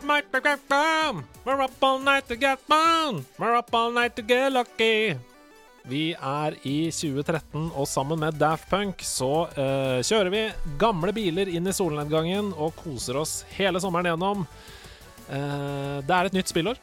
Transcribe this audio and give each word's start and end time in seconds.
Up 0.00 0.08
all 0.08 0.16
night 0.16 0.32
to. 0.32 1.24
We're 1.44 1.60
up 1.60 1.82
all 1.82 1.98
night 1.98 2.28
to 2.28 2.36
get 2.36 2.58
fun. 2.60 3.26
We're 3.38 3.54
up 3.54 3.74
all 3.74 3.92
night 3.92 4.16
to 4.16 4.22
get 4.22 4.50
lucky. 4.52 5.16
Vi 5.84 6.14
er 6.14 6.54
i 6.62 6.90
2013, 6.90 7.70
og 7.76 7.88
sammen 7.88 8.20
med 8.20 8.38
Daft 8.40 8.64
Punk 8.70 9.02
så 9.04 9.44
uh, 9.52 10.00
kjører 10.00 10.30
vi 10.32 10.40
gamle 10.80 11.12
biler 11.12 11.50
inn 11.52 11.68
i 11.68 11.74
solnedgangen 11.76 12.48
og 12.56 12.72
koser 12.80 13.18
oss 13.20 13.42
hele 13.58 13.80
sommeren 13.80 14.08
gjennom. 14.08 14.46
Uh, 15.28 16.00
det 16.00 16.16
er 16.16 16.30
et 16.30 16.38
nytt 16.38 16.52
spillår. 16.54 16.80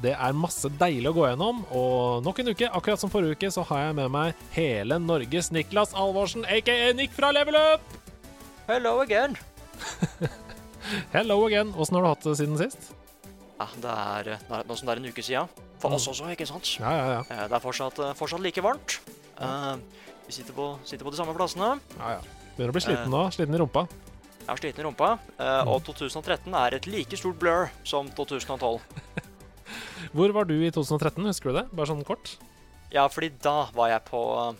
Det 0.00 0.14
er 0.16 0.40
masse 0.40 0.72
deilig 0.80 1.12
å 1.12 1.16
gå 1.18 1.28
gjennom, 1.28 1.60
og 1.76 2.24
nok 2.24 2.40
en 2.40 2.54
uke, 2.54 2.72
akkurat 2.72 3.04
som 3.04 3.12
forrige 3.12 3.36
uke, 3.36 3.52
så 3.52 3.66
har 3.68 3.88
jeg 3.88 4.00
med 4.00 4.16
meg 4.16 4.48
hele 4.56 5.00
Norges 5.02 5.52
Niklas 5.52 5.92
Alvorsen, 5.92 6.48
aka 6.48 6.80
Nick 6.96 7.12
fra 7.16 7.34
Level 7.36 7.60
Up! 7.60 7.84
Hello 8.66 9.00
again. 9.04 9.36
Hello 11.12 11.40
again. 11.46 11.72
Åssen 11.76 11.96
har 11.98 12.04
du 12.04 12.08
hatt 12.12 12.24
det 12.26 12.34
siden 12.38 12.58
sist? 12.60 12.90
Ja, 13.56 13.66
det 13.80 13.92
er 13.92 14.64
nå 14.68 14.76
som 14.76 14.86
det 14.88 14.94
er 14.96 15.00
en 15.02 15.08
uke 15.10 15.24
siden. 15.24 15.48
For 15.80 15.92
oss 15.96 16.06
også, 16.08 16.28
ikke 16.32 16.46
sant? 16.48 16.68
Ja, 16.80 16.90
ja, 16.96 17.06
ja. 17.16 17.22
Eh, 17.30 17.46
Det 17.48 17.56
er 17.58 17.62
fortsatt, 17.64 17.98
eh, 18.00 18.14
fortsatt 18.16 18.40
like 18.44 18.62
varmt. 18.64 18.98
Uh, 19.40 19.76
Vi 20.26 20.32
sitter 20.32 20.52
på, 20.56 20.78
sitter 20.84 21.04
på 21.04 21.10
de 21.12 21.16
samme 21.16 21.34
plassene. 21.36 21.80
ja, 21.98 22.10
ja. 22.16 22.20
Begynner 22.56 22.72
å 22.72 22.76
bli 22.76 22.80
sliten 22.80 23.10
nå. 23.12 23.20
Sliten 23.30 23.54
i 23.54 23.58
rumpa. 23.60 23.82
Jeg 24.46 24.48
er 24.48 24.56
sliten 24.62 24.80
i 24.80 24.86
rumpa. 24.86 25.18
eh, 25.38 25.62
Og 25.68 25.82
2013 25.84 26.54
er 26.54 26.74
et 26.74 26.86
like 26.86 27.16
stort 27.16 27.38
blur 27.38 27.68
som 27.84 28.08
2012. 28.08 28.80
Hvor 30.16 30.32
var 30.32 30.44
du 30.44 30.54
i 30.64 30.70
2013, 30.70 31.24
husker 31.26 31.50
du 31.52 31.58
det? 31.60 31.66
Bare 31.72 31.86
sånn 31.86 32.04
kort. 32.04 32.36
Ja, 32.92 33.08
fordi 33.08 33.30
da 33.42 33.68
var 33.74 33.88
jeg 33.90 34.04
på 34.06 34.56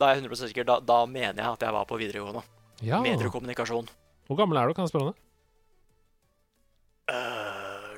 Da 0.00 0.10
er 0.10 0.14
jeg 0.16 0.24
100% 0.24 0.48
sikker. 0.50 0.64
Da, 0.64 0.80
da 0.80 1.04
mener 1.06 1.34
jeg 1.42 1.46
at 1.52 1.60
jeg 1.62 1.72
var 1.72 1.84
på 1.86 1.98
videregående. 1.98 2.42
Ja. 2.82 3.00
Mediekommunikasjon. 3.02 3.88
Hvor 4.28 4.36
gammel 4.36 4.58
er 4.58 4.68
du, 4.68 4.74
kan 4.74 4.84
jeg 4.86 4.90
spørre 4.92 5.08
om 5.08 5.12
det? 5.12 5.18
Eh, 7.08 7.94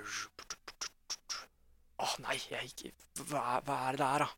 Åh, 2.00 2.12
nei, 2.25 2.36
jeg 2.48 2.70
ikke 2.70 2.92
hva, 3.28 3.58
hva 3.66 3.78
er 3.91 3.98
det 3.98 4.05
der, 4.05 4.22
da? 4.25 4.28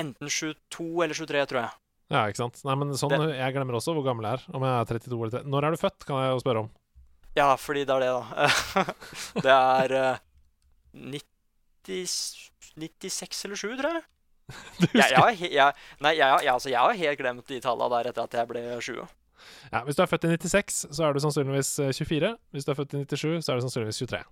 Enten 0.00 0.30
22 0.30 0.86
eller 1.04 1.18
23, 1.18 1.42
tror 1.50 1.60
jeg. 1.60 1.74
Ja, 2.12 2.22
ikke 2.28 2.40
sant. 2.40 2.62
Nei, 2.66 2.76
men 2.80 2.94
sånn, 2.98 3.14
Jeg 3.32 3.54
glemmer 3.56 3.78
også 3.78 3.94
hvor 3.96 4.06
gammel 4.06 4.26
jeg 4.28 4.38
er. 4.38 4.46
Om 4.56 4.64
jeg 4.66 4.78
er 4.78 4.88
32 4.92 5.18
eller 5.18 5.34
30. 5.38 5.52
Når 5.52 5.66
er 5.66 5.74
du 5.74 5.80
født, 5.80 6.06
kan 6.08 6.22
jeg 6.22 6.32
jo 6.32 6.40
spørre 6.42 6.64
om. 6.64 6.72
Ja, 7.34 7.48
fordi 7.58 7.82
det 7.88 7.94
er 7.94 8.04
det, 8.04 8.10
da. 8.14 8.84
det 9.46 9.54
er 9.54 9.94
uh, 9.98 10.24
90, 10.94 12.16
96 12.78 13.44
eller 13.48 13.62
7, 13.64 13.68
tror 13.80 13.98
jeg. 13.98 14.04
Du 14.80 14.86
Jeg, 14.92 15.08
jeg, 15.08 15.16
har 15.16 15.30
jeg, 15.40 15.84
nei, 16.04 16.10
jeg, 16.18 16.44
jeg, 16.44 16.52
altså, 16.52 16.68
jeg 16.68 16.80
har 16.80 16.98
helt 17.00 17.20
glemt 17.20 17.48
de 17.48 17.60
tallene 17.64 17.94
der 17.96 18.10
etter 18.10 18.26
at 18.26 18.34
jeg 18.36 18.50
ble 18.50 18.64
20. 18.76 19.06
Ja, 19.72 19.82
hvis 19.86 19.98
du 19.98 20.02
er 20.04 20.10
født 20.10 20.26
i 20.28 20.32
96, 20.34 20.80
så 20.94 21.06
er 21.06 21.14
du 21.14 21.22
sannsynligvis 21.24 21.72
eh, 21.82 21.92
24. 21.96 22.32
Hvis 22.54 22.66
du 22.66 22.72
er 22.72 22.78
født 22.80 22.96
i 22.98 23.04
97, 23.04 23.44
så 23.44 23.52
er 23.52 23.60
du 23.60 23.66
sannsynligvis 23.66 24.02
23. 24.04 24.22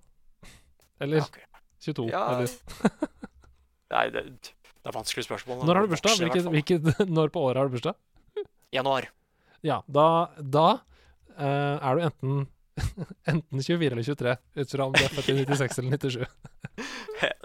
Eller 1.03 1.25
okay. 1.25 1.47
22. 1.83 2.09
Ja, 2.13 2.23
Eller. 2.37 2.57
Nei, 3.95 4.07
det, 4.15 4.25
det 4.47 4.91
er 4.91 4.97
vanskelig 4.97 5.27
spørsmål. 5.27 5.65
Når 5.67 5.79
har 5.79 5.87
du 5.87 5.93
bursdag? 5.93 6.17
Hvilket, 6.23 6.49
hvilket, 6.55 6.91
når 7.19 7.33
på 7.35 7.43
året 7.49 7.61
har 7.63 7.69
du 7.71 7.77
bursdag? 7.77 7.99
Januar. 8.73 9.11
Ja, 9.63 9.83
da, 9.87 10.07
da 10.39 10.67
uh, 11.39 11.77
er 11.77 11.99
du 11.99 12.07
enten 12.09 12.43
Enten 13.31 13.63
24 13.63 13.93
eller 13.93 14.03
23, 14.03 14.37
ut 14.55 14.71
fra 14.73 14.85
om 14.87 14.95
du 14.97 15.03
er 15.05 15.13
født 15.13 15.29
i 15.29 15.35
96 15.45 15.79
eller 15.83 15.99
97. 16.01 16.23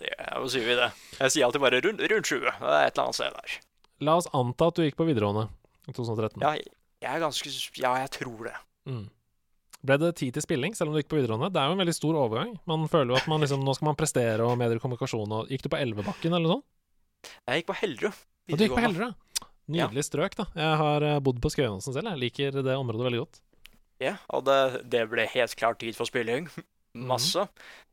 Ja, 0.07 0.37
hva 0.39 0.47
sier 0.51 0.63
vi 0.63 0.77
det? 0.79 0.87
Jeg 1.17 1.33
sier 1.33 1.47
alltid 1.47 1.63
bare 1.65 1.81
rundt, 1.83 2.03
rundt 2.11 2.29
20. 2.29 2.45
Det 2.47 2.71
er 2.71 2.87
et 2.87 2.95
eller 2.95 3.03
annet 3.03 3.17
sted 3.17 3.35
der. 3.35 3.57
La 4.07 4.15
oss 4.21 4.29
anta 4.37 4.69
at 4.71 4.79
du 4.79 4.85
gikk 4.85 4.97
på 4.99 5.07
videregående 5.09 5.49
i 5.89 5.95
2013. 5.95 6.45
Ja, 6.45 6.53
jeg 7.03 7.11
er 7.13 7.23
ganske 7.23 7.53
Ja, 7.77 7.93
jeg 8.01 8.11
tror 8.17 8.49
det. 8.49 8.55
Mm. 8.89 9.05
Ble 9.87 9.97
det 10.01 10.15
tid 10.19 10.33
til 10.35 10.43
spilling, 10.43 10.73
selv 10.75 10.89
om 10.89 10.95
du 10.95 11.01
gikk 11.01 11.11
på 11.11 11.19
videregående? 11.19 11.51
Det 11.53 11.61
er 11.61 11.69
jo 11.69 11.75
en 11.75 11.81
veldig 11.83 11.95
stor 11.95 12.17
overgang. 12.17 12.55
Man 12.69 12.87
føler 12.91 13.13
jo 13.13 13.19
at 13.19 13.27
man 13.29 13.43
liksom, 13.43 13.61
nå 13.63 13.75
skal 13.77 13.91
man 13.91 13.99
prestere 13.99 14.47
og 14.47 14.57
medier 14.59 14.79
og 14.79 14.83
kommunikasjon 14.83 15.35
og 15.37 15.51
Gikk 15.53 15.67
du 15.67 15.69
på 15.71 15.79
Elvebakken 15.79 16.33
eller 16.33 16.47
noe 16.47 16.57
sånt? 16.57 16.67
Jeg 17.47 17.61
gikk 17.61 17.69
på 17.69 17.77
Hellerud. 17.81 18.23
Du 18.47 18.55
gikk 18.57 18.73
på. 18.73 18.81
Hellerud? 18.81 19.43
Nydelig 19.67 20.05
strøk, 20.07 20.37
da. 20.39 20.47
Jeg 20.55 20.79
har 20.79 21.03
eh, 21.03 21.19
bodd 21.23 21.41
på 21.43 21.51
Skøyenåsen 21.51 21.93
selv. 21.95 22.09
Jeg 22.13 22.21
liker 22.23 22.57
det 22.63 22.77
området 22.79 23.09
veldig 23.09 23.21
godt. 23.25 23.39
Ja, 24.01 24.15
og 24.31 24.45
det, 24.47 24.57
det 24.87 25.03
ble 25.11 25.25
helt 25.27 25.55
klart 25.59 25.81
tid 25.83 25.97
for 25.97 26.09
spilling. 26.09 26.47
Masse. 26.97 27.43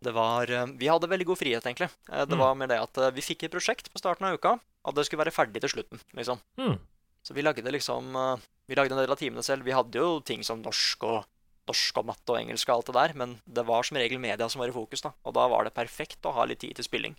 Det 0.00 0.15
var 0.16 0.48
eh, 0.48 0.71
Vi 0.81 0.88
hadde 0.88 1.10
veldig 1.10 1.26
god 1.32 1.41
frihet, 1.42 1.66
egentlig. 1.66 1.91
Eh, 2.09 2.25
Det 2.25 2.38
mm. 2.38 2.44
var 2.47 2.56
med 2.60 2.71
det 2.72 2.81
at 2.81 3.03
vi 3.16 3.26
fikk 3.26 3.44
et 3.44 3.54
prosjekt 3.54 3.91
på 3.92 4.00
starten 4.00 4.28
av 4.28 4.38
uka, 4.38 4.56
og 4.86 4.97
det 4.97 5.06
skulle 5.09 5.25
være 5.26 5.34
ferdig 5.34 5.65
til 5.65 5.75
slutten, 5.75 6.00
liksom. 6.16 6.41
Mm. 6.60 6.78
Så 7.24 7.36
vi 7.36 7.44
lagde 7.44 7.72
liksom 7.72 8.14
eh, 8.16 8.48
Vi 8.68 8.76
lagde 8.78 8.94
en 8.96 9.02
del 9.02 9.12
av 9.12 9.20
timene 9.20 9.44
selv. 9.44 9.64
Vi 9.64 9.76
hadde 9.76 10.00
jo 10.00 10.20
ting 10.24 10.44
som 10.46 10.62
norsk 10.64 11.04
og 11.08 11.22
norsk 11.68 12.00
og 12.00 12.08
matte 12.08 12.32
og 12.32 12.38
engelsk 12.42 12.68
og 12.68 12.74
alt 12.74 12.88
det 12.90 12.94
der, 12.96 13.12
men 13.16 13.30
det 13.48 13.64
var 13.64 13.86
som 13.88 13.96
regel 13.96 14.20
media 14.20 14.48
som 14.52 14.60
var 14.60 14.68
i 14.68 14.74
fokus, 14.76 15.00
da. 15.04 15.14
Og 15.24 15.32
da 15.36 15.46
var 15.48 15.64
det 15.64 15.72
perfekt 15.76 16.24
å 16.28 16.32
ha 16.36 16.44
litt 16.48 16.60
tid 16.60 16.76
til 16.76 16.84
spilling. 16.84 17.16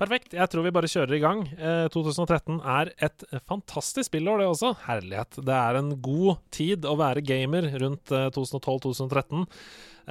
Perfekt. 0.00 0.34
Jeg 0.34 0.48
tror 0.50 0.64
vi 0.64 0.72
bare 0.74 0.90
kjører 0.90 1.16
i 1.16 1.22
gang. 1.22 1.42
Eh, 1.54 1.86
2013 1.92 2.60
er 2.64 2.92
et 3.04 3.24
fantastisk 3.48 4.08
spillår, 4.08 4.40
det 4.40 4.48
også. 4.50 4.72
Herlighet. 4.86 5.40
Det 5.46 5.56
er 5.56 5.78
en 5.78 5.92
god 6.02 6.40
tid 6.54 6.86
å 6.88 6.96
være 7.00 7.24
gamer 7.26 7.68
rundt 7.82 8.12
eh, 8.14 8.30
2012-2013. 8.36 9.44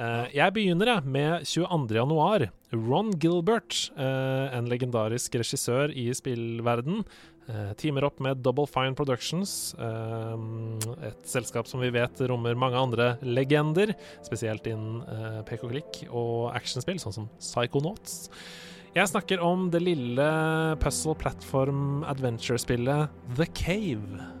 Eh, 0.00 0.28
jeg 0.36 0.56
begynner 0.56 0.94
jeg 0.94 1.14
med 1.16 1.48
22. 1.48 1.98
januar. 1.98 2.46
Ron 2.72 3.12
Gilbert, 3.20 3.90
eh, 3.98 4.46
en 4.56 4.70
legendarisk 4.70 5.40
regissør 5.42 5.90
i 5.90 6.08
spillverden, 6.16 7.02
teamer 7.78 8.06
opp 8.06 8.20
med 8.22 8.42
Double 8.44 8.66
Fine 8.70 8.96
Productions, 8.98 9.74
eh, 9.78 10.34
et 11.10 11.28
selskap 11.28 11.68
som 11.70 11.82
vi 11.82 11.92
vet 11.94 12.24
rommer 12.30 12.58
mange 12.58 12.80
andre 12.80 13.12
legender, 13.22 13.94
spesielt 14.26 14.66
innen 14.70 15.02
eh, 15.04 15.40
pek 15.48 15.64
og 15.66 15.74
klikk 15.74 16.02
og 16.08 16.50
actionspill, 16.54 17.00
sånn 17.02 17.16
som 17.16 17.30
Psychonauts. 17.38 18.28
Jeg 18.90 19.06
snakker 19.06 19.42
om 19.44 19.68
det 19.70 19.84
lille 19.84 20.28
puzzle 20.82 21.14
platform 21.14 22.02
adventure-spillet 22.10 23.12
The 23.38 23.46
Cave. 23.54 24.39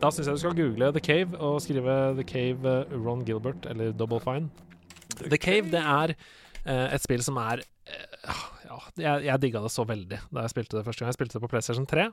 Da 0.00 0.10
syns 0.12 0.28
jeg 0.28 0.36
du 0.36 0.42
skal 0.42 0.56
google 0.56 0.90
The 0.94 1.02
Cave 1.02 1.38
og 1.42 1.60
skrive 1.64 1.94
The 2.18 2.26
Cave 2.26 2.72
eh, 2.72 2.96
Ron 2.96 3.24
Gilbert 3.26 3.66
eller 3.70 3.94
Double 3.96 4.20
Fine. 4.22 4.50
The 5.16 5.38
Cave 5.40 5.70
det 5.72 5.80
er 5.80 6.12
uh, 6.12 6.88
et 6.92 7.04
spill 7.04 7.24
som 7.24 7.38
er 7.40 7.62
uh, 7.62 8.44
Ja, 8.66 8.78
jeg, 9.00 9.26
jeg 9.28 9.42
digga 9.44 9.62
det 9.64 9.72
så 9.72 9.86
veldig 9.88 10.18
da 10.28 10.44
jeg 10.44 10.52
spilte 10.52 10.78
det 10.78 10.84
første 10.86 11.04
gang. 11.04 11.12
Jeg 11.12 11.18
spilte 11.18 11.38
det 11.38 11.44
på 11.46 11.50
PlayStation 11.52 11.88
3. 11.88 12.06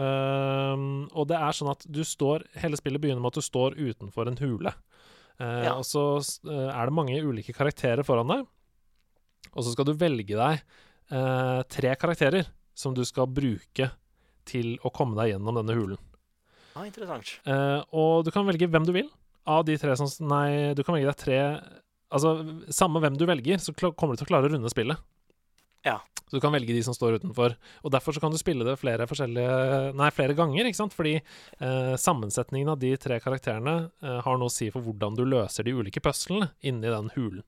Ehm, 0.00 0.88
og 1.16 1.26
det 1.28 1.36
er 1.40 1.56
sånn 1.56 1.70
at 1.72 1.86
du 1.88 2.02
står 2.04 2.44
Hele 2.60 2.76
spillet 2.76 3.00
begynner 3.00 3.22
med 3.24 3.32
at 3.32 3.40
du 3.40 3.44
står 3.44 3.76
utenfor 3.76 4.30
en 4.30 4.38
hule. 4.40 4.72
Ja. 5.36 5.74
Og 5.74 5.84
så 5.84 6.04
er 6.46 6.88
det 6.88 6.96
mange 6.96 7.18
ulike 7.20 7.52
karakterer 7.56 8.06
foran 8.06 8.30
deg. 8.30 8.46
Og 9.52 9.66
så 9.66 9.74
skal 9.74 9.88
du 9.88 9.96
velge 9.98 10.38
deg 10.38 10.62
tre 11.72 11.92
karakterer 12.00 12.48
som 12.76 12.96
du 12.96 13.02
skal 13.04 13.28
bruke 13.28 13.90
til 14.48 14.78
å 14.80 14.92
komme 14.94 15.18
deg 15.18 15.34
gjennom 15.34 15.60
denne 15.60 15.76
hulen. 15.76 16.00
Ah, 16.76 16.84
interessant. 16.84 17.38
Uh, 17.48 17.80
og 17.96 18.26
du 18.26 18.30
kan 18.34 18.44
velge 18.46 18.68
hvem 18.68 18.84
du 18.84 18.92
vil 18.92 19.08
av 19.48 19.64
de 19.64 19.76
tre 19.80 19.94
som 19.98 20.10
Nei, 20.28 20.74
du 20.76 20.82
kan 20.84 20.96
velge 20.96 21.08
deg 21.08 21.20
tre 21.20 21.40
Altså, 22.06 22.36
samme 22.70 23.00
hvem 23.02 23.16
du 23.18 23.24
velger, 23.26 23.58
så 23.58 23.72
kommer 23.74 24.14
du 24.14 24.20
til 24.20 24.28
å 24.28 24.30
klare 24.30 24.46
å 24.46 24.52
runde 24.52 24.70
spillet. 24.70 25.00
Ja. 25.82 25.96
Så 26.26 26.38
du 26.38 26.42
kan 26.42 26.54
velge 26.54 26.74
de 26.74 26.82
som 26.86 26.94
står 26.94 27.18
utenfor. 27.18 27.56
Og 27.82 27.92
derfor 27.94 28.14
så 28.14 28.22
kan 28.22 28.30
du 28.30 28.38
spille 28.38 28.62
det 28.66 28.76
flere 28.78 29.08
forskjellige 29.10 29.92
Nei, 29.98 30.12
flere 30.14 30.36
ganger, 30.38 30.66
ikke 30.70 30.78
sant? 30.78 30.94
Fordi 30.94 31.16
uh, 31.18 31.94
sammensetningen 31.98 32.70
av 32.72 32.78
de 32.82 32.92
tre 33.02 33.18
karakterene 33.22 33.76
uh, 33.90 34.16
har 34.22 34.38
noe 34.38 34.50
å 34.50 34.54
si 34.54 34.70
for 34.70 34.86
hvordan 34.86 35.18
du 35.18 35.24
løser 35.26 35.66
de 35.66 35.74
ulike 35.74 36.02
puzzlene 36.02 36.52
inni 36.66 36.90
den 36.90 37.10
hulen. 37.14 37.42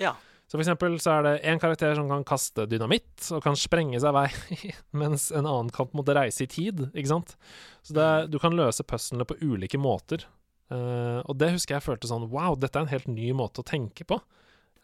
Ja. 0.00 0.16
Så 0.52 0.58
for 0.58 0.66
eksempel 0.66 0.98
så 1.00 1.14
er 1.14 1.22
det 1.24 1.30
en 1.48 1.60
karakter 1.62 1.94
som 1.96 2.10
kan 2.10 2.26
kaste 2.28 2.66
dynamitt 2.68 3.24
og 3.32 3.40
kan 3.40 3.54
sprenge 3.56 3.96
seg 4.02 4.12
vei, 4.12 4.26
mens 5.00 5.30
en 5.32 5.46
annen 5.48 5.70
kamp 5.72 5.94
måtte 5.96 6.12
reise 6.12 6.44
i 6.44 6.48
tid, 6.52 6.82
ikke 6.92 7.08
sant. 7.08 7.32
Så 7.80 7.96
det, 7.96 8.04
er- 8.04 8.28
du 8.28 8.36
kan 8.42 8.52
løse 8.52 8.84
puzzlene 8.84 9.24
på 9.24 9.38
ulike 9.40 9.80
måter. 9.80 10.26
Uh, 10.68 11.24
og 11.24 11.38
det 11.40 11.54
husker 11.54 11.78
jeg 11.78 11.84
følte 11.84 12.08
sånn 12.08 12.28
Wow, 12.32 12.54
dette 12.60 12.76
er 12.76 12.84
en 12.84 12.92
helt 12.92 13.08
ny 13.08 13.30
måte 13.36 13.64
å 13.64 13.66
tenke 13.72 14.04
på. 14.04 14.20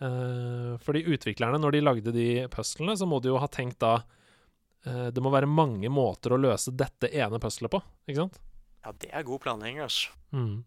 Uh, 0.01 0.81
fordi 0.87 1.05
utviklerne, 1.13 1.61
når 1.61 1.77
de 1.77 1.85
lagde 1.85 2.17
de 2.17 2.27
puzzlene, 2.53 2.97
så 2.97 3.05
må 3.09 3.21
de 3.21 3.29
jo 3.35 3.37
ha 3.41 3.49
tenkt 3.53 3.77
da 3.85 3.99
uh, 4.87 5.09
det 5.13 5.21
må 5.21 5.33
være 5.37 5.53
mange 5.53 5.93
måter 5.93 6.33
å 6.33 6.41
løse 6.41 6.73
dette 6.73 7.13
ene 7.13 7.41
puzzlet 7.45 7.73
på, 7.77 7.83
ikke 8.09 8.23
sant? 8.25 8.41
Ja, 8.87 8.97
det 9.05 9.13
er 9.13 9.29
god 9.29 9.45
planlegging, 9.45 9.85
altså. 9.85 10.17
Mm. 10.33 10.63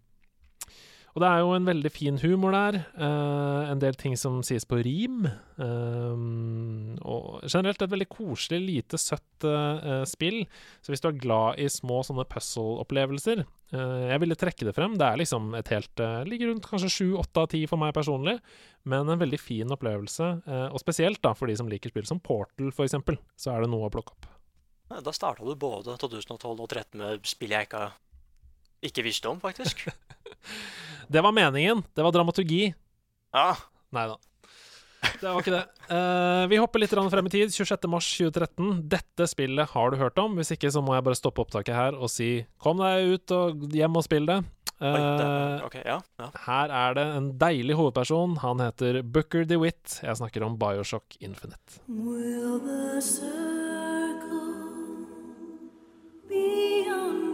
Og 1.12 1.20
det 1.20 1.28
er 1.28 1.42
jo 1.44 1.52
en 1.58 1.68
veldig 1.68 1.90
fin 1.92 2.18
humor 2.22 2.54
der. 2.56 2.76
eh, 2.96 3.72
en 3.72 3.80
del 3.80 3.96
ting 4.00 4.16
som 4.16 4.42
sies 4.44 4.64
på 4.64 4.80
rim. 4.80 5.26
eh, 5.26 6.16
og 7.02 7.42
generelt 7.44 7.82
et 7.82 7.92
veldig 7.92 8.08
koselig, 8.08 8.60
lite 8.64 8.98
søtt 8.98 9.44
eh, 9.44 10.04
spill. 10.08 10.46
Så 10.82 10.94
hvis 10.94 11.04
du 11.04 11.10
er 11.10 11.20
glad 11.20 11.60
i 11.60 11.68
små 11.68 12.02
sånne 12.08 12.26
puzzle-opplevelser 12.32 13.44
eh, 13.44 14.04
Jeg 14.12 14.20
ville 14.24 14.40
trekke 14.40 14.68
det 14.68 14.76
frem. 14.76 14.98
Det 14.98 15.08
er 15.08 15.20
liksom 15.20 15.54
et 15.60 15.72
helt 15.74 16.04
uh, 16.04 16.24
Ligger 16.28 16.52
rundt 16.52 16.68
kanskje 16.70 16.92
sju, 16.92 17.08
åtte 17.20 17.44
av 17.44 17.50
ti 17.52 17.66
for 17.68 17.82
meg 17.82 17.94
personlig, 17.96 18.38
men 18.84 19.10
en 19.10 19.20
veldig 19.20 19.40
fin 19.40 19.72
opplevelse. 19.72 20.30
eh, 20.48 20.68
og 20.72 20.80
spesielt 20.80 21.22
da 21.22 21.34
for 21.36 21.52
de 21.52 21.58
som 21.60 21.70
liker 21.70 21.92
spill 21.92 22.08
som 22.08 22.22
Portal, 22.24 22.72
eksempel, 22.72 23.20
så 23.36 23.56
er 23.56 23.66
det 23.66 23.72
noe 23.74 23.90
å 23.90 23.94
plukke 23.94 24.16
opp. 24.16 24.30
Da 24.92 25.12
starta 25.16 25.46
du 25.48 25.56
både 25.56 25.96
2012 26.00 26.52
og 26.52 26.68
2013 26.68 27.00
med 27.00 27.28
spill 27.30 27.54
jeg 27.56 27.70
ikke, 27.70 27.86
ikke 28.86 29.06
visste 29.06 29.30
om, 29.32 29.40
faktisk. 29.42 29.88
Det 31.12 31.22
var 31.22 31.34
meningen. 31.36 31.84
Det 31.94 32.04
var 32.06 32.14
dramaturgi. 32.16 32.70
Ja, 33.36 33.50
Nei 33.92 34.06
da. 34.08 34.16
Det 35.02 35.26
var 35.28 35.42
ikke 35.42 35.54
det. 35.54 35.64
Uh, 35.90 36.46
vi 36.48 36.60
hopper 36.62 36.80
litt 36.80 36.94
frem 36.94 37.28
i 37.28 37.34
tid. 37.34 37.52
26.3.2013. 37.52 38.80
Dette 38.90 39.28
spillet 39.28 39.74
har 39.74 39.92
du 39.92 39.98
hørt 40.00 40.20
om. 40.22 40.38
Hvis 40.40 40.54
ikke 40.56 40.72
så 40.72 40.82
må 40.86 40.96
jeg 40.96 41.04
bare 41.04 41.20
stoppe 41.20 41.44
opptaket 41.44 41.76
her 41.76 41.98
og 41.98 42.12
si 42.14 42.46
kom 42.62 42.80
deg 42.80 43.18
ut 43.18 43.34
og 43.36 43.66
hjem 43.76 44.00
og 44.00 44.06
spill 44.08 44.30
det. 44.30 44.40
Uh, 44.82 44.88
det, 44.88 45.28
Eh, 45.76 45.82
ja, 45.86 46.00
ja. 46.18 46.28
her 46.48 46.72
er 46.74 46.96
det 46.98 47.04
en 47.18 47.28
deilig 47.38 47.76
hovedperson. 47.78 48.38
Han 48.42 48.64
heter 48.64 49.02
Booker 49.04 49.46
DeWitt. 49.46 50.00
Jeg 50.02 50.18
snakker 50.18 50.46
om 50.48 50.58
Bioshock 50.58 51.18
Infinite. 51.20 51.82
Will 51.88 52.58
the 52.66 53.02
circle 53.02 54.56
be 56.30 56.88
unbroken 56.90 57.31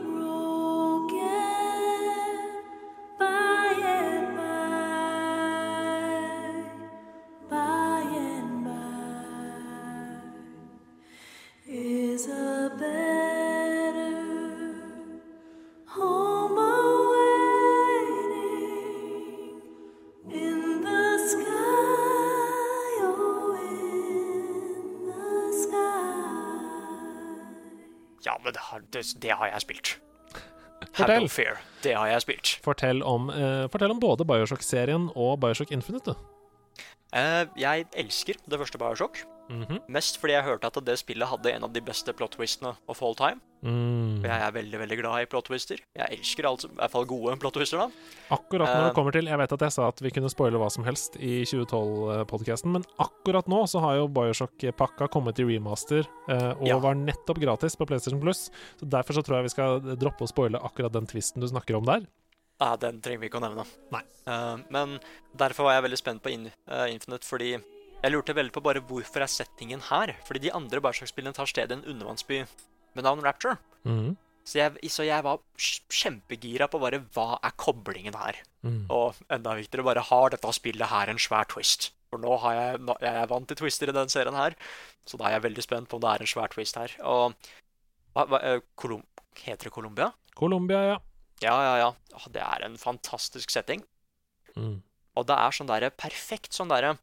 ja 28.26 28.38
men 28.44 28.54
det 28.54 28.60
har, 28.70 28.82
det, 28.92 29.04
det 29.22 29.36
har 29.40 29.52
jeg 29.54 29.62
spilt. 29.62 29.98
Fortell. 30.94 31.24
no 31.26 31.28
fear. 31.28 31.60
Det 31.84 31.94
har 31.98 32.08
jeg 32.08 32.22
spilt. 32.22 32.60
Fortell 32.66 33.04
om, 33.04 33.30
eh, 33.30 33.68
fortell 33.74 33.92
om 33.92 34.00
både 34.00 34.26
Bioshock-serien 34.26 35.10
og 35.16 35.40
Bioshock 35.42 35.72
Infinite. 35.72 36.14
du. 36.14 36.37
Eh, 37.16 37.46
jeg 37.56 37.88
elsker 37.96 38.36
det 38.48 38.60
første 38.60 38.78
Bioshock. 38.82 39.24
Mhm. 39.48 39.78
Mest 39.88 40.18
fordi 40.20 40.34
jeg 40.34 40.44
hørte 40.44 40.68
at 40.68 40.78
det 40.84 40.98
spillet 41.00 41.24
hadde 41.30 41.54
en 41.54 41.64
av 41.64 41.72
de 41.72 41.80
beste 41.80 42.12
plot-twistene 42.12 42.74
of 42.92 43.02
all 43.02 43.16
time. 43.16 43.40
mm. 43.64 44.20
Jeg 44.26 44.42
er 44.44 44.52
veldig 44.52 44.80
veldig 44.82 44.98
glad 45.00 45.22
i 45.24 45.26
plot-twister. 45.32 45.80
Jeg 45.96 46.18
elsker 46.18 46.44
altså, 46.50 46.68
i 46.68 46.76
hvert 46.76 46.92
fall 46.92 47.06
gode 47.08 47.38
plot-twister. 47.40 47.80
da. 47.80 47.88
Akkurat 48.36 48.68
når 48.68 48.82
uh, 48.82 48.86
det 48.90 48.96
kommer 48.98 49.16
til 49.16 49.26
Jeg 49.32 49.40
vet 49.40 49.54
at 49.56 49.62
jeg 49.62 49.72
sa 49.72 49.88
at 49.88 50.02
vi 50.04 50.12
kunne 50.12 50.30
spoile 50.30 50.60
hva 50.60 50.68
som 50.70 50.84
helst 50.84 51.16
i 51.16 51.46
2012-podkasten, 51.48 52.76
men 52.76 52.84
akkurat 53.00 53.48
nå 53.48 53.64
så 53.72 53.80
har 53.84 53.96
jo 54.02 54.10
Bioshock-pakka 54.12 55.08
kommet 55.14 55.40
i 55.40 55.48
remaster 55.48 56.04
uh, 56.28 56.52
og 56.60 56.68
Ja. 56.68 56.78
var 56.84 57.00
nettopp 57.00 57.40
gratis 57.40 57.76
på 57.80 57.88
PlayStation 57.88 58.20
Plus. 58.20 58.50
Så 58.80 58.86
Derfor 58.98 59.14
så 59.16 59.24
tror 59.24 59.40
jeg 59.40 59.48
vi 59.48 59.56
skal 59.56 59.80
droppe 59.96 60.28
å 60.28 60.32
spoile 60.32 60.60
akkurat 60.60 60.92
den 60.92 61.08
twisten 61.08 61.40
du 61.40 61.48
snakker 61.48 61.80
om 61.80 61.86
der. 61.88 62.04
Ja, 62.58 62.76
Den 62.82 63.02
trenger 63.06 63.22
vi 63.22 63.30
ikke 63.30 63.40
å 63.40 63.46
nevne. 63.46 63.66
Nei. 63.94 64.04
Uh, 64.26 64.58
men 64.74 64.98
derfor 65.38 65.68
var 65.68 65.78
jeg 65.78 65.88
veldig 65.88 66.00
spent 66.00 66.24
på 66.26 66.34
In 66.34 66.48
uh, 66.50 66.88
Infinite, 66.90 67.28
fordi 67.28 67.52
jeg 67.58 68.14
lurte 68.14 68.36
veldig 68.38 68.54
på 68.54 68.64
bare 68.66 68.82
hvorfor 68.86 69.26
er 69.26 69.32
settingen 69.32 69.84
her. 69.90 70.16
Fordi 70.28 70.46
de 70.46 70.54
andre 70.58 70.82
Bioshock-spillene 70.82 71.38
tar 71.38 71.50
sted 71.50 71.72
i 71.72 71.78
en 71.78 71.86
undervannsby 71.86 72.44
med 72.98 73.06
navn 73.06 73.22
Rapture. 73.26 73.58
Mm. 73.86 74.16
Så 74.48 74.62
jeg, 74.62 74.90
så 74.94 75.04
jeg 75.04 75.26
var 75.26 75.42
kjempegira 75.60 76.70
på 76.72 76.80
bare 76.80 77.02
hva 77.16 77.36
er 77.44 77.56
koblingen 77.60 78.16
her. 78.16 78.40
Mm. 78.64 78.86
Og 78.94 79.18
enda 79.34 79.58
viktigere, 79.58 79.86
bare 79.90 80.06
har 80.08 80.32
dette 80.32 80.54
spillet 80.56 80.92
her 80.94 81.12
en 81.12 81.20
svær 81.20 81.50
twist? 81.52 81.92
For 82.08 82.24
nå 82.24 82.38
har 82.46 82.56
jeg, 82.56 82.84
nå, 82.88 82.96
jeg 83.04 83.22
er 83.22 83.28
vant 83.28 83.50
til 83.50 83.60
twister 83.60 83.92
i 83.92 83.96
den 83.98 84.12
serien 84.12 84.38
her, 84.40 84.56
så 85.08 85.20
da 85.20 85.28
er 85.28 85.36
jeg 85.36 85.48
veldig 85.50 85.66
spent 85.66 85.90
på 85.92 86.00
om 86.00 86.06
det 86.06 86.14
er 86.14 86.24
en 86.24 86.32
svær 86.32 86.54
twist 86.54 86.80
her. 86.80 86.94
Og 87.04 87.36
hva, 88.16 88.24
hva, 88.24 88.40
eh, 88.40 88.96
Heter 89.38 89.68
det 89.68 89.74
Colombia? 89.76 90.08
Colombia, 90.34 90.80
ja. 90.94 90.96
Ja, 91.44 91.56
ja, 91.62 91.74
ja. 91.82 91.92
Det 92.34 92.42
er 92.42 92.66
en 92.66 92.78
fantastisk 92.82 93.52
setting. 93.54 93.84
Mm. 94.56 94.80
Og 95.18 95.28
det 95.30 95.38
er 95.38 95.54
sånn 95.54 95.70
derre 95.70 95.92
perfekt 95.94 96.56
sånn 96.56 96.72
derre 96.72 96.96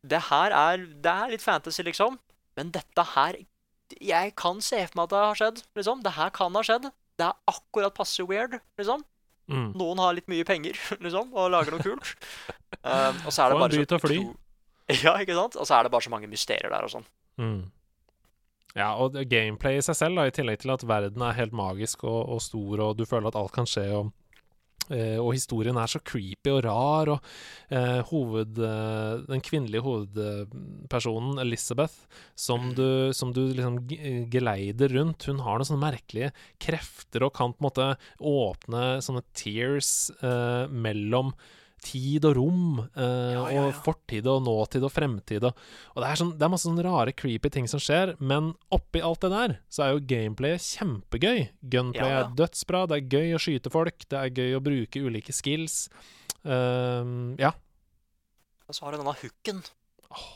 Det 0.00 0.20
her 0.30 0.54
er 0.56 0.86
Det 1.04 1.12
er 1.12 1.32
litt 1.34 1.44
fantasy, 1.44 1.84
liksom. 1.84 2.16
Men 2.56 2.72
dette 2.72 3.04
her 3.12 3.36
Jeg 4.00 4.32
kan 4.40 4.62
se 4.64 4.80
for 4.86 4.96
meg 4.96 5.04
at 5.08 5.12
det 5.12 5.24
har 5.24 5.40
skjedd, 5.42 5.60
liksom. 5.76 6.00
Det 6.04 6.14
her 6.16 6.32
kan 6.36 6.56
ha 6.56 6.64
skjedd. 6.64 6.88
Det 7.16 7.28
er 7.28 7.52
akkurat 7.52 7.94
passe 7.96 8.24
weird, 8.24 8.58
liksom. 8.80 9.04
Mm. 9.46 9.68
Noen 9.78 10.00
har 10.02 10.16
litt 10.16 10.26
mye 10.30 10.44
penger, 10.46 10.78
liksom, 11.04 11.30
og 11.36 11.52
lager 11.54 11.76
noe 11.76 11.84
kult. 11.84 12.14
Um, 12.86 13.16
og 13.26 13.32
så 13.34 13.42
er 13.42 13.50
det 13.50 13.56
bare 13.58 13.84
så 13.88 13.98
fly. 13.98 14.16
Ja, 15.02 15.16
ikke 15.18 15.34
sant? 15.34 15.56
Og 15.58 15.66
så 15.66 15.74
er 15.74 15.86
det 15.86 15.90
bare 15.90 16.04
så 16.04 16.10
mange 16.12 16.28
mysterier 16.30 16.70
der 16.70 16.84
og 16.86 16.90
sånn. 16.92 17.06
Mm. 17.40 17.64
Ja, 18.76 18.92
og 19.00 19.16
gameplay 19.30 19.78
i 19.78 19.84
seg 19.84 19.96
selv, 19.96 20.20
da, 20.20 20.28
i 20.28 20.36
tillegg 20.36 20.60
til 20.60 20.74
at 20.74 20.84
verden 20.84 21.24
er 21.24 21.36
helt 21.38 21.56
magisk 21.56 22.04
og, 22.04 22.20
og 22.36 22.44
stor, 22.44 22.82
og 22.84 22.98
du 22.98 23.06
føler 23.08 23.30
at 23.30 23.38
alt 23.40 23.54
kan 23.54 23.68
skje, 23.68 23.86
og, 23.96 24.10
eh, 24.92 25.16
og 25.16 25.30
historien 25.32 25.80
er 25.80 25.88
så 25.88 26.02
creepy 26.04 26.52
og 26.52 26.60
rar, 26.66 27.12
og 27.14 27.72
eh, 27.72 28.02
hoved, 28.10 28.60
eh, 28.60 29.24
den 29.30 29.44
kvinnelige 29.46 29.84
hovedpersonen, 29.86 31.40
Elizabeth, 31.40 32.04
som 32.36 32.68
du, 32.76 33.14
som 33.16 33.32
du 33.32 33.46
liksom 33.48 33.80
geleider 34.32 34.92
rundt, 34.98 35.24
hun 35.30 35.40
har 35.46 35.56
noen 35.56 35.70
sånne 35.72 35.86
merkelige 35.88 36.34
krefter 36.60 37.24
og 37.24 37.32
kan 37.38 37.56
på 37.56 37.64
en 37.64 37.70
måte 37.70 37.92
åpne 38.20 38.88
sånne 39.08 39.24
tears 39.32 40.10
mellom 40.68 41.32
tid 41.86 42.26
og 42.28 42.34
rom, 42.40 42.80
eh, 42.98 43.32
Ja, 43.36 43.44
ja, 43.46 43.54
ja. 43.54 43.64
og 43.68 43.78
fortid 43.86 44.26
og 44.30 44.42
nåtid 44.46 44.84
og 44.86 44.92
fremtid. 44.92 45.46
Og, 45.46 45.54
og 45.94 46.02
det, 46.02 46.08
er 46.10 46.20
sånn, 46.20 46.32
det 46.36 46.46
er 46.46 46.52
masse 46.52 46.66
sånne 46.68 46.84
rare, 46.86 47.14
creepy 47.14 47.52
ting 47.54 47.70
som 47.70 47.82
skjer, 47.82 48.16
men 48.18 48.50
oppi 48.74 49.02
alt 49.06 49.22
det 49.22 49.30
der, 49.32 49.56
så 49.70 49.86
er 49.86 49.94
jo 49.94 50.04
gameplayet 50.10 50.66
kjempegøy. 50.66 51.46
Gunplay 51.76 52.16
er 52.18 52.30
dødsbra, 52.38 52.84
det 52.90 52.98
er 53.00 53.08
gøy 53.16 53.36
å 53.38 53.42
skyte 53.46 53.72
folk, 53.72 54.06
det 54.10 54.18
er 54.24 54.34
gøy 54.42 54.58
å 54.58 54.62
bruke 54.66 55.02
ulike 55.06 55.34
skills. 55.36 55.86
Ehm, 56.46 57.34
ja. 57.40 57.52
Og 58.66 58.74
så 58.74 58.84
har 58.86 58.94
du 58.96 59.00
denne 59.02 59.14
hooken. 59.22 59.62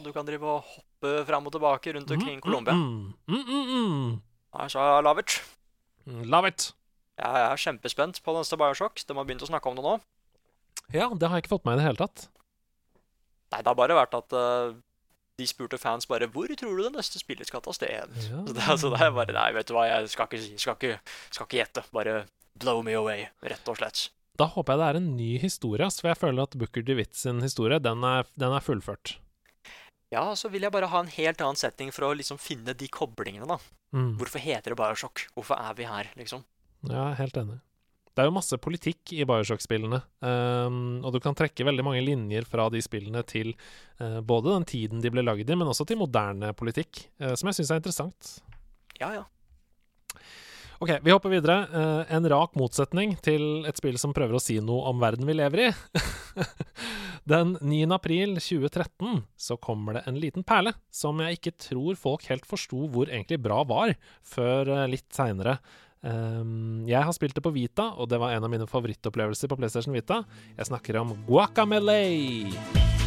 Du 0.05 0.11
kan 0.15 0.27
drive 0.27 0.45
og 0.47 0.67
hoppe 0.67 1.13
fram 1.29 1.47
og 1.49 1.55
tilbake 1.55 1.95
rundt 1.97 2.11
omkring 2.15 2.41
Colombia. 2.45 2.75
Mm, 2.75 3.13
mm, 3.31 3.45
mm, 3.47 3.71
mm, 3.71 4.21
Nei, 4.59 4.67
Så 4.69 4.83
love 5.07 5.23
it. 5.23 5.41
mm. 6.07 6.25
Love 6.31 6.49
it! 6.51 6.73
Jeg 7.21 7.45
er 7.45 7.61
kjempespent 7.61 8.23
på 8.25 8.33
neste 8.35 8.57
Bioshock. 8.57 9.03
De 9.07 9.15
har 9.17 9.27
begynt 9.29 9.43
å 9.45 9.49
snakke 9.51 9.69
om 9.71 9.77
det 9.77 9.85
nå. 9.85 9.99
Ja, 10.95 11.09
det 11.09 11.29
har 11.29 11.39
jeg 11.39 11.47
ikke 11.47 11.57
fått 11.57 11.67
med 11.69 11.79
i 11.79 11.81
det 11.81 11.89
hele 11.89 12.01
tatt. 12.01 12.29
Nei, 13.51 13.61
det 13.63 13.67
har 13.67 13.79
bare 13.79 13.99
vært 13.99 14.15
at 14.19 14.37
uh, 14.37 14.75
de 15.41 15.47
spurte 15.49 15.79
fans 15.81 16.07
bare 16.07 16.29
Hvor 16.31 16.51
tror 16.59 16.77
du 16.77 16.85
det 16.85 16.93
neste 16.95 17.19
spillet 17.19 17.49
skal 17.49 17.63
ta 17.65 17.75
sted? 17.75 18.13
Ja. 18.29 18.43
Så, 18.47 18.55
det, 18.55 18.67
så 18.83 18.93
det 18.93 19.01
er 19.03 19.15
bare 19.17 19.35
Nei, 19.35 19.49
vet 19.57 19.71
du 19.71 19.75
hva, 19.75 19.89
jeg 19.89 20.13
skal 20.13 20.31
ikke. 20.31 20.43
Skal 20.63 20.79
ikke, 20.79 21.17
skal 21.31 21.49
ikke 21.49 21.61
gjette. 21.63 21.87
Bare 21.95 22.23
blow 22.61 22.85
me 22.87 22.95
away, 22.99 23.27
rett 23.47 23.71
og 23.71 23.81
slett. 23.81 24.09
Da 24.41 24.47
håper 24.49 24.75
jeg 24.75 24.81
det 24.81 24.87
er 24.89 24.99
en 25.01 25.11
ny 25.19 25.33
historie, 25.43 25.89
for 26.01 26.11
jeg 26.11 26.21
føler 26.21 26.47
at 26.47 26.55
Booker 26.57 26.85
DeWitt 26.85 27.19
sin 27.19 27.43
historie, 27.45 27.81
den 27.83 28.05
er, 28.07 28.29
den 28.41 28.55
er 28.57 28.65
fullført. 28.65 29.19
Ja, 30.11 30.25
så 30.35 30.49
vil 30.51 30.65
jeg 30.67 30.75
bare 30.75 30.89
ha 30.91 31.03
en 31.03 31.13
helt 31.13 31.43
annen 31.45 31.59
setting 31.61 31.93
for 31.95 32.09
å 32.09 32.15
liksom 32.19 32.41
finne 32.43 32.75
de 32.75 32.89
koblingene, 32.91 33.47
da. 33.47 33.59
Mm. 33.95 34.15
Hvorfor 34.19 34.43
heter 34.43 34.73
det 34.73 34.79
Bioshock? 34.81 35.27
Hvorfor 35.37 35.61
er 35.61 35.77
vi 35.79 35.87
her, 35.87 36.09
liksom? 36.19 36.43
Ja, 36.89 37.11
helt 37.19 37.37
enig. 37.39 37.61
Det 38.11 38.25
er 38.25 38.27
jo 38.27 38.35
masse 38.35 38.57
politikk 38.59 39.13
i 39.15 39.25
Bioshock-spillene, 39.29 40.01
um, 40.27 40.79
og 41.07 41.15
du 41.15 41.21
kan 41.23 41.37
trekke 41.39 41.67
veldig 41.67 41.85
mange 41.87 42.03
linjer 42.03 42.47
fra 42.49 42.67
de 42.73 42.83
spillene 42.83 43.23
til 43.23 43.53
uh, 44.03 44.19
både 44.19 44.57
den 44.57 44.67
tiden 44.67 45.03
de 45.05 45.13
ble 45.15 45.23
lagd 45.23 45.47
i, 45.47 45.57
men 45.57 45.71
også 45.71 45.87
til 45.87 46.01
moderne 46.01 46.51
politikk, 46.59 47.05
uh, 47.23 47.37
som 47.39 47.51
jeg 47.51 47.61
syns 47.61 47.71
er 47.71 47.83
interessant. 47.83 48.33
Ja, 48.99 49.13
ja. 49.15 49.29
Ok, 50.81 50.95
vi 51.05 51.13
hopper 51.13 51.31
videre. 51.31 51.61
Uh, 51.71 52.03
en 52.11 52.27
rak 52.33 52.59
motsetning 52.59 53.15
til 53.23 53.67
et 53.69 53.79
spill 53.79 53.99
som 54.01 54.15
prøver 54.17 54.39
å 54.39 54.43
si 54.43 54.57
noe 54.65 54.91
om 54.91 55.03
verden 55.03 55.29
vi 55.29 55.37
lever 55.37 55.69
i. 55.69 55.71
Den 57.31 57.53
9. 57.61 57.85
april 57.95 58.39
2013 58.41 59.21
så 59.39 59.59
kommer 59.61 59.99
det 59.99 60.07
en 60.09 60.19
liten 60.19 60.43
perle 60.43 60.73
som 60.91 61.21
jeg 61.23 61.37
ikke 61.37 61.55
tror 61.69 62.01
folk 62.01 62.25
helt 62.31 62.49
forsto 62.49 62.89
hvor 62.91 63.13
egentlig 63.13 63.39
bra 63.45 63.61
var, 63.69 63.93
før 64.25 64.73
litt 64.91 65.13
seinere. 65.15 65.59
Um, 66.01 66.87
jeg 66.89 67.05
har 67.05 67.13
spilt 67.13 67.37
det 67.37 67.45
på 67.45 67.53
Vita, 67.53 67.91
og 68.01 68.09
det 68.09 68.21
var 68.23 68.33
en 68.33 68.47
av 68.47 68.53
mine 68.53 68.69
favorittopplevelser 68.69 69.51
på 69.51 69.61
PlayStation 69.61 69.97
Vita. 69.97 70.23
Jeg 70.57 70.71
snakker 70.71 71.01
om 71.03 71.13
Guacamelee. 71.29 73.00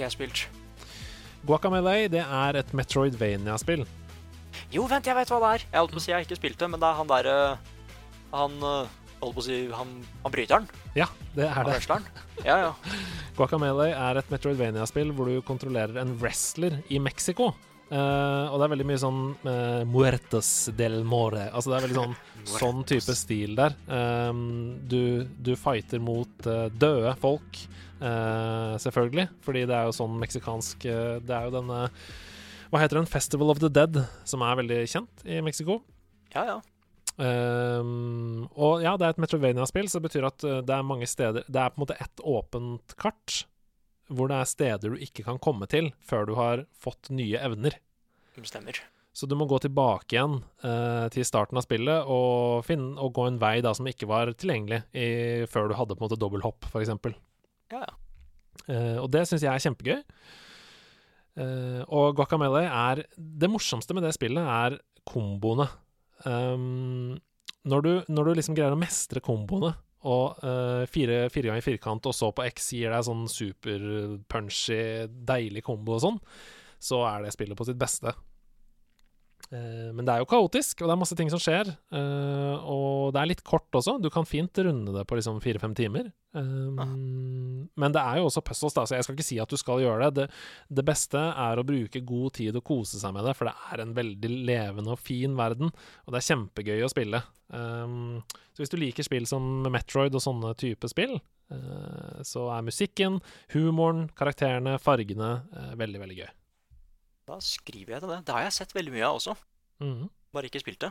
Ikke 0.00 0.08
jeg 0.08 0.16
spilt. 0.16 0.46
Guacamele 1.46 2.08
det 2.12 2.22
er 2.24 2.58
et 2.60 2.72
Metroidvania-spill. 2.76 3.84
Jo, 4.72 4.86
vent, 4.90 5.06
jeg 5.06 5.16
vet 5.16 5.30
hva 5.30 5.38
det 5.42 5.50
er. 5.50 5.64
Jeg 5.72 5.80
holdt 5.82 5.94
på 5.94 6.00
å 6.00 6.04
si 6.04 6.12
jeg 6.12 6.26
ikke 6.26 6.38
spilte, 6.38 6.68
men 6.70 6.80
det 6.80 6.88
er 6.88 6.98
han 6.98 7.10
derre 7.10 7.36
Han 8.30 8.52
eh, 8.62 8.90
holdt 9.20 9.36
på 9.36 9.42
å 9.42 9.46
si 9.46 9.56
Han, 9.74 9.94
han 10.24 10.34
bryteren? 10.34 10.68
Ja, 10.96 11.08
det 11.34 11.48
er 11.48 11.54
Han 11.56 11.66
det. 11.68 11.76
wrestleren? 11.78 12.06
Ja, 12.46 12.56
ja. 12.68 12.98
Guacamele 13.38 13.90
er 13.92 14.20
et 14.20 14.30
Metroidvania-spill 14.32 15.12
hvor 15.16 15.30
du 15.30 15.40
kontrollerer 15.46 16.00
en 16.02 16.14
wrestler 16.22 16.80
i 16.88 17.00
Mexico. 17.02 17.52
Eh, 17.90 18.44
og 18.46 18.56
det 18.60 18.66
er 18.66 18.72
veldig 18.74 18.86
mye 18.86 19.00
sånn 19.02 19.22
uh, 19.42 19.82
Muertes 19.88 20.50
del 20.78 21.00
more. 21.02 21.48
Altså 21.50 21.72
det 21.72 21.78
er 21.78 21.86
veldig 21.88 22.02
sånn 22.02 22.18
sånn 22.60 22.82
type 22.88 23.14
stil 23.16 23.54
der. 23.58 23.76
Um, 23.86 24.80
du, 24.88 25.26
du 25.38 25.54
fighter 25.58 26.02
mot 26.02 26.48
uh, 26.48 26.68
døde 26.72 27.12
folk, 27.20 27.62
eh, 28.00 28.74
selvfølgelig. 28.80 29.28
Fordi 29.44 29.64
det 29.68 29.76
er 29.76 29.88
jo 29.88 29.96
sånn 29.96 30.18
meksikansk 30.20 30.86
eh, 30.88 31.16
Det 31.24 31.36
er 31.36 31.48
jo 31.48 31.54
denne 31.58 31.80
Hva 32.70 32.82
heter 32.82 33.00
den? 33.00 33.08
Festival 33.10 33.52
of 33.52 33.60
the 33.62 33.70
Dead, 33.72 34.02
som 34.28 34.44
er 34.46 34.60
veldig 34.62 34.82
kjent 34.90 35.24
i 35.26 35.40
Mexico. 35.44 35.82
ja, 36.34 36.46
ja. 36.54 36.60
Um, 37.20 38.46
og 38.56 38.80
ja, 38.80 38.94
det 38.96 39.04
er 39.04 39.12
et 39.12 39.18
Metrovania-spill, 39.20 39.90
så 39.90 39.98
det 39.98 40.06
betyr 40.06 40.24
at 40.24 40.44
uh, 40.46 40.60
det 40.64 40.72
er 40.72 40.86
mange 40.86 41.04
steder 41.10 41.44
Det 41.44 41.58
er 41.60 41.72
på 41.74 41.76
en 41.76 41.82
måte 41.82 41.96
ett 42.00 42.22
åpent 42.24 42.94
kart 42.96 43.42
hvor 44.10 44.30
det 44.30 44.40
er 44.40 44.48
steder 44.50 44.94
du 44.94 45.02
ikke 45.02 45.24
kan 45.26 45.40
komme 45.42 45.68
til 45.70 45.92
før 46.06 46.26
du 46.28 46.34
har 46.38 46.64
fått 46.74 47.12
nye 47.14 47.38
evner. 47.40 47.76
Stemmer. 48.46 48.78
Så 49.12 49.26
du 49.26 49.34
må 49.36 49.46
gå 49.50 49.58
tilbake 49.62 50.14
igjen 50.14 50.38
eh, 50.64 51.06
til 51.12 51.26
starten 51.26 51.58
av 51.58 51.64
spillet 51.66 52.06
og, 52.08 52.62
finne, 52.66 52.94
og 53.02 53.14
gå 53.16 53.26
en 53.26 53.40
vei 53.42 53.56
da 53.64 53.72
som 53.76 53.88
ikke 53.90 54.08
var 54.10 54.30
tilgjengelig 54.38 54.84
i, 54.94 55.08
før 55.50 55.70
du 55.70 55.74
hadde 55.78 55.96
på 55.96 56.04
en 56.04 56.06
måte 56.06 56.20
dobbelthopp, 56.20 56.68
f.eks. 56.70 56.92
Ja, 57.74 57.82
ja. 57.82 57.90
Eh, 58.70 58.96
og 59.00 59.10
det 59.12 59.26
syns 59.28 59.44
jeg 59.44 59.50
er 59.50 59.64
kjempegøy. 59.66 59.98
Eh, 61.40 61.82
og 61.86 62.16
Guacamele 62.18 62.64
er 62.66 63.04
Det 63.16 63.50
morsomste 63.50 63.94
med 63.96 64.06
det 64.06 64.14
spillet 64.16 64.46
er 64.46 64.78
komboene. 65.08 65.66
Um, 66.26 67.16
når, 67.64 67.84
du, 67.84 67.92
når 68.12 68.28
du 68.28 68.34
liksom 68.36 68.56
greier 68.56 68.74
å 68.74 68.78
mestre 68.78 69.22
komboene, 69.24 69.72
og 70.08 70.40
uh, 70.44 70.86
fire, 70.88 71.26
fire 71.32 71.50
ganger 71.50 71.64
firkant 71.64 72.06
og 72.08 72.16
så 72.16 72.30
på 72.32 72.46
X 72.48 72.70
gir 72.78 72.92
deg 72.94 73.04
sånn 73.04 73.26
super-punchy, 73.28 74.80
deilig 75.28 75.64
kombo 75.66 75.98
og 75.98 76.04
sånn, 76.06 76.18
så 76.80 77.02
er 77.10 77.26
det 77.26 77.34
spillet 77.36 77.58
på 77.58 77.66
sitt 77.68 77.80
beste. 77.80 78.14
Eh, 79.50 79.90
men 79.94 80.06
det 80.06 80.12
er 80.14 80.22
jo 80.22 80.28
kaotisk, 80.30 80.80
og 80.80 80.88
det 80.88 80.94
er 80.94 81.00
masse 81.00 81.16
ting 81.18 81.30
som 81.32 81.40
skjer. 81.42 81.72
eh, 81.90 82.56
og 82.70 83.12
det 83.14 83.20
er 83.20 83.30
litt 83.32 83.44
kort 83.46 83.68
også. 83.74 83.96
Du 84.02 84.10
kan 84.12 84.28
fint 84.28 84.56
runde 84.62 84.94
det 84.94 85.06
på 85.08 85.18
liksom 85.18 85.40
fire-fem 85.42 85.74
timer. 85.74 86.12
Um, 86.32 87.68
Men 87.74 87.92
det 87.92 88.00
er 88.00 88.20
jo 88.20 88.28
også 88.28 88.42
puzzles, 88.46 88.76
da, 88.76 88.84
så 88.86 88.94
jeg 88.94 89.04
skal 89.04 89.16
ikke 89.16 89.26
si 89.26 89.38
at 89.42 89.50
du 89.50 89.56
skal 89.58 89.82
gjøre 89.82 90.10
det. 90.10 90.28
det. 90.28 90.42
Det 90.78 90.84
beste 90.86 91.18
er 91.18 91.58
å 91.58 91.66
bruke 91.66 92.04
god 92.06 92.36
tid 92.38 92.54
og 92.54 92.64
kose 92.64 93.00
seg 93.00 93.14
med 93.16 93.26
det, 93.26 93.34
for 93.38 93.50
det 93.50 93.56
er 93.72 93.82
en 93.82 93.96
veldig 93.96 94.30
levende 94.46 94.94
og 94.94 95.02
fin 95.02 95.34
verden, 95.38 95.72
og 96.06 96.14
det 96.14 96.20
er 96.20 96.28
kjempegøy 96.28 96.86
å 96.86 96.92
spille. 96.92 97.22
Um, 97.50 98.22
så 98.54 98.62
hvis 98.62 98.70
du 98.70 98.78
liker 98.78 99.06
spill 99.06 99.26
som 99.26 99.66
Metroid 99.66 100.14
og 100.14 100.22
sånne 100.22 100.54
type 100.60 100.86
spill, 100.92 101.16
eh, 101.50 102.20
så 102.26 102.46
er 102.54 102.66
musikken, 102.66 103.18
humoren, 103.56 104.06
karakterene, 104.14 104.78
fargene 104.78 105.40
veldig, 105.80 106.04
veldig 106.04 106.18
gøy. 106.20 106.30
Da 107.30 107.38
skriver 107.44 107.94
jeg 107.94 108.02
til 108.02 108.10
det. 108.10 108.22
Det 108.26 108.34
har 108.34 108.46
jeg 108.48 108.56
sett 108.56 108.74
veldig 108.74 108.94
mye 108.96 109.06
av 109.06 109.20
også. 109.20 109.36
Mhm. 109.84 110.08
Bare 110.34 110.46
ikke 110.46 110.62
spilt 110.62 110.82
det. 110.82 110.90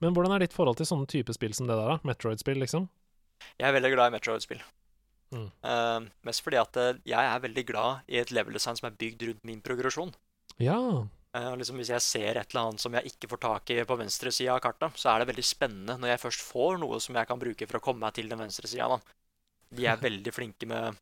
Men 0.00 0.12
hvordan 0.12 0.34
er 0.34 0.44
ditt 0.44 0.56
forhold 0.56 0.76
til 0.76 0.88
sånne 0.88 1.08
type 1.08 1.32
spill 1.32 1.54
som 1.56 1.68
det 1.68 1.76
der, 1.76 1.94
da? 1.94 1.96
Metroid-spill, 2.04 2.60
liksom? 2.60 2.88
Jeg 3.56 3.68
er 3.68 3.76
veldig 3.76 3.92
glad 3.94 4.10
i 4.10 4.14
Metroid-spill. 4.18 4.60
Mm. 5.34 5.48
Uh, 5.64 6.04
mest 6.28 6.44
fordi 6.44 6.60
at 6.60 6.76
eh, 6.78 7.00
jeg 7.08 7.30
er 7.30 7.42
veldig 7.42 7.64
glad 7.66 8.10
i 8.12 8.20
et 8.20 8.30
level-design 8.30 8.76
som 8.78 8.90
er 8.90 8.98
bygd 9.00 9.24
rundt 9.28 9.46
min 9.48 9.62
progresjon. 9.64 10.12
Ja. 10.62 10.76
Uh, 11.34 11.54
liksom 11.58 11.80
Hvis 11.80 11.90
jeg 11.90 12.04
ser 12.04 12.38
et 12.38 12.52
eller 12.52 12.68
annet 12.68 12.84
som 12.84 12.94
jeg 12.94 13.10
ikke 13.10 13.32
får 13.32 13.42
tak 13.42 13.72
i 13.74 13.80
på 13.88 13.98
venstre 13.98 14.30
side 14.30 14.52
av 14.52 14.60
kartet, 14.62 15.00
så 15.00 15.10
er 15.10 15.22
det 15.22 15.32
veldig 15.32 15.46
spennende 15.48 15.96
når 15.98 16.12
jeg 16.12 16.22
først 16.26 16.44
får 16.52 16.78
noe 16.84 17.00
som 17.02 17.18
jeg 17.18 17.30
kan 17.30 17.40
bruke 17.40 17.68
for 17.70 17.80
å 17.80 17.84
komme 17.88 18.04
meg 18.04 18.14
til 18.20 18.30
den 18.30 18.44
venstre 18.44 18.70
sida. 18.70 19.00
De 19.74 19.88
er 19.88 20.04
veldig 20.06 20.36
flinke 20.36 20.68
med 20.70 21.00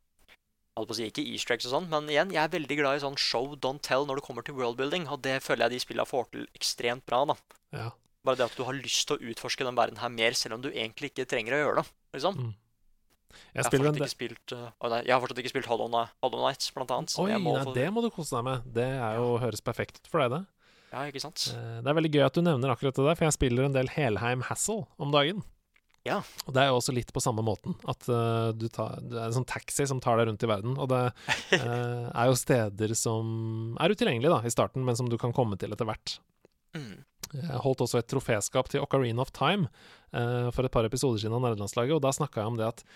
holdt 0.77 0.89
på 0.89 0.95
å 0.95 0.99
si, 0.99 1.07
Ikke 1.11 1.25
easter 1.35 1.55
eggs 1.57 1.67
og 1.69 1.75
sånn, 1.77 1.89
men 1.93 2.09
igjen, 2.09 2.31
jeg 2.33 2.43
er 2.43 2.53
veldig 2.53 2.77
glad 2.79 2.97
i 2.97 3.03
sånn 3.05 3.19
show, 3.21 3.55
don't 3.57 3.83
tell 3.85 4.07
når 4.09 4.21
det 4.21 4.25
kommer 4.29 4.43
til 4.47 4.55
worldbuilding, 4.57 5.09
og 5.13 5.21
det 5.23 5.41
føler 5.45 5.67
jeg 5.69 5.77
de 5.77 5.83
spillene 5.85 6.09
får 6.09 6.31
til 6.33 6.47
ekstremt 6.57 7.05
bra. 7.07 7.25
da. 7.33 7.37
ja. 7.77 7.91
Bare 8.25 8.39
det 8.39 8.45
at 8.47 8.55
du 8.57 8.63
har 8.63 8.77
lyst 8.79 9.09
til 9.09 9.17
å 9.19 9.31
utforske 9.33 9.65
den 9.67 9.75
verden 9.75 9.99
her 9.99 10.09
mer, 10.09 10.31
selv 10.39 10.55
om 10.55 10.61
du 10.63 10.69
egentlig 10.71 11.11
ikke 11.11 11.27
trenger 11.27 11.57
å 11.57 11.63
gjøre 11.65 11.83
det. 11.83 11.89
liksom. 12.15 12.37
Mm. 12.39 12.53
Jeg 13.33 13.65
Jeg 13.65 13.65
har 13.65 14.09
spilt 14.13 14.53
uh, 14.53 14.69
nei, 14.93 15.03
Jeg 15.07 15.13
har 15.15 15.21
fortsatt 15.25 15.39
ikke 15.43 15.51
spilt 15.51 15.67
Hollow 15.67 15.89
Hollow 16.23 16.43
Nights, 16.47 16.71
blant 16.71 16.91
annet. 16.95 17.11
så 17.11 17.25
Oi, 17.25 17.33
må 17.41 17.57
nei, 17.57 17.65
få- 17.65 17.75
det 17.75 17.87
må 17.93 18.03
du 18.05 18.11
kose 18.15 18.37
deg 18.37 18.45
med. 18.45 18.69
Det 18.77 18.85
er 18.87 19.17
jo, 19.17 19.39
høres 19.43 19.61
perfekt 19.65 19.99
ut 19.99 20.07
for 20.13 20.21
deg, 20.23 20.31
det. 20.37 20.43
Ja, 20.93 21.03
ikke 21.09 21.21
sant? 21.25 21.49
Eh, 21.57 21.81
Det 21.83 21.89
er 21.91 21.97
veldig 21.99 22.13
gøy 22.13 22.25
at 22.27 22.35
du 22.37 22.43
nevner 22.45 22.71
akkurat 22.71 22.95
det 22.95 23.05
der, 23.09 23.17
for 23.17 23.25
jeg 23.25 23.33
spiller 23.33 23.65
en 23.65 23.73
del 23.75 23.89
Helheim 23.89 24.43
Hassle 24.47 24.87
om 25.01 25.11
dagen. 25.11 25.43
Ja. 26.07 26.19
Og 26.49 26.55
det 26.55 26.63
er 26.63 26.71
jo 26.71 26.79
også 26.81 26.95
litt 26.95 27.13
på 27.15 27.23
samme 27.23 27.45
måten. 27.47 27.77
At 27.89 28.09
uh, 28.11 28.51
du 28.57 28.67
tar, 28.73 28.99
det 29.07 29.19
er 29.19 29.29
en 29.29 29.37
sånn 29.39 29.49
taxi 29.49 29.87
som 29.87 30.03
tar 30.03 30.19
deg 30.19 30.29
rundt 30.29 30.43
i 30.43 30.51
verden. 30.51 30.75
Og 30.83 30.91
det 30.91 31.03
uh, 31.13 32.11
er 32.19 32.29
jo 32.31 32.39
steder 32.39 32.95
som 32.99 33.79
er 33.83 33.95
utilgjengelige 33.95 34.35
da, 34.35 34.43
i 34.43 34.53
starten, 34.53 34.85
men 34.87 34.99
som 34.99 35.11
du 35.11 35.17
kan 35.21 35.35
komme 35.37 35.59
til 35.61 35.75
etter 35.75 35.87
hvert. 35.89 36.19
Mm. 36.75 37.05
Jeg 37.33 37.63
holdt 37.65 37.85
også 37.85 38.01
et 38.01 38.11
troféskap 38.11 38.69
til 38.69 38.83
Ocarina 38.83 39.23
of 39.23 39.31
Time 39.37 39.71
uh, 40.13 40.51
for 40.53 40.67
et 40.67 40.75
par 40.75 40.89
episoder 40.89 41.23
siden 41.23 41.37
av 41.39 41.45
Nerdelandslaget, 41.45 41.95
og 41.97 42.03
da 42.05 42.13
snakka 42.15 42.43
jeg 42.43 42.55
om 42.55 42.61
det 42.61 42.71
at 42.75 42.87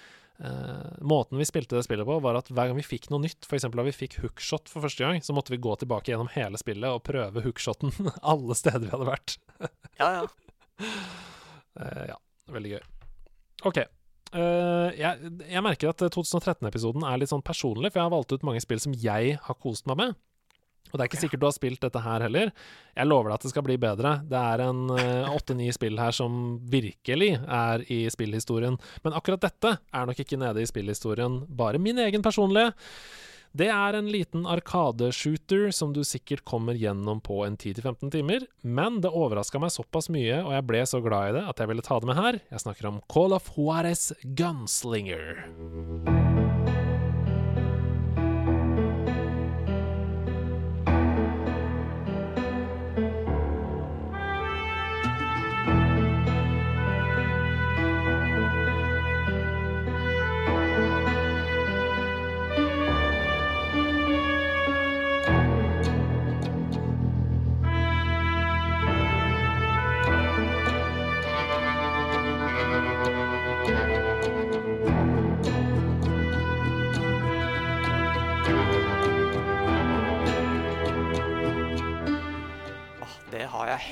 måten 1.00 1.38
vi 1.40 1.46
spilte 1.48 1.78
det 1.78 1.86
spillet 1.86 2.04
på, 2.04 2.18
var 2.20 2.36
at 2.36 2.50
hver 2.52 2.68
gang 2.68 2.76
vi 2.76 2.82
fikk 2.84 3.06
noe 3.08 3.22
nytt, 3.22 3.46
f.eks. 3.48 3.64
da 3.72 3.84
vi 3.86 3.94
fikk 3.96 4.18
hookshot 4.20 4.68
for 4.68 4.84
første 4.84 5.00
gang, 5.00 5.22
så 5.25 5.32
måtte 5.32 5.54
vi 5.54 5.58
gå 5.64 5.72
tilbake 5.80 6.12
gjennom 6.12 6.28
hele 6.34 6.60
spillet 6.60 6.92
og 6.92 7.00
prøve 7.08 7.40
hookshoten 7.46 7.94
alle 8.34 8.58
steder 8.60 8.84
vi 8.84 8.92
hadde 8.92 9.08
vært. 9.08 9.38
Ja, 9.96 10.10
ja. 10.18 10.92
Ja, 12.12 12.20
veldig 12.52 12.76
gøy. 12.76 12.84
OK. 13.64 13.80
Uh, 14.34 14.92
jeg, 14.98 15.32
jeg 15.48 15.64
merker 15.64 15.92
at 15.92 16.02
2013-episoden 16.12 17.06
er 17.06 17.20
litt 17.20 17.32
sånn 17.32 17.44
personlig, 17.46 17.92
for 17.92 18.02
jeg 18.02 18.08
har 18.08 18.14
valgt 18.14 18.34
ut 18.34 18.46
mange 18.46 18.62
spill 18.64 18.82
som 18.82 18.96
jeg 19.00 19.36
har 19.42 19.60
kost 19.62 19.88
meg 19.88 20.00
med. 20.02 20.16
Og 20.92 20.94
det 20.94 21.02
er 21.02 21.08
ikke 21.10 21.18
sikkert 21.25 21.42
du 21.42 21.46
har 21.48 21.54
spilt 21.56 21.82
dette 21.82 22.00
her 22.04 22.22
heller. 22.22 22.50
Jeg 22.94 23.08
lover 23.08 23.30
deg 23.30 23.38
at 23.38 23.46
det 23.46 23.50
skal 23.50 23.64
bli 23.66 23.75
bedre. 23.82 24.12
Det 24.30 24.38
er 24.38 24.62
en 24.68 24.84
åtte-ni 25.34 25.66
spill 25.75 25.98
her 25.98 26.14
som 26.14 26.60
virkelig 26.70 27.32
er 27.42 27.82
i 27.90 28.04
spillhistorien. 28.12 28.78
Men 29.02 29.16
akkurat 29.18 29.42
dette 29.42 29.72
er 29.82 30.06
nok 30.06 30.22
ikke 30.22 30.38
nede 30.38 30.62
i 30.62 30.68
spillhistorien, 30.70 31.40
bare 31.58 31.82
min 31.82 31.98
egen 32.06 32.22
personlige. 32.22 32.70
Det 33.56 33.68
er 33.72 33.96
en 33.96 34.08
liten 34.12 34.44
arkadeshooter 34.44 35.70
som 35.72 35.94
du 35.96 36.02
sikkert 36.04 36.42
kommer 36.44 36.76
gjennom 36.76 37.22
på 37.25 37.38
en 37.46 37.56
10-15 37.56 38.10
timer, 38.12 38.44
men 38.60 39.00
det 39.00 39.14
overraska 39.14 39.60
meg 39.62 39.72
såpass 39.72 40.10
mye, 40.12 40.42
og 40.42 40.52
jeg 40.52 40.66
ble 40.68 40.84
så 40.84 41.00
glad 41.04 41.30
i 41.30 41.36
det 41.38 41.46
at 41.54 41.62
jeg 41.62 41.72
ville 41.72 41.86
ta 41.86 41.96
det 42.02 42.10
med 42.10 42.20
her. 42.20 42.40
Jeg 42.52 42.66
snakker 42.66 42.90
om 42.90 43.00
Call 43.12 43.36
of 43.36 43.48
Juarez 43.56 44.10
Gunslinger. 44.36 45.46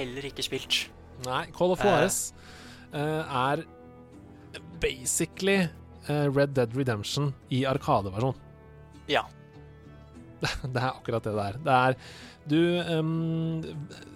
Heller 0.04 0.28
ikke 0.30 0.44
spilt. 0.46 0.84
Nei, 1.25 1.46
Call 1.56 1.75
of 1.75 1.82
Juarez 1.82 2.28
uh, 2.92 3.25
er 3.25 3.64
basically 4.82 5.64
eh, 6.08 6.26
Red 6.28 6.52
Dead 6.54 6.76
Redemption 6.76 7.32
i 7.49 7.64
arkadeversjon. 7.66 8.37
Ja. 9.08 9.25
Det 10.75 10.76
er 10.76 10.90
akkurat 10.90 11.25
det 11.25 11.32
det 11.32 11.44
er. 11.44 11.58
Det 11.64 11.75
er 11.75 11.94
Du 12.50 12.58
um, 12.99 13.62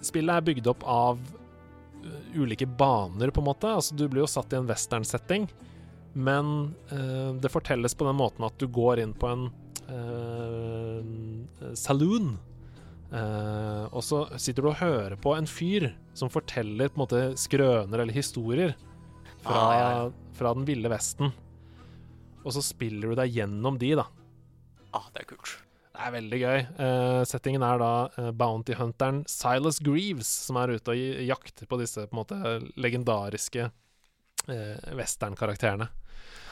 Spillet 0.04 0.34
er 0.34 0.44
bygd 0.44 0.68
opp 0.68 0.84
av 0.84 1.22
ulike 2.36 2.66
baner, 2.66 3.30
på 3.30 3.40
en 3.40 3.48
måte. 3.48 3.70
Altså, 3.72 3.96
du 3.96 4.04
blir 4.08 4.22
jo 4.24 4.30
satt 4.30 4.52
i 4.52 4.58
en 4.58 4.68
western-setting, 4.68 5.48
men 6.12 6.74
uh, 6.92 7.32
det 7.40 7.52
fortelles 7.52 7.96
på 7.96 8.06
den 8.08 8.18
måten 8.20 8.46
at 8.46 8.58
du 8.60 8.68
går 8.68 9.02
inn 9.02 9.14
på 9.16 9.30
en 9.32 9.48
uh, 9.88 11.72
saloon. 11.78 12.36
Eh, 13.08 13.84
og 13.88 14.02
så 14.04 14.24
sitter 14.36 14.64
du 14.64 14.70
og 14.72 14.80
hører 14.82 15.16
på 15.20 15.32
en 15.36 15.48
fyr 15.48 15.88
som 16.16 16.28
forteller 16.32 16.90
på 16.90 16.98
en 16.98 17.04
måte 17.06 17.22
skrøner 17.40 18.02
eller 18.02 18.12
historier 18.12 18.74
fra, 19.40 19.54
Ah, 19.54 19.76
ja, 19.78 20.10
fra 20.36 20.52
den 20.56 20.66
ville 20.68 20.90
vesten. 20.92 21.32
Og 22.44 22.52
så 22.54 22.62
spiller 22.64 23.12
du 23.12 23.18
deg 23.18 23.32
gjennom 23.38 23.78
de, 23.80 23.94
da. 23.98 24.06
Ah, 24.96 25.08
det 25.14 25.24
er 25.24 25.30
kult. 25.32 25.56
Det 25.98 26.06
er 26.06 26.14
veldig 26.14 26.38
gøy. 26.38 26.60
Uh, 26.78 27.22
settingen 27.26 27.64
er 27.66 27.80
da 27.82 27.92
uh, 28.14 28.28
bounty 28.30 28.76
hunteren 28.78 29.24
Silas 29.26 29.80
Greaves 29.82 30.28
som 30.46 30.58
er 30.60 30.76
ute 30.76 30.94
og 30.94 31.22
jakter 31.26 31.66
på 31.66 31.78
disse 31.80 32.04
på 32.06 32.14
en 32.14 32.20
måte 32.20 32.38
legendariske 32.78 33.66
uh, 33.66 34.76
westernkarakterene. 34.94 35.88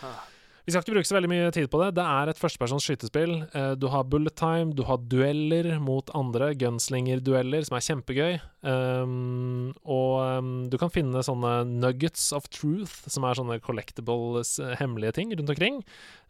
Ah. 0.03 0.25
Vi 0.67 0.73
skal 0.75 0.83
ikke 0.83 0.97
bruke 0.97 1.07
så 1.07 1.15
veldig 1.15 1.29
mye 1.31 1.51
tid 1.55 1.69
på 1.71 1.79
det. 1.79 1.93
Det 1.95 2.03
er 2.03 2.31
et 2.33 2.41
førstepersons 2.43 2.83
skytespill. 2.83 3.35
Eh, 3.55 3.75
du 3.79 3.85
har 3.93 4.09
bullet 4.11 4.35
time, 4.35 4.73
du 4.75 4.81
har 4.89 4.99
dueller 4.99 5.69
mot 5.79 6.11
andre, 6.19 6.49
gunslinger-dueller, 6.59 7.63
som 7.69 7.77
er 7.79 7.85
kjempegøy. 7.87 8.41
Um, 8.67 9.69
og 9.87 10.41
um, 10.41 10.49
du 10.67 10.75
kan 10.83 10.91
finne 10.91 11.23
sånne 11.23 11.53
nuggets 11.71 12.33
of 12.35 12.49
truth, 12.51 13.05
som 13.07 13.29
er 13.29 13.39
sånne 13.39 13.61
collectibles, 13.63 14.57
eh, 14.59 14.75
hemmelige 14.81 15.15
ting 15.21 15.37
rundt 15.39 15.55
omkring. 15.55 15.79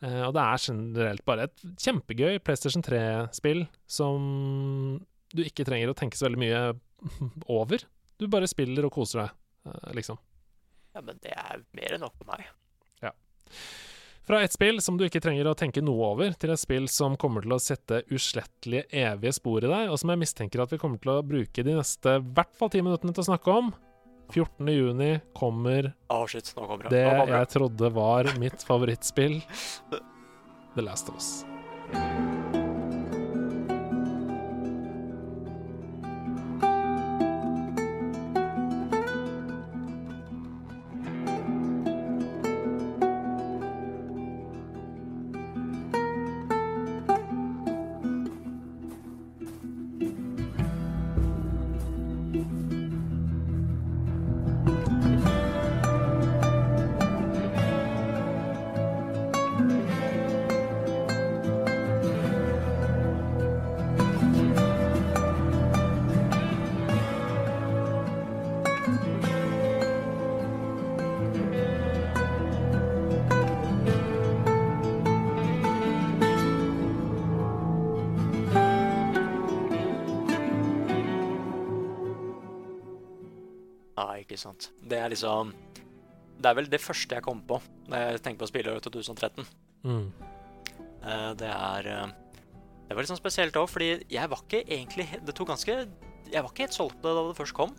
Eh, 0.04 0.20
og 0.26 0.36
det 0.36 0.44
er 0.44 0.64
generelt 0.66 1.24
bare 1.32 1.48
et 1.48 1.66
kjempegøy 1.86 2.36
PlayStation 2.44 2.84
3-spill 2.84 3.64
som 3.88 5.00
du 5.32 5.44
ikke 5.46 5.64
trenger 5.64 5.94
å 5.94 5.96
tenke 5.96 6.20
så 6.20 6.28
veldig 6.28 6.42
mye 6.44 6.62
over. 7.62 7.88
Du 8.20 8.28
bare 8.28 8.52
spiller 8.52 8.84
og 8.84 8.92
koser 9.00 9.24
deg, 9.24 9.34
eh, 9.72 9.90
liksom. 9.96 10.20
Ja, 10.92 11.00
men 11.00 11.24
det 11.24 11.32
er 11.32 11.64
mer 11.72 11.96
enn 11.96 12.04
nok 12.04 12.20
for 12.20 12.28
meg. 12.36 12.44
Fra 14.26 14.40
et 14.42 14.54
spill 14.54 14.80
som 14.82 14.96
du 14.98 15.04
ikke 15.06 15.20
trenger 15.22 15.46
å 15.46 15.54
tenke 15.58 15.82
noe 15.84 16.10
over, 16.10 16.32
til 16.34 16.50
et 16.50 16.58
spill 16.58 16.88
som 16.90 17.14
kommer 17.20 17.46
til 17.46 17.54
å 17.54 17.60
sette 17.62 18.02
uslettelige, 18.10 18.88
evige 18.90 19.36
spor 19.36 19.62
i 19.62 19.70
deg, 19.70 19.90
og 19.92 20.00
som 20.02 20.10
jeg 20.10 20.22
mistenker 20.24 20.64
at 20.64 20.74
vi 20.74 20.80
kommer 20.82 20.98
til 21.02 21.14
å 21.14 21.22
bruke 21.26 21.62
de 21.66 21.76
neste 21.78 22.18
hvert 22.26 22.56
fall 22.58 22.72
ti 22.74 22.82
minuttene 22.82 23.14
til 23.14 23.22
å 23.22 23.28
snakke 23.30 23.58
om. 23.62 23.70
14. 24.34 24.66
juni 24.74 25.12
kommer 25.38 25.92
oh, 26.10 26.24
shit, 26.26 26.50
nå 26.58 26.66
kommer 26.66 26.88
det 26.88 26.96
det. 26.96 27.04
Nå 27.06 27.20
kommer 27.20 27.36
jeg 27.38 27.52
trodde 27.54 27.92
var 27.94 28.32
mitt 28.42 28.66
favorittspill, 28.66 29.38
The 30.74 30.82
Last 30.82 31.14
of 31.14 31.22
Us. 31.22 32.34
Er 85.06 85.14
liksom 85.14 85.54
Det 86.36 86.50
er 86.50 86.58
vel 86.58 86.68
det 86.68 86.82
første 86.82 87.16
jeg 87.16 87.24
kom 87.24 87.40
på 87.48 87.60
når 87.88 88.02
jeg 88.02 88.22
tenker 88.24 88.42
på 88.42 88.50
spillåret 88.50 88.82
2013. 88.84 89.46
Mm. 89.86 90.06
Eh, 91.06 91.32
Det 91.38 91.50
er 91.50 91.90
eh, 91.92 92.06
Det 92.86 92.94
var 92.94 93.02
litt 93.02 93.10
sånn 93.12 93.20
spesielt 93.22 93.56
òg, 93.58 93.68
fordi 93.70 93.90
jeg 94.10 94.30
var 94.30 94.42
ikke 94.44 94.64
egentlig 94.66 95.08
Det 95.24 95.34
tok 95.34 95.52
ganske 95.54 95.76
Jeg 95.76 96.42
var 96.42 96.50
ikke 96.50 96.66
helt 96.66 96.76
solgt 96.78 96.98
på 97.00 97.08
det 97.08 97.14
da 97.16 97.28
det 97.28 97.38
først 97.38 97.54
kom. 97.56 97.76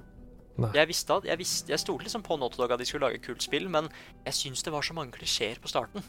Nei. 0.58 0.72
Jeg 0.74 0.90
visste 0.90 1.14
at 1.20 1.28
Jeg, 1.30 1.38
visste, 1.38 1.70
jeg 1.74 1.84
stolte 1.84 2.08
liksom 2.08 2.24
på 2.26 2.38
Naughty 2.40 2.58
Dog 2.58 2.72
at 2.74 2.80
de 2.82 2.88
skulle 2.90 3.06
lage 3.10 3.22
kult 3.22 3.44
spill, 3.46 3.68
men 3.70 3.90
jeg 4.26 4.34
syns 4.34 4.64
det 4.66 4.74
var 4.74 4.82
så 4.82 4.96
mange 4.98 5.14
klisjeer 5.14 5.60
på 5.62 5.70
starten. 5.70 6.02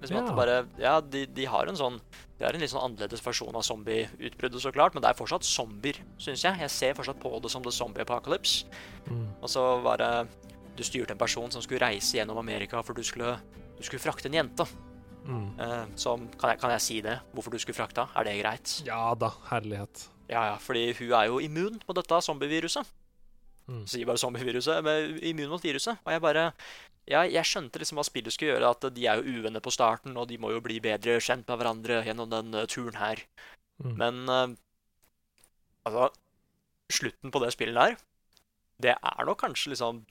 Liksom 0.00 0.16
at 0.22 0.30
det 0.30 0.36
bare 0.38 0.56
Ja, 0.80 1.00
de, 1.00 1.26
de 1.26 1.44
har 1.50 1.68
en 1.68 1.76
sånn 1.76 2.00
Det 2.36 2.44
er 2.44 2.56
en 2.56 2.60
litt 2.60 2.72
sånn 2.72 2.84
annerledes 2.84 3.22
versjon 3.24 3.56
av 3.56 3.64
zombieutbruddet, 3.64 4.60
så 4.60 4.72
klart, 4.74 4.92
men 4.92 5.04
det 5.04 5.08
er 5.08 5.16
fortsatt 5.16 5.46
zombier, 5.48 6.02
syns 6.20 6.44
jeg. 6.44 6.60
Jeg 6.60 6.72
ser 6.72 6.96
fortsatt 6.98 7.20
på 7.22 7.30
det 7.40 7.52
som 7.52 7.64
The 7.64 7.72
Zombie 7.72 8.04
Apocalypse. 8.04 8.66
Mm. 9.08 9.22
Og 9.40 9.48
så 9.52 9.64
var 9.84 10.02
det 10.02 10.12
Du 10.76 10.82
styrte 10.84 11.14
en 11.14 11.18
person 11.18 11.48
som 11.48 11.62
skulle 11.64 11.80
reise 11.80 12.18
gjennom 12.18 12.36
Amerika 12.36 12.82
for 12.84 12.92
du 12.92 13.00
skulle, 13.00 13.38
du 13.78 13.80
skulle 13.80 14.02
frakte 14.02 14.28
en 14.28 14.34
jente. 14.36 14.66
Mm. 15.24 15.46
Eh, 15.58 15.86
som, 15.96 16.26
kan 16.36 16.52
jeg, 16.52 16.60
kan 16.60 16.74
jeg 16.74 16.82
si 16.84 17.00
det? 17.00 17.14
Hvorfor 17.32 17.54
du 17.54 17.58
skulle 17.58 17.78
frakta? 17.78 18.10
Er 18.12 18.28
det 18.28 18.36
greit? 18.42 18.74
Ja 18.84 19.14
da, 19.16 19.30
herlighet. 19.48 20.04
Ja, 20.28 20.42
ja, 20.50 20.56
fordi 20.60 20.90
hun 20.98 21.14
er 21.16 21.30
jo 21.30 21.40
immun 21.40 21.80
på 21.86 21.96
dette 21.96 22.20
zombieviruset. 22.28 22.84
Mm. 23.66 23.86
Sier 23.90 24.06
bare 24.06 24.20
zombieviruset, 24.22 24.82
med 24.86 25.16
immun 25.26 25.50
mot 25.50 25.62
viruset. 25.64 25.98
Og 26.04 26.12
jeg 26.14 26.22
bare 26.22 26.52
ja, 27.06 27.22
Jeg 27.22 27.44
skjønte 27.46 27.78
liksom 27.78 27.98
hva 28.00 28.04
spillet 28.06 28.34
skulle 28.34 28.54
gjøre, 28.54 28.70
at 28.70 28.86
de 28.94 29.06
er 29.06 29.20
jo 29.20 29.38
uvenner 29.40 29.62
på 29.62 29.70
starten, 29.74 30.16
og 30.18 30.28
de 30.28 30.38
må 30.42 30.50
jo 30.50 30.60
bli 30.62 30.80
bedre 30.82 31.20
kjent 31.22 31.46
med 31.46 31.58
hverandre 31.60 32.00
gjennom 32.06 32.30
den 32.30 32.54
eh, 32.54 32.66
turen 32.66 32.98
her. 32.98 33.22
Mm. 33.82 33.96
Men 34.00 34.22
uh, 34.28 34.54
altså 35.86 36.10
Slutten 36.90 37.32
på 37.34 37.40
det 37.42 37.50
spillet 37.50 37.74
der, 37.74 37.96
det 38.78 38.92
er 38.94 39.24
nok 39.26 39.40
kanskje 39.42 39.72
liksom 39.72 40.04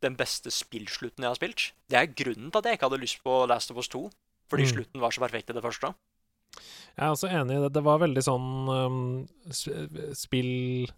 den 0.00 0.14
beste 0.16 0.48
spillslutten 0.54 1.20
jeg 1.24 1.28
har 1.28 1.36
spilt. 1.36 1.64
Det 1.90 1.98
er 1.98 2.12
grunnen 2.16 2.48
til 2.50 2.60
at 2.62 2.64
jeg 2.64 2.78
ikke 2.78 2.88
hadde 2.88 3.00
lyst 3.02 3.18
på 3.24 3.34
Last 3.50 3.72
of 3.74 3.76
Us 3.82 3.88
2. 3.92 4.06
Fordi 4.48 4.64
Mm. 4.64 4.70
slutten 4.72 5.00
var 5.02 5.10
så 5.12 5.20
perfekt 5.20 5.50
i 5.50 5.52
det 5.52 5.62
første. 5.62 5.92
Jeg 6.96 7.04
er 7.04 7.10
også 7.12 7.28
enig 7.28 7.58
i 7.58 7.60
det. 7.60 7.72
Det 7.74 7.84
var 7.84 7.98
veldig 8.00 8.22
sånn 8.24 8.48
um, 8.72 9.28
spill 10.16 10.88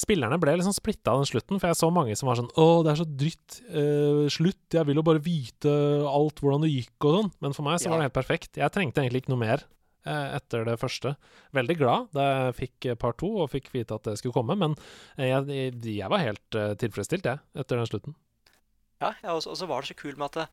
Spillerne 0.00 0.40
ble 0.42 0.56
liksom 0.58 0.74
splitta 0.74 1.12
av 1.12 1.20
den 1.22 1.28
slutten, 1.30 1.60
for 1.60 1.70
jeg 1.70 1.78
så 1.78 1.90
mange 1.94 2.16
som 2.18 2.26
var 2.26 2.38
sånn 2.40 2.50
'Å, 2.50 2.82
det 2.82 2.90
er 2.92 2.98
så 2.98 3.06
dritt. 3.06 3.60
eh, 3.70 4.26
slutt. 4.28 4.66
Jeg 4.70 4.86
vil 4.86 4.96
jo 4.96 5.02
bare 5.06 5.22
vite 5.22 5.70
alt 6.08 6.40
hvordan 6.40 6.62
det 6.62 6.74
gikk', 6.74 7.04
og 7.06 7.14
sånn. 7.14 7.32
Men 7.40 7.52
for 7.52 7.62
meg 7.62 7.78
så 7.78 7.86
Ja. 7.86 7.90
var 7.90 7.98
det 7.98 8.12
helt 8.12 8.26
perfekt. 8.26 8.56
Jeg 8.56 8.72
trengte 8.72 9.00
egentlig 9.02 9.22
ikke 9.22 9.30
noe 9.30 9.38
mer 9.38 9.62
eh, 10.06 10.36
etter 10.36 10.64
det 10.64 10.78
første. 10.80 11.16
Veldig 11.54 11.76
glad 11.78 12.08
da 12.12 12.52
jeg 12.52 12.56
fikk 12.56 12.98
par 12.98 13.12
part 13.12 13.18
to 13.18 13.30
og 13.42 13.50
fikk 13.50 13.70
vite 13.72 13.94
at 13.94 14.02
det 14.02 14.18
skulle 14.18 14.34
komme, 14.34 14.56
men 14.56 14.76
eh, 15.16 15.28
jeg, 15.32 15.80
jeg 15.82 16.10
var 16.10 16.18
helt 16.18 16.54
eh, 16.54 16.74
tilfredsstilt, 16.74 17.24
jeg, 17.24 17.40
etter 17.56 17.76
den 17.76 17.86
slutten. 17.86 18.14
Ja, 19.00 19.14
ja 19.22 19.34
og, 19.34 19.42
så, 19.42 19.66
var 19.66 19.82
det 19.82 19.92
så 19.92 19.98
kult 19.98 20.18
med 20.18 20.26
at 20.26 20.38
det, 20.38 20.48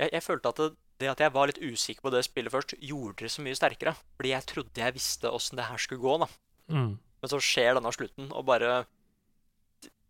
jeg, 0.00 0.10
jeg 0.12 0.22
følte 0.22 0.48
at 0.48 0.56
det, 0.56 0.70
det 0.98 1.10
at 1.12 1.20
jeg 1.20 1.34
var 1.34 1.50
litt 1.50 1.60
usikker 1.62 2.02
på 2.02 2.10
det 2.14 2.24
spillet 2.26 2.52
først, 2.54 2.74
gjorde 2.80 3.22
det 3.22 3.30
så 3.30 3.42
mye 3.44 3.58
sterkere. 3.58 3.94
Fordi 4.16 4.34
jeg 4.34 4.46
trodde 4.50 4.82
jeg 4.82 4.96
visste 4.96 5.30
åssen 5.30 5.58
det 5.58 5.68
her 5.70 5.78
skulle 5.78 6.02
gå, 6.02 6.18
da. 6.24 6.28
Mm. 6.74 6.98
Men 7.22 7.32
så 7.32 7.40
skjer 7.42 7.78
denne 7.78 7.94
slutten, 7.94 8.30
og 8.32 8.46
bare 8.48 8.84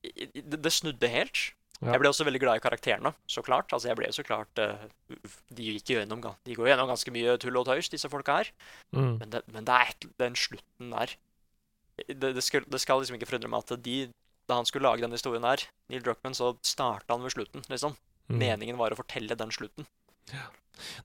Det, 0.02 0.58
det 0.62 0.72
snudde 0.72 1.08
helt. 1.10 1.40
Ja. 1.78 1.92
Jeg 1.92 2.02
ble 2.02 2.10
også 2.10 2.26
veldig 2.26 2.40
glad 2.42 2.58
i 2.58 2.62
karakterene, 2.62 3.12
så 3.30 3.42
klart. 3.46 3.70
Altså, 3.74 3.88
jeg 3.90 3.98
ble 3.98 4.08
jo 4.08 4.16
så 4.16 4.24
klart 4.26 4.60
eh, 4.62 4.86
De 5.54 5.66
gikk 5.66 5.92
gjennom, 5.94 6.22
de 6.46 6.56
går 6.58 6.72
gjennom 6.72 6.90
ganske 6.90 7.12
mye 7.14 7.36
tull 7.38 7.58
og 7.60 7.68
tøys, 7.68 7.90
disse 7.92 8.10
folka 8.10 8.40
her. 8.40 8.50
Mm. 8.90 9.18
Men 9.20 9.34
det, 9.34 9.42
men 9.54 9.66
det 9.68 9.76
er 9.76 9.92
et, 9.92 10.08
den 10.22 10.38
slutten 10.38 10.94
der 10.94 11.14
det, 12.06 12.34
det, 12.36 12.42
skal, 12.46 12.66
det 12.70 12.80
skal 12.82 13.00
liksom 13.02 13.18
ikke 13.18 13.26
forundre 13.26 13.50
meg 13.50 13.64
at 13.64 13.82
de 13.82 13.96
Da 14.48 14.58
han 14.58 14.66
skulle 14.68 14.86
lage 14.86 15.02
denne 15.02 15.18
historien 15.18 15.44
her, 15.44 15.64
Neil 15.90 16.04
Druckmann, 16.04 16.34
så 16.34 16.54
starta 16.64 17.12
han 17.12 17.24
ved 17.26 17.34
slutten, 17.34 17.64
liksom. 17.68 17.96
Mm. 18.28 18.38
Meningen 18.40 18.78
var 18.78 18.94
å 18.94 18.96
fortelle 18.96 19.36
den 19.36 19.50
slutten. 19.52 19.86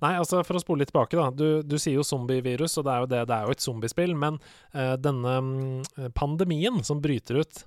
Nei, 0.04 0.14
altså 0.20 0.42
for 0.46 0.58
å 0.58 0.62
spole 0.62 0.84
litt 0.84 0.92
tilbake, 0.94 1.18
da. 1.18 1.30
Du, 1.34 1.62
du 1.66 1.78
sier 1.82 1.98
jo 1.98 2.08
zombievirus, 2.08 2.78
og 2.80 2.88
det 2.88 2.94
er 2.94 3.04
jo 3.04 3.12
det, 3.14 3.22
det 3.30 3.36
er 3.36 3.48
jo 3.48 3.56
et 3.56 3.66
zombiespill, 3.66 4.16
men 4.20 4.40
uh, 4.76 4.96
denne 5.02 5.38
mm, 5.44 6.10
pandemien 6.18 6.82
som 6.86 7.02
bryter 7.04 7.44
ut 7.44 7.64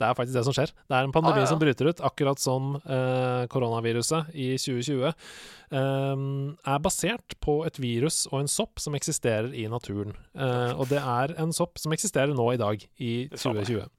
Det 0.00 0.02
er 0.02 0.14
faktisk 0.16 0.32
det 0.32 0.42
som 0.46 0.54
skjer. 0.56 0.70
Det 0.88 0.96
er 0.96 1.04
en 1.04 1.12
pandemi 1.12 1.42
Ah, 1.42 1.44
ja, 1.44 1.48
som 1.50 1.60
bryter 1.60 1.90
ut, 1.90 2.00
akkurat 2.08 2.40
som 2.40 2.78
uh, 2.80 3.44
koronaviruset 3.52 4.30
i 4.32 4.46
2020. 4.56 5.12
eh, 5.76 6.22
er 6.72 6.80
basert 6.82 7.36
på 7.44 7.58
et 7.68 7.76
virus 7.78 8.22
og 8.30 8.40
en 8.40 8.50
sopp 8.50 8.80
som 8.82 8.96
eksisterer 8.96 9.52
i 9.52 9.66
naturen. 9.70 10.16
Og 10.80 10.88
det 10.88 11.02
er 11.02 11.36
en 11.42 11.52
sopp 11.54 11.76
som 11.78 11.94
eksisterer 11.94 12.32
nå 12.34 12.48
i 12.54 12.60
dag, 12.60 12.80
i 12.96 13.12
Uff 13.28 13.44
a 13.44 13.52
meg. 13.52 13.68
2020. 13.68 13.92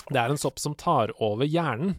Det 0.00 0.22
er 0.22 0.32
en 0.32 0.40
sopp 0.40 0.58
som 0.62 0.74
tar 0.78 1.12
over 1.20 1.44
hjernen 1.44 1.96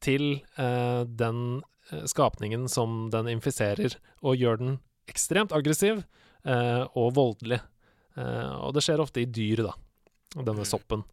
til 0.00 0.38
den 0.56 1.60
skapningen 2.06 2.68
som 2.68 3.08
den 3.12 3.28
infiserer, 3.34 3.96
og 4.22 4.36
gjør 4.40 4.58
den 4.62 4.78
ekstremt 5.10 5.52
aggressiv 5.56 6.02
eh, 6.44 6.84
og 6.94 7.14
voldelig. 7.16 7.60
Eh, 8.16 8.52
og 8.64 8.74
det 8.76 8.82
skjer 8.86 9.02
ofte 9.02 9.22
i 9.22 9.28
dyr, 9.28 9.64
da, 9.70 9.74
denne 10.36 10.62
Mm. 10.64 10.70
soppen. 10.70 11.04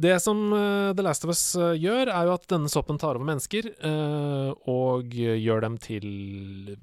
Det 0.00 0.14
som 0.22 0.38
eh, 0.56 0.92
The 0.96 1.02
Last 1.04 1.24
of 1.26 1.30
Us 1.34 1.42
eh, 1.60 1.74
gjør, 1.76 2.08
er 2.08 2.24
jo 2.28 2.32
at 2.32 2.46
denne 2.48 2.70
soppen 2.72 2.96
tar 2.98 3.18
over 3.18 3.26
mennesker, 3.28 3.66
eh, 3.84 4.52
og 4.70 5.12
gjør 5.12 5.60
dem 5.66 5.76
til 5.82 6.06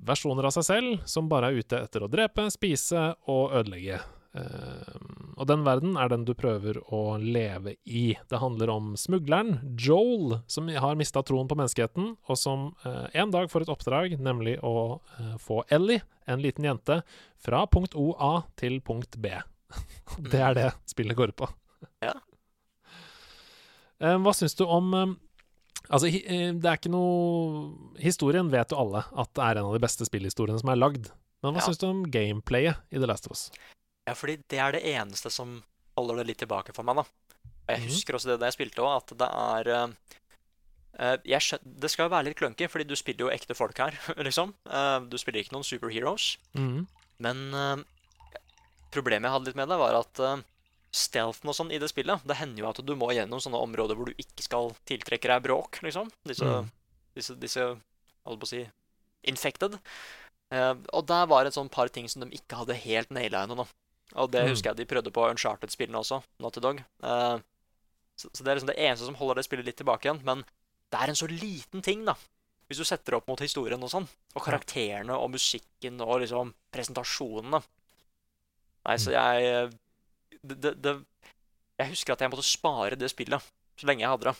versjoner 0.05 0.45
av 0.45 0.53
seg 0.53 0.67
selv 0.67 1.07
som 1.09 1.29
bare 1.31 1.49
er 1.49 1.57
ute 1.63 1.79
etter 1.87 2.05
å 2.05 2.11
drepe, 2.11 2.45
spise 2.53 3.07
og 3.31 3.55
ødelegge. 3.57 3.97
Eh, 4.37 4.97
og 5.37 5.45
den 5.49 5.63
verden 5.65 5.97
er 5.99 6.09
den 6.11 6.25
du 6.27 6.33
prøver 6.37 6.79
å 6.93 7.17
leve 7.21 7.75
i. 7.85 8.17
Det 8.29 8.39
handler 8.41 8.71
om 8.73 8.93
smugleren 8.99 9.59
Joel, 9.79 10.39
som 10.49 10.69
har 10.69 10.97
mista 10.99 11.23
troen 11.25 11.49
på 11.49 11.57
menneskeheten, 11.57 12.15
og 12.27 12.39
som 12.39 12.71
eh, 12.85 13.05
en 13.21 13.33
dag 13.33 13.49
får 13.51 13.65
et 13.65 13.73
oppdrag, 13.73 14.17
nemlig 14.21 14.57
å 14.65 14.99
eh, 15.19 15.35
få 15.41 15.63
Ellie, 15.73 16.03
en 16.27 16.43
liten 16.43 16.65
jente, 16.67 17.01
fra 17.39 17.65
punkt 17.71 17.95
OA 17.97 18.41
til 18.59 18.79
punkt 18.85 19.19
B. 19.21 19.31
det 20.31 20.41
er 20.41 20.57
det 20.57 20.71
spillet 20.89 21.17
går 21.17 21.33
på. 21.37 21.49
Ja. 22.03 22.15
Hva 23.97 24.31
syns 24.37 24.53
du 24.57 24.61
om 24.69 24.91
Altså, 25.87 26.09
det 26.11 26.65
er 26.67 26.75
ikke 26.77 26.91
noe 26.91 27.95
Historien 28.01 28.49
vet 28.51 28.73
jo 28.73 28.77
alle 28.81 29.01
at 29.17 29.31
det 29.37 29.41
er 29.45 29.59
en 29.59 29.69
av 29.69 29.73
de 29.77 29.81
beste 29.81 30.05
spillhistoriene 30.05 30.59
som 30.61 30.69
er 30.73 30.77
lagd. 30.77 31.07
Men 31.41 31.55
hva 31.55 31.61
Ja. 31.61 31.67
syns 31.69 31.79
du 31.81 31.87
om 31.87 32.03
gameplayet 32.11 32.77
i 32.91 32.99
The 32.99 33.07
Last 33.09 33.25
of 33.29 33.31
Us? 33.33 33.47
Ja, 34.07 34.13
fordi 34.15 34.37
det 34.47 34.59
er 34.63 34.71
det 34.77 34.83
eneste 34.87 35.29
som 35.33 35.57
holder 35.97 36.21
det 36.21 36.27
litt 36.31 36.39
tilbake 36.45 36.73
for 36.75 36.87
meg, 36.87 36.95
da. 37.01 37.03
Og 37.67 37.73
jeg 37.75 37.81
Mhm. 37.81 37.89
husker 37.91 38.15
også 38.15 38.29
det 38.31 38.39
da 38.39 38.47
jeg 38.47 38.55
spilte 38.55 38.79
òg, 38.85 38.93
at 39.01 39.17
det 39.19 39.27
er 39.27 39.69
uh, 39.75 39.87
eh, 40.99 41.17
jeg 41.25 41.41
skjøn 41.43 41.59
Det 41.81 41.89
skal 41.91 42.05
jo 42.07 42.13
være 42.15 42.25
litt 42.29 42.37
clunky, 42.39 42.67
fordi 42.71 42.87
du 42.87 42.95
spiller 42.95 43.25
jo 43.27 43.33
ekte 43.35 43.55
folk 43.57 43.77
her, 43.77 43.91
liksom. 44.27 44.53
Uh, 44.65 44.99
du 45.03 45.17
spiller 45.17 45.43
ikke 45.43 45.51
noen 45.57 45.67
superheroes. 45.67 46.37
Mm. 46.55 46.87
Men 47.19 47.41
uh, 47.53 47.83
problemet 48.93 49.27
jeg 49.27 49.35
hadde 49.35 49.45
litt 49.51 49.59
med 49.59 49.67
det, 49.69 49.77
var 49.81 49.97
at 49.99 50.21
stealthen 50.97 51.49
og 51.51 51.53
sånn 51.57 51.71
i 51.75 51.77
det 51.77 51.89
spillet 51.91 52.23
Det 52.25 52.37
hender 52.39 52.63
jo 52.63 52.69
at 52.69 52.79
du 52.87 52.93
må 52.95 53.09
gjennom 53.13 53.41
sånne 53.43 53.59
områder 53.59 53.97
hvor 53.99 54.07
du 54.07 54.13
ikke 54.17 54.41
skal 54.45 54.71
tiltrekke 54.87 55.27
deg 55.27 55.43
bråk, 55.43 55.81
liksom. 55.83 56.09
Disse, 56.25 56.45
Mm. 56.47 56.69
disse, 57.13 57.35
disse 57.37 57.59
holdt 58.25 58.39
på 58.39 58.47
å 58.47 58.47
si 58.47 58.61
infected. 59.27 59.75
Eh, 60.51 60.73
og 60.93 61.05
der 61.05 61.25
var 61.27 61.45
et 61.45 61.53
sånn 61.53 61.69
par 61.69 61.89
ting 61.89 62.07
som 62.07 62.21
de 62.23 62.29
ikke 62.37 62.55
hadde 62.55 62.73
helt 62.79 63.09
naila 63.11 63.43
ennå. 63.45 63.67
Og 64.15 64.31
det 64.31 64.43
Mm. 64.45 64.49
husker 64.53 64.69
jeg 64.71 64.77
de 64.77 64.85
prøvde 64.85 65.11
på 65.11 65.25
Uncharted-spillene 65.29 65.99
også. 65.99 66.21
Naughty 66.39 66.59
Dog. 66.63 66.79
Uh, 67.03 67.39
så, 68.15 68.29
så 68.33 68.43
det 68.43 68.47
er 68.51 68.55
liksom 68.55 68.71
det 68.71 68.79
eneste 68.79 69.05
som 69.05 69.15
holder 69.19 69.35
det 69.35 69.45
spillet 69.45 69.65
litt 69.65 69.77
tilbake 69.77 70.07
igjen. 70.07 70.23
Men 70.23 70.45
det 70.91 71.01
er 71.01 71.11
en 71.11 71.19
så 71.19 71.27
liten 71.27 71.81
ting, 71.83 72.05
da. 72.05 72.15
Hvis 72.67 72.79
du 72.79 72.83
setter 72.87 73.11
det 73.11 73.17
opp 73.21 73.27
mot 73.27 73.39
historien 73.39 73.83
og 73.83 73.91
sånn. 73.91 74.07
Og 74.35 74.43
karakterene 74.43 75.15
og 75.15 75.31
musikken 75.31 76.01
og 76.03 76.21
liksom 76.23 76.53
presentasjonene. 76.71 77.61
Nei, 78.87 78.95
så 78.97 79.11
jeg 79.11 79.71
det, 80.43 80.57
det, 80.63 80.73
det, 80.83 80.93
Jeg 81.79 81.91
husker 81.91 82.13
at 82.13 82.21
jeg 82.23 82.31
måtte 82.31 82.47
spare 82.47 82.95
det 82.99 83.09
spillet 83.11 83.43
så 83.77 83.87
lenge 83.87 84.01
jeg 84.03 84.09
hadde 84.09 84.31
det. 84.31 84.35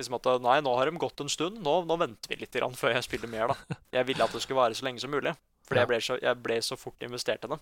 Liksom 0.00 0.16
at 0.16 0.28
Nei, 0.42 0.60
nå 0.64 0.72
har 0.76 0.88
de 0.90 0.98
gått 0.98 1.20
en 1.20 1.28
stund. 1.30 1.60
Nå, 1.62 1.74
nå 1.86 1.96
venter 2.00 2.32
vi 2.32 2.40
litt 2.40 2.56
før 2.78 2.94
jeg 2.96 3.04
spiller 3.06 3.28
mer, 3.30 3.52
da. 3.52 3.76
Jeg 3.92 4.06
ville 4.08 4.24
at 4.24 4.32
det 4.32 4.42
skulle 4.42 4.58
vare 4.58 4.74
så 4.74 4.84
lenge 4.86 5.00
som 5.02 5.12
mulig. 5.12 5.34
Ja. 5.70 5.82
jeg, 5.82 5.86
ble 5.86 6.00
så, 6.02 6.16
jeg 6.18 6.42
ble 6.42 6.56
så 6.66 6.76
fort 6.80 7.02
investert 7.06 7.44
i 7.46 7.48
det. 7.52 7.58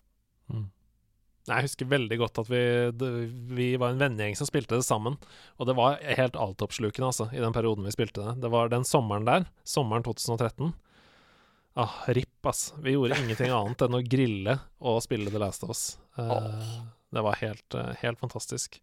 Jeg 1.48 1.64
husker 1.64 1.88
veldig 1.88 2.18
godt 2.20 2.40
at 2.42 2.50
vi, 2.50 2.60
det, 3.00 3.08
vi 3.56 3.68
var 3.80 3.94
en 3.94 4.02
vennegjeng 4.02 4.36
som 4.38 4.48
spilte 4.48 4.76
det 4.78 4.86
sammen. 4.86 5.16
Og 5.56 5.68
det 5.68 5.76
var 5.78 5.98
helt 6.04 6.36
altoppslukende, 6.36 7.08
altså, 7.10 7.28
i 7.32 7.40
den 7.42 7.56
perioden 7.56 7.88
vi 7.88 7.94
spilte 7.94 8.24
det. 8.26 8.36
Det 8.44 8.52
var 8.52 8.70
den 8.72 8.86
sommeren 8.88 9.28
der, 9.28 9.48
sommeren 9.64 10.04
2013. 10.06 10.74
Ah, 11.78 11.94
ripp, 12.08 12.46
ass. 12.50 12.72
Vi 12.82 12.96
gjorde 12.96 13.18
ingenting 13.22 13.52
annet 13.54 13.84
enn 13.86 13.96
å 13.98 14.02
grille 14.02 14.58
og 14.82 15.02
spille 15.04 15.30
The 15.30 15.42
Last 15.42 15.62
of 15.62 15.70
Us. 15.70 15.82
Eh, 16.18 16.64
det 17.14 17.22
var 17.22 17.38
helt, 17.38 17.74
eh, 17.74 17.92
helt 18.00 18.18
fantastisk. 18.18 18.80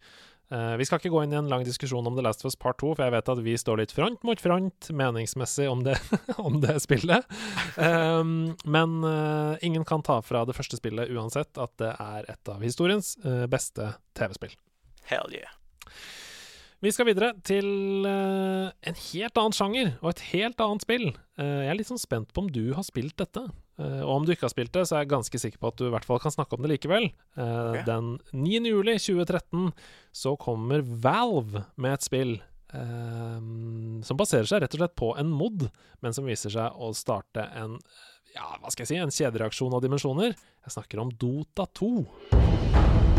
Eh, 0.53 0.75
vi 0.77 0.85
skal 0.85 1.01
ikke 1.01 1.09
gå 1.13 1.23
inn 1.25 1.33
i 1.33 1.39
en 1.39 1.49
lang 1.49 1.63
diskusjon 1.65 2.05
om 2.05 2.17
The 2.17 2.23
Last 2.25 2.43
of 2.43 2.51
Us 2.51 2.57
Part 2.59 2.77
2, 2.83 2.93
for 2.93 3.05
jeg 3.05 3.13
vet 3.15 3.31
at 3.33 3.41
vi 3.45 3.55
står 3.57 3.81
litt 3.81 3.93
front 3.95 4.21
mot 4.27 4.41
front 4.41 4.89
meningsmessig 4.93 5.65
om 5.71 5.81
det, 5.87 5.97
om 6.47 6.59
det 6.61 6.77
spillet. 6.83 7.25
Um, 7.77 8.53
men 8.63 8.99
uh, 9.01 9.57
ingen 9.65 9.87
kan 9.89 10.05
ta 10.05 10.19
fra 10.25 10.43
det 10.45 10.57
første 10.57 10.77
spillet 10.77 11.09
uansett 11.15 11.57
at 11.61 11.73
det 11.81 11.95
er 11.97 12.29
et 12.35 12.53
av 12.53 12.61
historiens 12.61 13.15
uh, 13.25 13.45
beste 13.49 13.95
TV-spill. 14.17 14.53
Hell 15.09 15.33
yeah. 15.33 15.57
Vi 16.83 16.91
skal 16.93 17.07
videre 17.07 17.31
til 17.47 18.05
en 18.05 18.97
helt 18.99 19.39
annen 19.39 19.55
sjanger 19.55 19.93
og 20.03 20.11
et 20.11 20.21
helt 20.35 20.59
annet 20.61 20.83
spill. 20.83 21.05
Jeg 21.39 21.69
er 21.71 21.77
litt 21.79 21.89
sånn 21.89 22.01
spent 22.01 22.33
på 22.35 22.43
om 22.43 22.49
du 22.51 22.75
har 22.77 22.85
spilt 22.85 23.15
dette. 23.17 23.41
Eh, 23.81 24.01
og 24.01 24.11
om 24.13 24.25
du 24.25 24.33
ikke 24.33 24.47
har 24.47 24.53
spilt 24.53 24.73
det, 24.75 24.85
så 24.87 24.97
er 24.97 25.05
jeg 25.05 25.13
ganske 25.13 25.41
sikker 25.41 25.61
på 25.61 25.71
at 25.71 25.79
du 25.79 25.87
i 25.89 25.93
hvert 25.93 26.07
fall 26.07 26.21
kan 26.23 26.33
snakke 26.33 26.57
om 26.57 26.65
det 26.65 26.75
likevel. 26.75 27.09
Okay. 27.35 27.85
Den 27.87 28.15
9. 28.31 28.59
juli 28.71 28.97
2013 29.01 29.71
så 30.15 30.35
kommer 30.39 30.85
Valve 30.85 31.65
med 31.81 31.97
et 31.97 32.07
spill 32.07 32.37
um, 32.71 34.01
som 34.05 34.19
baserer 34.19 34.47
seg 34.49 34.63
rett 34.63 34.77
og 34.77 34.83
slett 34.83 34.97
på 34.99 35.11
en 35.19 35.31
mod, 35.31 35.67
men 36.03 36.15
som 36.15 36.27
viser 36.27 36.53
seg 36.55 36.79
å 36.79 36.93
starte 36.95 37.49
en 37.55 37.79
ja, 38.35 38.49
hva 38.59 38.71
skal 38.71 38.83
jeg 38.83 38.91
si, 38.91 38.99
en 38.99 39.13
kjedereaksjon 39.15 39.75
av 39.77 39.83
dimensjoner. 39.85 40.35
Jeg 40.35 40.75
snakker 40.75 40.99
om 40.99 41.13
Dota 41.15 41.69
2. 41.79 43.14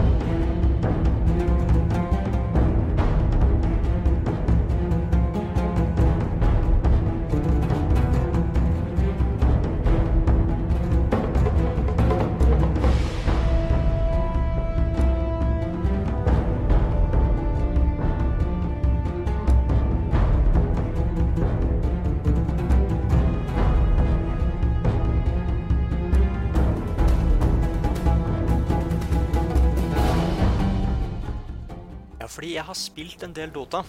jeg 32.57 32.65
har 32.69 32.77
spilt 32.79 33.23
en 33.27 33.33
del 33.37 33.53
Dota. 33.55 33.85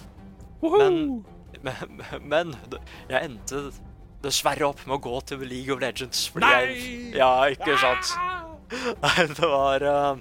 Men- 0.62 1.24
Men, 1.64 2.02
men 2.28 2.50
jeg 3.08 3.24
endte 3.24 3.60
dessverre 4.22 4.66
opp 4.68 4.82
med 4.86 4.98
å 4.98 5.00
gå 5.02 5.14
til 5.26 5.40
League 5.48 5.72
of 5.74 5.80
Legends. 5.80 6.26
Fordi 6.30 6.46
Jeg, 6.46 6.74
Nei! 6.76 7.18
ja, 7.18 7.30
ikke 7.54 7.74
sant? 7.80 8.12
Nei, 9.02 9.24
det 9.38 9.48
var 9.48 9.82
eh, 9.82 10.20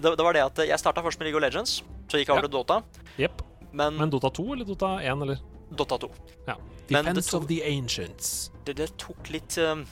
det, 0.00 0.14
det 0.16 0.24
var 0.24 0.32
det 0.34 0.42
at 0.46 0.62
jeg 0.66 0.78
starta 0.80 1.02
først 1.04 1.20
med 1.20 1.28
League 1.28 1.38
of 1.38 1.44
Legends, 1.44 1.82
så 2.08 2.18
gikk 2.18 2.30
jeg 2.32 2.34
over 2.38 2.48
til 2.48 2.54
Dota. 2.56 2.78
Yep. 3.20 3.42
Men, 3.76 3.98
Men 4.00 4.10
Dota 4.14 4.30
2 4.32 4.46
eller 4.56 4.64
Dota 4.64 4.94
1, 5.04 5.22
eller? 5.26 5.42
Dota 5.76 5.98
2. 6.06 6.10
Ja. 6.48 6.56
Defense 6.88 7.28
tok- 7.30 7.42
of 7.42 7.46
the 7.50 7.60
Ancients. 7.68 8.32
Det, 8.64 8.76
det 8.80 8.88
tok 8.98 9.28
litt 9.34 9.58
uh, 9.62 9.82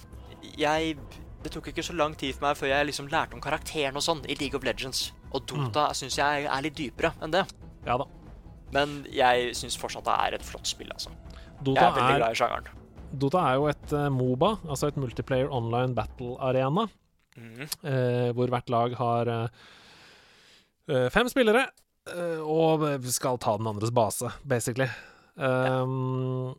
Jeg 0.59 0.97
Det 1.45 1.53
tok 1.55 1.69
ikke 1.75 1.83
så 1.85 1.95
lang 1.99 2.15
tid 2.19 2.33
for 2.35 2.47
meg 2.49 2.57
før 2.59 2.71
jeg 2.73 2.87
liksom 2.89 3.11
lærte 3.13 3.35
om 3.37 3.43
karakteren 3.45 3.99
og 4.01 4.03
sånn 4.07 4.25
i 4.31 4.35
League 4.41 4.57
of 4.59 4.65
Legends. 4.65 5.11
Og 5.35 5.45
Dota 5.51 5.91
Mm. 5.91 5.95
syns 6.01 6.17
jeg 6.19 6.47
er 6.49 6.63
litt 6.65 6.75
dypere 6.79 7.13
enn 7.23 7.35
det. 7.35 7.45
Ja 7.85 7.99
da. 8.01 8.09
Men 8.75 9.03
jeg 9.13 9.53
syns 9.59 9.77
fortsatt 9.79 10.07
det 10.09 10.17
er 10.27 10.39
et 10.39 10.47
flott 10.47 10.67
spill, 10.69 10.91
altså. 10.95 11.13
Jeg 11.15 11.69
Dota 11.69 11.87
er 11.87 11.95
veldig 11.95 12.15
er, 12.15 12.19
glad 12.23 12.35
i 12.35 12.41
sjangeren. 12.41 12.83
Dota 13.15 13.45
er 13.47 13.61
jo 13.61 13.71
et 13.71 13.95
eh, 13.95 14.11
Moba, 14.11 14.51
altså 14.67 14.91
et 14.91 14.99
multiplayer 14.99 15.53
online 15.55 15.95
battle 15.97 16.35
arena, 16.43 16.89
mm. 17.39 17.63
eh, 17.63 18.29
hvor 18.35 18.51
hvert 18.51 18.73
lag 18.75 18.97
har 18.99 19.31
eh, 19.31 19.65
eh, 20.91 21.09
fem 21.15 21.31
spillere 21.31 21.69
eh, 22.11 22.41
og 22.43 22.85
skal 23.15 23.39
ta 23.43 23.57
den 23.61 23.71
andres 23.71 23.95
base, 23.95 24.33
basically. 24.43 24.89
Um, 25.35 26.55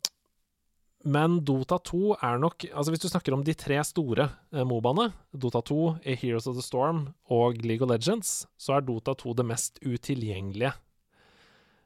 men 1.06 1.38
Dota 1.46 1.78
2 1.80 2.18
er 2.18 2.40
nok 2.42 2.66
Altså 2.74 2.92
Hvis 2.92 3.06
du 3.06 3.08
snakker 3.08 3.32
om 3.32 3.44
de 3.46 3.54
tre 3.56 3.78
store 3.88 4.26
eh, 4.52 4.66
Mobaene, 4.68 5.12
Dota 5.32 5.62
2, 5.64 5.78
A 6.02 6.16
Heroes 6.18 6.50
of 6.50 6.58
the 6.58 6.66
Storm 6.66 7.06
og 7.32 7.62
League 7.64 7.86
of 7.86 7.92
Legends, 7.94 8.48
så 8.58 8.76
er 8.76 8.88
Dota 8.88 9.14
2 9.14 9.36
det 9.38 9.46
mest 9.48 9.80
utilgjengelige. 9.86 10.74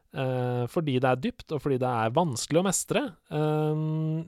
Eh, 0.09 0.63
fordi 0.73 0.95
det 0.97 1.05
er 1.05 1.21
dypt, 1.21 1.51
og 1.53 1.61
fordi 1.61 1.77
det 1.81 1.89
er 1.89 2.15
vanskelig 2.15 2.61
å 2.61 2.65
mestre. 2.65 3.03
Uh, 3.29 3.77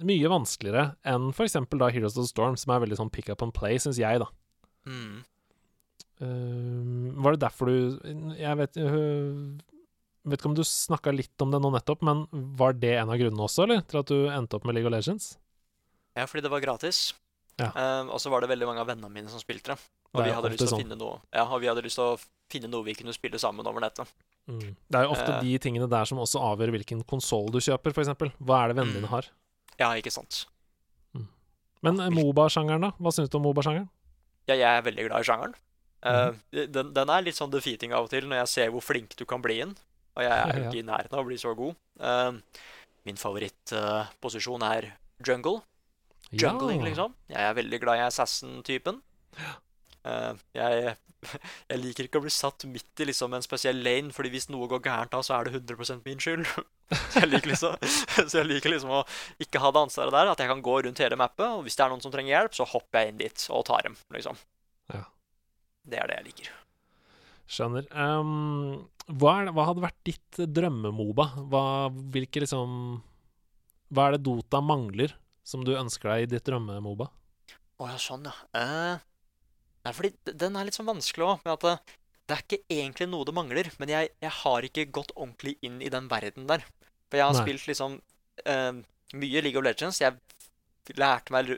mye 0.05 0.29
vanskeligere 0.29 0.91
enn 1.09 1.31
f.eks. 1.33 1.57
da 1.57 1.89
Heroes 1.89 2.13
of 2.13 2.27
the 2.27 2.29
Storm, 2.29 2.57
som 2.59 2.75
er 2.75 2.83
veldig 2.83 2.99
sånn 2.99 3.09
pick 3.13 3.31
up 3.33 3.41
and 3.41 3.55
play, 3.55 3.79
syns 3.81 3.97
jeg, 4.01 4.21
da. 4.21 4.29
Mm. 4.85 5.23
Uh, 6.21 7.09
var 7.25 7.33
det 7.33 7.41
derfor 7.41 7.69
du 7.69 8.35
Jeg 8.37 8.57
vet 8.59 8.77
Vet 8.77 10.37
ikke 10.37 10.49
om 10.51 10.57
du 10.57 10.61
snakka 10.65 11.13
litt 11.15 11.41
om 11.41 11.49
det 11.49 11.57
nå 11.63 11.71
nettopp, 11.73 12.03
men 12.05 12.27
var 12.59 12.75
det 12.77 12.91
en 12.99 13.09
av 13.09 13.17
grunnene 13.17 13.47
også, 13.47 13.63
eller? 13.65 13.79
Til 13.89 14.01
at 14.03 14.11
du 14.11 14.27
endte 14.29 14.59
opp 14.59 14.67
med 14.69 14.77
League 14.77 14.85
of 14.85 14.93
Legends? 14.93 15.31
Ja, 16.13 16.27
fordi 16.29 16.43
det 16.45 16.51
var 16.53 16.61
gratis. 16.61 16.99
Ja. 17.57 17.71
Og 18.05 18.21
så 18.21 18.29
var 18.29 18.45
det 18.45 18.51
veldig 18.51 18.67
mange 18.69 18.83
av 18.83 18.91
vennene 18.91 19.09
mine 19.09 19.33
som 19.33 19.41
spilte 19.41 19.73
det. 19.73 19.81
Og 20.11 20.21
Det 20.21 20.27
vi 20.27 20.35
hadde 20.37 20.51
lyst 20.53 20.61
til 20.61 20.69
å 20.69 20.73
sånn. 20.75 20.83
finne 20.83 20.99
noe 20.99 21.17
Ja, 21.33 21.47
og 21.47 21.57
vi 21.63 21.71
hadde 21.71 21.81
lyst 21.81 21.97
til 21.97 22.05
å 22.05 22.19
finne 22.51 22.69
noe 22.71 22.83
vi 22.85 22.93
kunne 22.99 23.13
spille 23.15 23.39
sammen 23.41 23.65
over 23.67 23.81
nettet. 23.83 24.09
Mm. 24.49 24.75
Det 24.91 24.99
er 24.99 25.05
jo 25.07 25.13
ofte 25.15 25.31
Eh. 25.37 25.41
de 25.47 25.57
tingene 25.63 25.87
der 25.89 26.05
som 26.09 26.19
også 26.19 26.41
avgjør 26.51 26.73
hvilken 26.75 27.03
konsoll 27.07 27.49
du 27.53 27.59
kjøper, 27.63 27.93
f.eks. 27.95 28.11
Hva 28.43 28.63
er 28.65 28.67
det 28.73 28.77
vennene 28.81 28.93
dine 28.99 29.07
Mm. 29.07 29.13
har? 29.15 29.29
Ja, 29.79 29.91
ikke 29.97 30.11
sant. 30.13 30.45
Men 31.81 31.99
eh, 31.99 32.09
Moba-sjangeren, 32.13 32.81
da? 32.85 32.91
Hva 33.01 33.09
syns 33.15 33.29
du 33.33 33.37
om 33.39 33.43
Moba-sjangeren? 33.47 33.87
Ja, 34.47 34.53
jeg 34.55 34.67
er 34.69 34.81
veldig 34.85 35.07
glad 35.07 35.21
i 35.23 35.25
sjangeren. 35.25 35.55
Mm. 36.03 36.37
Uh, 36.53 36.65
den, 36.73 36.91
den 36.93 37.09
er 37.13 37.21
litt 37.25 37.37
sånn 37.37 37.51
defeating 37.53 37.93
av 37.93 38.05
og 38.05 38.09
til 38.09 38.25
når 38.27 38.39
jeg 38.41 38.47
ser 38.51 38.69
hvor 38.73 38.81
flink 38.85 39.15
du 39.17 39.25
kan 39.25 39.41
bli 39.41 39.59
inn. 39.61 39.73
Og 40.17 40.23
jeg 40.25 40.31
er 40.33 40.53
jo 40.59 40.63
ikke 40.69 40.81
i 40.81 40.85
nærheten 40.85 41.13
av 41.17 41.23
å 41.23 41.27
bli 41.29 41.37
så 41.41 41.55
god. 41.57 41.75
Uh, 42.01 42.37
min 43.05 43.17
favorittposisjon 43.17 44.61
er 44.67 44.91
jungle. 45.25 45.61
Jungling, 46.31 46.81
liksom. 46.85 47.13
Jeg 47.29 47.41
er 47.43 47.53
veldig 47.57 47.79
glad 47.83 47.97
i 47.99 48.05
assassin-typen. 48.07 49.01
Eh, 50.07 50.43
jeg, 50.57 50.93
jeg 51.71 51.81
liker 51.81 52.07
ikke 52.07 52.21
å 52.21 52.25
bli 52.25 52.33
satt 52.33 52.65
midt 52.69 53.03
i 53.03 53.07
liksom 53.09 53.33
en 53.37 53.45
spesiell 53.45 53.81
lane, 53.85 54.13
fordi 54.15 54.31
hvis 54.33 54.49
noe 54.53 54.69
går 54.71 54.83
gærent 54.85 55.13
da, 55.13 55.21
så 55.25 55.37
er 55.37 55.47
det 55.47 55.59
100% 55.61 56.05
min 56.07 56.21
skyld. 56.21 56.47
Så 56.91 57.21
jeg 57.21 57.29
liker 57.31 57.47
liksom, 57.53 57.75
så 58.29 58.41
jeg 58.41 58.47
liker 58.49 58.73
liksom 58.73 58.89
å 58.91 58.97
ikke 59.39 59.61
ha 59.63 59.69
det 59.71 59.79
ansvaret 59.85 60.11
der. 60.11 60.27
At 60.33 60.41
jeg 60.43 60.49
kan 60.49 60.63
gå 60.65 60.73
rundt 60.83 60.99
hele 60.99 61.15
mappet, 61.15 61.45
og 61.47 61.61
hvis 61.63 61.77
det 61.79 61.85
er 61.85 61.93
noen 61.93 62.03
som 62.03 62.11
trenger 62.11 62.33
hjelp, 62.33 62.57
så 62.57 62.67
hopper 62.67 62.99
jeg 62.99 63.13
inn 63.13 63.21
dit 63.21 63.45
og 63.47 63.63
tar 63.69 63.85
dem. 63.87 63.95
liksom. 64.11 64.35
Ja. 64.91 65.05
Det 65.87 66.01
er 66.01 66.11
det 66.11 66.17
jeg 66.17 66.25
liker. 66.25 66.49
Skjønner. 67.51 67.87
Um, 67.95 68.75
hva, 69.07 69.37
er, 69.37 69.53
hva 69.55 69.69
hadde 69.69 69.85
vært 69.85 70.01
ditt 70.07 70.41
drømmemoba? 70.51 71.29
Hva, 71.51 71.63
hvilke 72.11 72.43
liksom 72.43 72.75
Hva 73.91 74.09
er 74.09 74.17
det 74.17 74.25
Dota 74.27 74.61
mangler 74.63 75.15
som 75.47 75.63
du 75.67 75.73
ønsker 75.75 76.11
deg 76.11 76.25
i 76.25 76.29
ditt 76.35 76.47
drømmemoba? 76.47 77.07
Å 77.81 77.89
ja, 77.89 77.97
sånn, 77.99 78.27
ja. 78.27 78.35
Eh, 78.59 78.99
nei, 79.85 79.93
fordi 79.97 80.37
den 80.43 80.57
er 80.57 80.67
litt 80.67 80.77
sånn 80.77 80.89
vanskelig 80.89 81.27
òg, 81.27 81.43
med 81.45 81.53
at 81.57 81.65
det, 81.65 81.97
det 82.27 82.35
er 82.35 82.45
ikke 82.45 82.61
egentlig 82.77 83.09
noe 83.11 83.27
det 83.27 83.35
mangler, 83.35 83.69
men 83.81 83.91
jeg, 83.91 84.11
jeg 84.23 84.33
har 84.41 84.67
ikke 84.67 84.87
gått 84.99 85.13
ordentlig 85.17 85.57
inn 85.65 85.81
i 85.83 85.91
den 85.93 86.09
verden 86.11 86.47
der. 86.49 86.63
For 87.11 87.19
jeg 87.19 87.27
har 87.27 87.35
Nei. 87.35 87.43
spilt 87.43 87.67
liksom 87.67 87.97
uh, 88.47 88.73
mye 89.19 89.41
League 89.43 89.59
of 89.59 89.65
Legends. 89.65 89.99
Jeg 89.99 90.15
lærte 90.97 91.33
meg, 91.35 91.51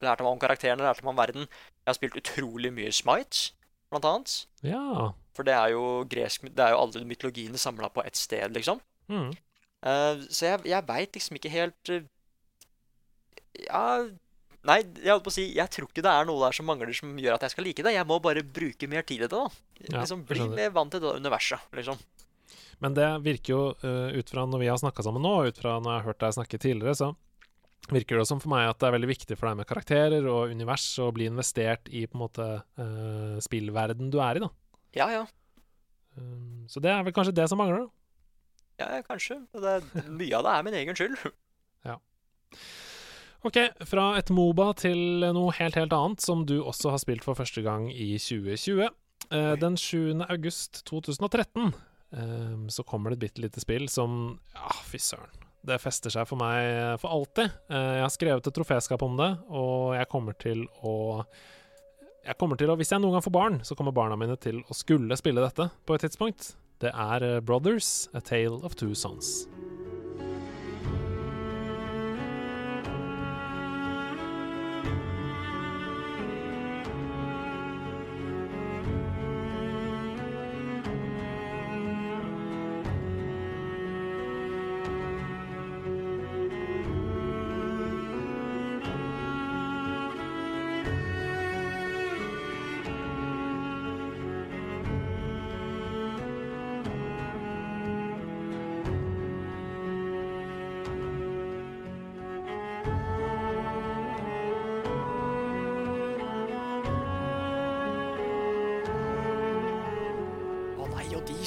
lærte 0.00 0.22
meg 0.22 0.30
om 0.30 0.42
karakterene, 0.42 0.86
lærte 0.86 1.02
meg 1.02 1.12
om 1.14 1.18
verden. 1.18 1.48
Jeg 1.80 1.90
har 1.90 1.98
spilt 1.98 2.20
utrolig 2.20 2.70
mye 2.76 2.92
Smite, 2.94 3.50
blant 3.90 4.06
annet. 4.06 4.36
Ja. 4.62 5.10
For 5.34 5.46
det 5.46 5.54
er 5.56 5.72
jo 5.72 5.82
gresk 6.10 6.42
Det 6.46 6.62
er 6.62 6.74
jo 6.74 6.80
alle 6.84 7.04
mytologiene 7.06 7.58
samla 7.58 7.90
på 7.90 8.04
ett 8.06 8.18
sted, 8.18 8.54
liksom. 8.54 8.80
Mm. 9.10 9.30
Uh, 9.82 10.22
så 10.28 10.52
jeg, 10.52 10.66
jeg 10.70 10.86
veit 10.86 11.16
liksom 11.16 11.38
ikke 11.38 11.50
helt 11.50 11.90
uh, 11.90 12.02
Ja 13.64 13.84
Nei, 14.68 14.80
jeg 15.00 15.08
holdt 15.08 15.24
på 15.24 15.32
å 15.32 15.32
si 15.32 15.46
Jeg 15.56 15.72
tror 15.72 15.88
ikke 15.88 16.02
det 16.04 16.12
er 16.12 16.26
noe 16.28 16.42
der 16.42 16.56
som 16.56 16.66
mangler 16.68 16.92
som 16.96 17.14
gjør 17.16 17.38
at 17.38 17.46
jeg 17.46 17.54
skal 17.54 17.64
like 17.64 17.84
det. 17.84 17.94
Jeg 17.96 18.08
må 18.08 18.18
bare 18.20 18.44
bruke 18.44 18.88
mer 18.92 19.06
tid 19.08 19.22
i 19.22 19.24
det. 19.24 19.30
da 19.32 19.46
Ja, 19.86 20.02
Liksom 20.02 20.26
Bli 20.28 20.48
mer 20.52 20.74
vant 20.74 20.92
til 20.92 21.00
det 21.00 21.14
universet. 21.16 21.64
liksom 21.76 22.00
Men 22.84 22.96
det 22.96 23.08
virker 23.24 23.54
jo, 23.54 23.62
uh, 23.84 24.12
ut 24.12 24.30
fra 24.32 24.44
når 24.48 24.62
vi 24.62 24.68
har 24.68 24.80
snakka 24.80 25.04
sammen 25.04 25.24
nå, 25.24 25.32
og 25.40 25.50
ut 25.52 25.60
fra 25.60 25.78
når 25.80 25.90
jeg 25.90 25.98
har 25.98 26.08
hørt 26.08 26.22
deg 26.24 26.36
snakke 26.36 26.60
tidligere, 26.60 26.96
så 26.96 27.10
virker 27.90 28.20
det 28.20 28.26
som 28.28 28.40
for 28.40 28.52
meg 28.52 28.68
at 28.68 28.78
det 28.80 28.88
er 28.88 28.94
veldig 28.94 29.10
viktig 29.10 29.36
for 29.36 29.48
deg 29.48 29.58
med 29.60 29.68
karakterer 29.68 30.28
og 30.30 30.52
univers 30.52 30.86
og 31.02 31.14
bli 31.16 31.26
investert 31.28 31.88
i 31.88 32.04
på 32.06 32.16
en 32.16 32.22
måte 32.22 32.46
uh, 32.80 33.36
spillverden 33.42 34.12
du 34.12 34.20
er 34.20 34.40
i, 34.40 34.44
da. 34.44 34.50
Ja, 34.96 35.08
ja. 35.12 35.24
Um, 36.16 36.68
så 36.68 36.80
det 36.84 36.92
er 36.92 37.04
vel 37.04 37.16
kanskje 37.16 37.36
det 37.36 37.48
som 37.52 37.60
mangler, 37.60 37.84
da. 37.84 37.96
Ja, 38.80 38.92
ja, 38.96 39.04
kanskje. 39.04 39.42
Det 39.52 39.76
er, 39.76 40.08
mye 40.08 40.36
av 40.38 40.46
det 40.46 40.52
er 40.56 40.68
min 40.68 40.80
egen 40.80 40.96
skyld. 40.96 41.20
Ok, 43.40 43.56
fra 43.88 44.10
et 44.20 44.28
Moba 44.36 44.66
til 44.76 45.22
noe 45.32 45.52
helt, 45.56 45.78
helt 45.78 45.94
annet, 45.96 46.20
som 46.20 46.42
du 46.44 46.58
også 46.60 46.92
har 46.92 47.00
spilt 47.00 47.24
for 47.24 47.38
første 47.38 47.62
gang 47.64 47.86
i 47.88 48.12
2020. 48.20 48.90
Eh, 49.30 49.52
den 49.62 49.78
7. 49.80 50.20
august 50.26 50.82
2013 50.90 51.70
eh, 52.12 52.58
så 52.68 52.84
kommer 52.84 53.14
det 53.14 53.16
et 53.16 53.24
bitte 53.24 53.44
lite 53.46 53.62
spill 53.62 53.88
som 53.88 54.36
Ja, 54.52 54.74
fy 54.84 55.00
søren. 55.00 55.32
Det 55.64 55.80
fester 55.80 56.12
seg 56.12 56.28
for 56.28 56.40
meg 56.40 57.00
for 57.00 57.12
alltid. 57.16 57.48
Eh, 57.72 57.88
jeg 58.00 58.04
har 58.04 58.12
skrevet 58.12 58.50
et 58.50 58.58
troféskap 58.60 59.04
om 59.08 59.16
det, 59.16 59.30
og 59.48 59.96
jeg 59.96 60.12
kommer 60.12 60.36
til 60.40 60.66
å 60.84 60.94
jeg 62.20 62.36
kommer 62.36 62.58
til 62.60 62.68
å, 62.68 62.76
Hvis 62.76 62.92
jeg 62.92 63.00
noen 63.00 63.16
gang 63.16 63.24
får 63.24 63.32
barn, 63.32 63.60
så 63.64 63.72
kommer 63.72 63.96
barna 63.96 64.20
mine 64.20 64.36
til 64.36 64.60
å 64.68 64.76
skulle 64.76 65.16
spille 65.16 65.40
dette 65.40 65.70
på 65.88 65.96
et 65.96 66.04
tidspunkt. 66.04 66.52
Det 66.84 66.92
er 66.92 67.24
eh, 67.24 67.40
Brothers, 67.40 68.10
A 68.12 68.20
Tale 68.20 68.60
of 68.60 68.76
Two 68.76 68.92
Sons. 68.92 69.46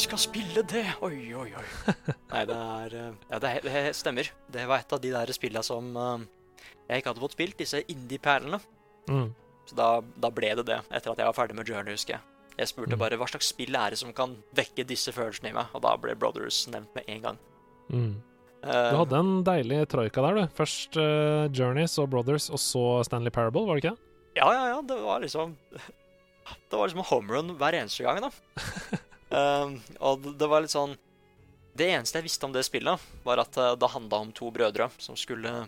Skal 0.01 0.19
spille 0.21 0.63
det! 0.67 0.85
Oi, 1.05 1.33
oi, 1.35 1.49
oi. 1.55 1.93
Nei, 2.33 2.43
det 2.49 2.57
er 2.57 2.95
eh, 2.99 3.13
Ja, 3.29 3.39
det, 3.39 3.49
er- 3.59 3.65
det 3.67 3.95
stemmer. 3.97 4.29
Det 4.51 4.65
var 4.69 4.81
et 4.83 4.93
av 4.95 5.01
de 5.03 5.11
der 5.13 5.31
spillene 5.35 5.63
som 5.65 5.91
uh, 5.97 6.19
jeg 6.89 7.01
ikke 7.01 7.13
hadde 7.13 7.23
fått 7.23 7.35
spilt, 7.37 7.57
disse 7.59 7.81
indie-perlene. 7.91 8.59
Mm. 9.09 9.29
Så 9.69 9.77
da, 9.79 9.87
da 10.19 10.29
ble 10.33 10.51
det 10.59 10.65
det, 10.67 10.79
etter 10.91 11.13
at 11.13 11.21
jeg 11.21 11.29
var 11.29 11.37
ferdig 11.37 11.55
med 11.57 11.69
Journey, 11.69 11.95
husker 11.95 12.17
jeg. 12.17 12.23
Jeg 12.59 12.69
spurte 12.69 12.93
Mm. 12.97 13.01
bare 13.01 13.17
hva 13.17 13.25
slags 13.31 13.47
spill 13.49 13.73
er 13.79 13.93
det 13.95 13.97
som 14.01 14.11
kan 14.13 14.35
vekke 14.53 14.83
disse 14.85 15.13
følelsene 15.15 15.49
i 15.49 15.55
meg, 15.55 15.71
og 15.73 15.81
da 15.85 15.95
ble 15.97 16.13
Brothers 16.19 16.63
nevnt 16.69 16.91
med 16.97 17.07
en 17.09 17.23
gang. 17.23 17.39
Mm. 17.89 18.11
Eh, 18.63 18.89
Du 18.93 18.97
hadde 18.99 19.17
en 19.23 19.31
deilig 19.47 19.79
troika 19.89 20.21
der, 20.27 20.37
du. 20.43 20.53
Først 20.59 20.97
uh, 20.99 21.47
Journey, 21.55 21.87
så 21.89 22.05
Brothers, 22.09 22.49
og 22.53 22.61
så 22.61 22.83
Stanley 23.07 23.33
Parable, 23.33 23.65
var 23.69 23.79
det 23.79 23.85
ikke 23.85 23.95
det? 23.95 24.11
Ja, 24.37 24.49
ja, 24.53 24.63
ja. 24.75 24.81
Det 24.85 24.99
var 25.01 25.21
liksom 25.23 25.55
Det 26.69 26.77
var 26.77 26.87
liksom 26.89 27.05
home 27.09 27.33
run 27.33 27.51
hver 27.57 27.77
eneste 27.79 28.03
gang, 28.05 28.21
da. 28.21 28.29
Um, 29.33 29.79
og 29.99 30.21
det- 30.37 30.47
var 30.49 30.61
litt 30.61 30.69
sånn 30.69 30.95
Det 31.75 31.87
eneste 31.89 32.19
jeg 32.19 32.25
visste 32.27 32.45
om 32.45 32.51
det 32.53 32.61
spillet, 32.67 32.99
var 33.25 33.39
at 33.41 33.57
eh, 33.57 33.75
det 33.75 33.89
handla 33.89 34.19
om 34.21 34.31
to 34.31 34.51
brødre 34.51 34.91
som 35.01 35.15
skulle, 35.17 35.67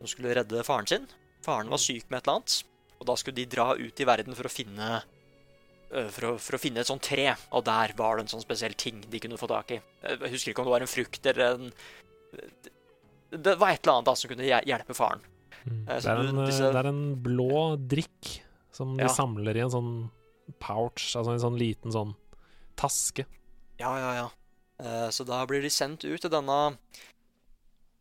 som 0.00 0.06
skulle 0.10 0.34
redde 0.34 0.64
faren 0.66 0.86
sin. 0.90 1.06
Faren 1.46 1.68
var 1.70 1.78
syk 1.78 2.10
med 2.10 2.18
et 2.18 2.26
eller 2.26 2.40
annet, 2.40 2.64
og 2.98 3.06
da 3.06 3.14
skulle 3.14 3.36
de 3.36 3.44
dra 3.46 3.68
ut 3.78 4.00
i 4.00 4.04
verden 4.04 4.34
for 4.34 4.48
å 4.48 4.50
finne 4.50 4.88
eh, 5.92 6.08
for 6.10 6.26
å, 6.26 6.38
for 6.42 6.56
å 6.58 6.60
finne 6.60 6.80
et 6.82 6.90
sånt 6.90 7.02
tre, 7.06 7.36
og 7.52 7.62
der 7.64 7.94
var 7.96 8.16
det 8.18 8.24
en 8.26 8.32
sånn 8.34 8.42
spesiell 8.42 8.74
ting 8.74 8.98
de 9.08 9.20
kunne 9.20 9.38
få 9.38 9.46
tak 9.46 9.70
i. 9.70 9.80
Jeg 10.02 10.18
husker 10.34 10.50
ikke 10.50 10.58
om 10.58 10.66
det 10.66 10.74
var 10.74 10.80
en 10.88 10.90
frukt 10.90 11.26
eller 11.30 11.54
en 11.54 11.72
Det 13.30 13.54
var 13.60 13.70
et 13.76 13.82
eller 13.84 13.94
annet 13.98 14.06
da 14.08 14.14
som 14.16 14.30
kunne 14.32 14.42
hjelpe 14.48 14.94
faren. 14.96 15.20
Mm. 15.68 15.82
Eh, 15.88 16.00
Det, 16.00 16.06
er 16.06 16.16
en, 16.16 16.38
eh, 16.38 16.46
disse- 16.50 16.72
det 16.72 16.80
er 16.82 16.88
en 16.88 17.16
blå 17.22 17.76
drikk 17.88 18.40
som 18.72 18.96
de 18.96 19.04
Ja. 19.04 19.08
samler 19.08 19.54
i 19.56 19.60
en 19.60 19.70
sånn 19.70 20.10
pouch, 20.58 21.14
altså 21.14 21.30
en 21.34 21.38
sånn 21.46 21.58
liten 21.58 21.92
sånn 21.92 22.16
taske. 22.78 23.26
Ja, 23.82 23.92
ja, 23.98 24.10
ja. 24.22 24.28
Eh, 24.82 25.08
Så 25.14 25.26
da 25.26 25.42
blir 25.46 25.62
de 25.62 25.70
sendt 25.70 26.04
ut 26.06 26.20
til 26.22 26.30
denne 26.30 26.58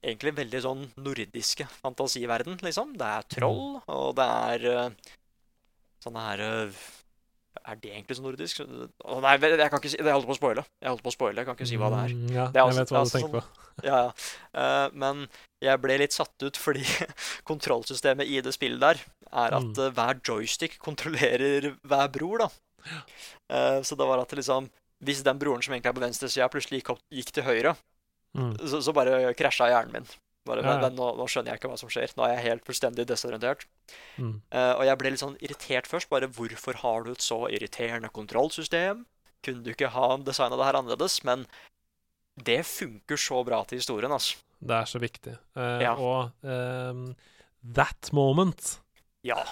egentlig 0.06 0.36
veldig 0.38 0.62
sånn 0.63 0.84
nordiske 1.02 1.66
fantasiverden, 1.82 2.60
liksom. 2.63 2.94
Det 2.98 3.08
er 3.08 3.26
troll, 3.38 3.82
og 3.90 4.16
det 4.20 4.28
er 4.30 4.68
eh, 4.72 5.13
sånne 6.06 6.24
her 6.30 6.44
eh, 6.46 6.80
Er 7.68 7.76
det 7.82 7.90
egentlig 7.92 8.16
så 8.20 8.24
nordisk? 8.24 8.60
Nei, 8.63 9.32
jeg 9.42 9.70
kan 9.74 9.80
ikke 9.82 9.90
si 9.92 9.98
Jeg 9.98 10.13
holder 10.13 10.30
på 10.30 10.36
å 10.36 10.38
spoile. 10.38 10.63
Jeg 10.80 10.92
holder 10.94 11.04
på 11.08 11.12
å 11.12 11.16
spoile, 11.18 11.42
jeg 11.42 11.48
kan 11.50 11.58
ikke 11.58 11.68
si 11.68 11.80
hva 11.82 11.90
det 11.92 12.02
er. 12.06 12.13
Mm, 12.16 12.28
ja, 12.32 12.46
Det 12.54 12.62
er 12.62 12.62
jeg 12.62 12.68
altså- 12.68 12.80
vet 12.80 12.92
hva 12.94 12.98
du 12.98 13.04
altså 13.04 13.18
tenker 13.18 13.34
på. 13.42 13.63
Ja, 13.86 13.98
ja. 14.54 14.90
Men 14.94 15.28
jeg 15.62 15.82
ble 15.82 15.98
litt 16.02 16.13
satt 16.16 16.46
ut 16.46 16.58
fordi 16.58 16.86
kontrollsystemet 17.50 18.30
i 18.30 18.40
det 18.46 18.54
spillet 18.56 18.80
der 18.80 19.02
er 19.34 19.58
at 19.58 19.74
Mm. 19.74 19.92
hver 19.98 20.22
joystick 20.24 20.78
kontrollerer 20.80 21.76
hver 21.86 22.08
bror, 22.13 22.38
da. 22.46 22.48
Eh, 23.50 23.82
så 23.82 23.95
det 23.97 24.08
var 24.08 24.19
at 24.23 24.32
liksom 24.36 24.69
Hvis 25.04 25.21
den 25.23 25.38
broren 25.38 25.62
som 25.62 25.73
egentlig 25.76 25.91
er 25.91 25.93
på 25.93 26.02
venstresida, 26.02 26.47
plutselig 26.50 26.80
gikk, 26.82 26.89
opp, 26.95 27.02
gikk 27.13 27.32
til 27.32 27.43
høyre, 27.43 27.76
Mm. 28.38 28.52
så, 28.69 28.80
så 28.84 28.93
bare 28.93 29.34
krasja 29.34 29.65
hjernen 29.71 29.93
min. 29.93 30.08
Bare, 30.45 30.62
Ja, 30.62 30.73
ja. 30.82 30.89
nå, 30.89 31.06
nå 31.17 31.26
skjønner 31.30 31.52
jeg 31.54 31.60
ikke 31.62 31.69
hva 31.71 31.78
som 31.80 31.89
skjer. 31.89 32.12
Nå 32.17 32.26
er 32.26 32.34
jeg 32.36 32.43
helt 32.43 32.65
fullstendig 32.67 33.06
desorientert. 33.10 33.63
Mm. 34.17 34.41
Uh, 34.54 34.73
og 34.78 34.84
jeg 34.86 34.97
ble 35.00 35.12
litt 35.13 35.21
sånn 35.23 35.38
irritert 35.41 35.88
først. 35.89 36.10
Bare 36.12 36.28
hvorfor 36.28 36.76
har 36.84 37.04
du 37.08 37.12
et 37.12 37.23
så 37.23 37.39
irriterende 37.50 38.10
kontrollsystem? 38.13 39.06
Kunne 39.43 39.63
du 39.63 39.71
ikke 39.71 39.89
ha 39.95 40.17
designa 40.17 40.58
det 40.60 40.65
her 40.67 40.78
annerledes? 40.82 41.23
Men 41.23 41.45
det 42.38 42.60
funker 42.65 43.17
så 43.17 43.41
bra 43.47 43.63
til 43.65 43.80
historien, 43.82 44.12
altså. 44.12 44.38
Det 44.62 44.76
er 44.76 44.86
så 44.89 45.00
viktig. 45.02 45.38
Uh, 45.58 45.80
Ja. 45.82 45.95
Og 45.95 46.32
um, 46.43 47.15
that 47.73 48.12
moment 48.13 48.80
Ja. 49.26 49.43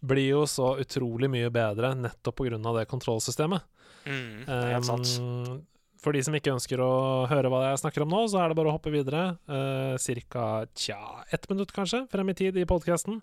Blir 0.00 0.30
jo 0.30 0.42
så 0.50 0.74
utrolig 0.82 1.30
mye 1.32 1.52
bedre 1.54 1.94
nettopp 1.98 2.44
av 2.46 2.78
det 2.78 2.86
kontrollsystemet. 2.90 3.64
Mm, 4.06 4.46
helt 4.46 4.86
sant. 4.86 5.16
Um, 5.20 5.64
for 6.02 6.14
de 6.14 6.22
som 6.22 6.34
ikke 6.38 6.54
ønsker 6.54 6.80
å 6.82 7.26
høre 7.30 7.50
hva 7.50 7.64
jeg 7.70 7.80
snakker 7.82 8.04
om 8.04 8.12
nå, 8.12 8.24
så 8.30 8.42
er 8.42 8.50
det 8.52 8.58
bare 8.58 8.70
å 8.70 8.76
hoppe 8.76 8.92
videre. 8.94 9.36
Uh, 9.50 9.96
Cirka 9.98 10.66
tja, 10.76 11.00
ett 11.34 11.48
minutt 11.50 11.74
kanskje 11.74 12.04
frem 12.12 12.30
i 12.30 12.36
tid 12.38 12.58
i 12.60 12.68
podkasten. 12.68 13.22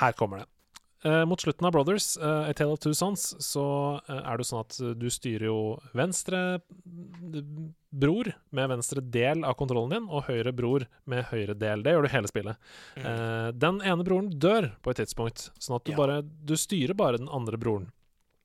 Her 0.00 0.14
kommer 0.16 0.42
det. 0.42 0.48
Eh, 1.06 1.24
mot 1.30 1.38
slutten 1.40 1.66
av 1.68 1.72
Brothers, 1.76 2.16
eh, 2.16 2.48
A 2.50 2.52
Tale 2.58 2.72
of 2.74 2.80
Two 2.82 2.94
Sons, 2.94 3.36
så 3.38 4.00
eh, 4.08 4.16
er 4.18 4.36
det 4.36 4.42
jo 4.42 4.48
sånn 4.48 4.64
at 4.64 4.78
eh, 4.82 4.94
du 4.98 5.06
styrer 5.14 5.44
jo 5.46 5.58
venstre 5.94 6.40
bror 7.90 8.32
med 8.50 8.68
venstre 8.72 9.00
del 9.00 9.44
av 9.46 9.54
kontrollen 9.60 9.92
din, 9.94 10.08
og 10.10 10.26
høyre 10.28 10.52
bror 10.52 10.86
med 11.08 11.28
høyre 11.30 11.54
del. 11.58 11.84
Det 11.86 11.94
gjør 11.94 12.02
du 12.08 12.12
hele 12.12 12.30
spillet. 12.30 12.58
Mm. 12.98 13.06
Eh, 13.12 13.50
den 13.64 13.78
ene 13.86 14.06
broren 14.06 14.32
dør 14.42 14.72
på 14.82 14.90
et 14.92 15.00
tidspunkt, 15.04 15.48
sånn 15.62 15.76
at 15.78 15.84
du 15.86 15.92
Ja. 15.92 15.96
bare 15.96 16.22
Du 16.22 16.54
styrer 16.56 16.94
bare 16.94 17.18
den 17.18 17.28
andre 17.28 17.56
broren. 17.56 17.92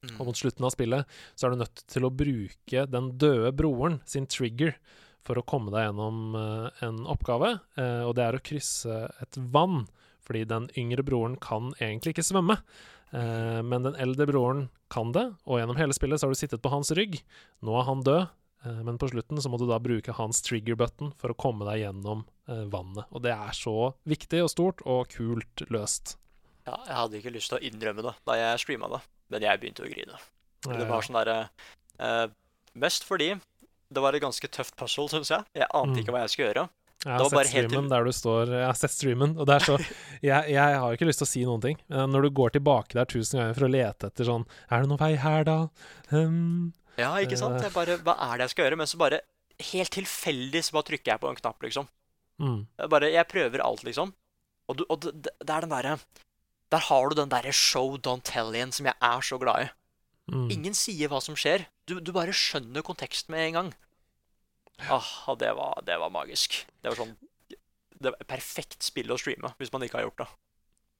Mm. 0.04 0.20
Og 0.20 0.26
mot 0.28 0.36
slutten 0.36 0.64
av 0.66 0.72
spillet 0.72 1.06
så 1.36 1.48
er 1.48 1.52
du 1.52 1.64
nødt 1.64 1.88
til 1.88 2.04
å 2.04 2.12
bruke 2.16 2.86
den 2.90 3.18
døde 3.18 3.52
broren 3.56 4.02
sin 4.06 4.26
trigger 4.28 4.76
for 5.24 5.36
å 5.36 5.46
komme 5.46 5.72
deg 5.72 5.88
gjennom 5.90 6.36
eh, 6.36 6.86
en 6.86 7.06
oppgave, 7.08 7.60
og 8.06 8.14
det 8.16 8.24
er 8.24 8.36
å 8.36 8.44
krysse 8.44 9.10
et 9.22 9.38
vann. 9.38 9.88
Fordi 10.28 10.46
den 10.48 10.70
yngre 10.80 11.04
broren 11.04 11.36
kan 11.44 11.74
egentlig 11.80 12.14
ikke 12.16 12.24
svømme, 12.24 12.56
eh, 13.12 13.60
men 13.66 13.84
den 13.84 13.96
eldre 14.00 14.28
broren 14.30 14.70
kan 14.94 15.12
det, 15.12 15.26
og 15.46 15.60
gjennom 15.60 15.76
hele 15.80 15.94
spillet 15.96 16.20
så 16.22 16.28
har 16.28 16.34
du 16.36 16.40
sittet 16.40 16.62
på 16.64 16.72
hans 16.72 16.92
rygg. 16.96 17.20
Nå 17.66 17.76
er 17.80 17.88
han 17.90 18.04
død, 18.06 18.28
eh, 18.66 18.82
men 18.88 18.98
på 19.02 19.10
slutten 19.12 19.42
så 19.42 19.50
må 19.52 19.60
du 19.60 19.66
da 19.68 19.80
bruke 19.84 20.16
hans 20.16 20.42
trigger 20.46 20.76
button 20.80 21.12
for 21.20 21.34
å 21.34 21.38
komme 21.38 21.66
deg 21.68 21.82
gjennom 21.84 22.24
eh, 22.48 22.64
vannet. 22.72 23.06
Og 23.12 23.24
det 23.26 23.34
er 23.36 23.52
så 23.58 23.94
viktig 24.08 24.44
og 24.46 24.52
stort 24.54 24.84
og 24.86 25.10
kult 25.12 25.66
løst. 25.74 26.16
Ja, 26.64 26.78
jeg 26.88 26.96
hadde 26.96 27.20
ikke 27.20 27.34
lyst 27.36 27.52
til 27.52 27.60
å 27.60 27.66
innrømme 27.68 28.06
det 28.06 28.14
da 28.24 28.38
jeg 28.40 28.62
streama 28.64 28.88
det, 28.96 29.02
men 29.34 29.42
jeg 29.44 29.60
begynte 29.60 29.84
å 29.84 29.90
grine. 29.92 30.22
Det 30.64 30.86
var 30.88 31.04
sånn 31.04 31.18
derre 31.20 31.40
eh, 32.00 32.28
Mest 32.80 33.04
fordi 33.06 33.34
det 33.94 34.02
var 34.02 34.16
et 34.16 34.24
ganske 34.24 34.48
tøft 34.50 34.74
puzzle, 34.80 35.10
syns 35.12 35.30
jeg. 35.30 35.44
Jeg 35.54 35.68
ante 35.70 35.92
Mm. 35.94 36.00
ikke 36.02 36.14
hva 36.16 36.22
jeg 36.24 36.32
skulle 36.34 36.48
gjøre. 36.54 36.70
Jeg 37.04 37.12
har 37.20 37.26
sett 37.34 37.50
streamen 37.52 37.90
der 37.92 38.06
du 38.08 38.12
står 38.16 38.52
Jeg 38.54 38.66
har 38.70 38.78
sett 38.80 38.94
streamen, 38.94 39.34
og 39.38 39.48
det 39.50 39.56
er 39.58 39.66
så 39.68 39.76
jeg, 40.30 40.54
jeg 40.54 40.78
har 40.80 40.86
jo 40.88 40.96
ikke 40.96 41.08
lyst 41.10 41.20
til 41.24 41.28
å 41.28 41.32
si 41.34 41.42
noen 41.48 41.64
ting. 41.66 41.80
Men 41.92 42.14
når 42.16 42.28
du 42.28 42.30
går 42.40 42.54
tilbake 42.56 42.96
der 42.96 43.10
tusen 43.12 43.42
ganger 43.42 43.58
for 43.58 43.68
å 43.68 43.72
lete 43.74 44.08
etter 44.08 44.30
sånn 44.30 44.46
Er 44.70 44.84
det 44.86 44.92
noen 44.92 45.02
vei 45.02 45.12
her, 45.20 45.44
da? 45.50 45.58
Um, 46.16 46.72
Ja, 47.00 47.12
ikke 47.20 47.40
sant? 47.40 47.60
Jeg 47.64 47.74
bare, 47.76 47.98
Hva 48.06 48.16
er 48.30 48.38
det 48.40 48.48
jeg 48.48 48.56
skal 48.56 48.68
gjøre? 48.70 48.80
Men 48.80 48.88
så 48.92 49.02
bare 49.02 49.20
helt 49.74 49.94
tilfeldig 49.94 50.64
så 50.66 50.78
bare 50.78 50.88
trykker 50.92 51.12
jeg 51.14 51.22
på 51.22 51.30
en 51.30 51.38
knapp, 51.44 51.60
liksom. 51.66 51.88
mm, 52.42 52.60
Jeg 52.82 52.90
bare, 52.96 53.12
jeg 53.14 53.28
prøver 53.30 53.62
alt, 53.66 53.84
liksom. 53.86 54.14
Og, 54.72 54.78
du, 54.80 54.86
og 54.88 55.04
det 55.04 55.12
det 55.28 55.50
er 55.52 55.66
den 55.66 55.74
derre 55.76 55.98
Der 56.72 56.86
har 56.88 57.10
du 57.10 57.16
den 57.20 57.30
derre 57.30 57.52
show 57.54 57.98
don't 57.98 58.24
tell-in 58.24 58.72
som 58.72 58.88
jeg 58.88 58.96
er 59.02 59.22
så 59.22 59.38
glad 59.42 59.68
i. 59.68 59.72
mm. 60.32 60.48
Ingen 60.56 60.74
sier 60.78 61.12
hva 61.12 61.20
som 61.22 61.36
skjer. 61.36 61.68
Du, 61.86 62.00
du 62.00 62.14
bare 62.16 62.32
skjønner 62.32 62.82
konteksten 62.86 63.36
med 63.36 63.50
en 63.50 63.58
gang. 63.60 63.74
Ah, 64.90 65.36
det 65.40 65.52
var, 65.56 65.82
det 65.86 65.98
var 66.02 66.10
magisk. 66.14 66.66
Det 66.82 66.90
var 66.92 66.98
sånn 66.98 67.14
Det 68.04 68.12
var 68.12 68.26
perfekt 68.28 68.84
spill 68.84 69.12
å 69.14 69.18
streame 69.20 69.54
hvis 69.60 69.72
man 69.72 69.84
ikke 69.86 70.00
har 70.02 70.08
gjort 70.10 70.24
det. 70.24 70.28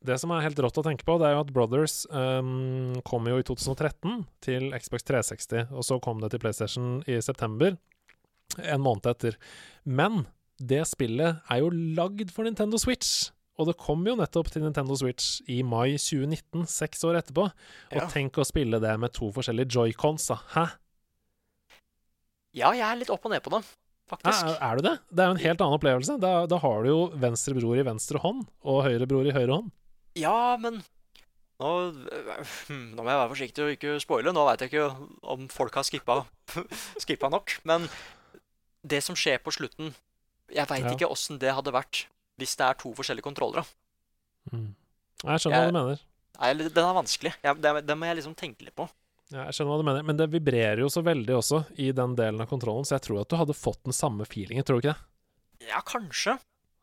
Det 0.04 0.18
som 0.20 0.32
er 0.36 0.44
helt 0.44 0.60
rått 0.60 0.78
å 0.78 0.84
tenke 0.84 1.06
på, 1.08 1.16
det 1.20 1.30
er 1.30 1.38
jo 1.38 1.44
at 1.46 1.52
Brothers 1.56 2.02
um, 2.12 2.94
kom 3.08 3.28
jo 3.28 3.38
i 3.40 3.46
2013 3.48 4.26
til 4.44 4.66
Xbox 4.76 5.06
360, 5.08 5.70
og 5.72 5.86
så 5.88 5.96
kom 6.04 6.20
det 6.20 6.34
til 6.34 6.42
PlayStation 6.44 6.98
i 7.08 7.22
september, 7.24 7.78
en 8.60 8.84
måned 8.84 9.08
etter. 9.08 9.38
Men 9.88 10.26
det 10.60 10.82
spillet 10.92 11.40
er 11.48 11.64
jo 11.64 11.72
lagd 11.72 12.34
for 12.36 12.44
Nintendo 12.44 12.80
Switch. 12.80 13.32
Og 13.56 13.70
det 13.70 13.78
kom 13.80 14.04
jo 14.08 14.16
nettopp 14.20 14.50
til 14.52 14.64
Nintendo 14.66 14.96
Switch 15.00 15.38
i 15.48 15.62
mai 15.64 15.96
2019, 15.96 16.66
seks 16.68 17.04
år 17.08 17.20
etterpå. 17.22 17.48
Og 17.94 18.00
Ja. 18.02 18.08
tenk 18.12 18.36
å 18.42 18.46
spille 18.48 18.80
det 18.82 19.00
med 19.00 19.14
to 19.14 19.32
forskjellige 19.32 19.72
joycons, 19.78 20.28
da. 20.28 20.40
Hæ? 20.56 20.66
Ja, 22.54 22.72
jeg 22.78 22.86
er 22.86 23.00
litt 23.00 23.12
opp 23.14 23.24
og 23.26 23.34
ned 23.34 23.42
på 23.46 23.54
det, 23.56 23.62
faktisk. 24.12 24.46
Er, 24.46 24.58
er 24.62 24.78
du 24.80 24.86
det? 24.86 24.96
Det 25.10 25.24
er 25.24 25.32
jo 25.32 25.36
en 25.38 25.44
helt 25.44 25.64
annen 25.66 25.78
opplevelse. 25.80 26.18
Da, 26.22 26.34
da 26.50 26.60
har 26.62 26.84
du 26.86 26.90
jo 26.92 27.00
venstre 27.22 27.56
bror 27.58 27.80
i 27.80 27.86
venstre 27.88 28.22
hånd, 28.22 28.44
og 28.62 28.84
høyre 28.86 29.08
bror 29.10 29.26
i 29.30 29.34
høyre 29.36 29.56
hånd. 29.58 29.72
Ja, 30.20 30.36
men 30.62 30.84
nå, 31.64 31.72
hmm, 32.68 32.92
nå 32.94 33.02
må 33.02 33.10
jeg 33.10 33.22
være 33.24 33.32
forsiktig 33.34 33.66
og 33.66 33.74
ikke 33.74 33.96
spoile. 34.04 34.34
Nå 34.36 34.46
veit 34.50 34.62
jeg 34.66 34.74
ikke 34.74 34.88
om 35.34 35.48
folk 35.54 35.78
har 35.80 35.88
skippa, 35.88 36.20
skippa 37.04 37.32
nok. 37.34 37.58
Men 37.70 37.88
det 38.84 39.02
som 39.06 39.16
skjer 39.18 39.40
på 39.40 39.54
slutten 39.56 39.94
Jeg 40.52 40.68
veit 40.68 40.84
Ja. 40.84 40.92
ikke 40.92 41.08
åssen 41.08 41.38
det 41.40 41.54
hadde 41.56 41.72
vært 41.74 42.02
hvis 42.38 42.52
det 42.60 42.66
er 42.68 42.76
to 42.78 42.92
forskjellige 42.98 43.24
kontrollere. 43.26 43.64
Mm. 44.52 44.74
Jeg 45.24 45.40
skjønner 45.42 45.62
hva 45.64 45.70
du 45.72 45.78
mener. 45.78 46.02
Nei, 46.42 46.50
Den 46.66 46.84
er 46.84 46.96
vanskelig. 46.98 47.32
Jeg, 47.46 47.62
det, 47.64 47.72
det 47.88 47.96
må 47.98 48.10
jeg 48.10 48.18
liksom 48.20 48.34
tenke 48.38 48.66
litt 48.68 48.76
på. 48.78 48.88
Ja, 49.34 49.48
jeg 49.48 49.58
skjønner 49.58 49.74
hva 49.74 49.82
du 49.82 49.88
mener, 49.88 50.06
men 50.06 50.20
det 50.20 50.30
vibrerer 50.30 50.84
jo 50.84 50.92
så 50.94 51.02
veldig 51.06 51.36
også 51.40 51.64
i 51.82 51.90
den 51.96 52.14
delen 52.20 52.44
av 52.44 52.50
kontrollen, 52.52 52.86
så 52.86 53.00
jeg 53.00 53.08
tror 53.08 53.24
at 53.24 53.32
du 53.32 53.38
hadde 53.40 53.58
fått 53.58 53.82
den 53.88 53.96
samme 53.98 54.28
feelingen, 54.30 54.66
tror 54.66 54.78
du 54.78 54.86
ikke 54.86 54.94
det? 54.94 55.70
Ja, 55.72 55.80
kanskje. 55.88 56.38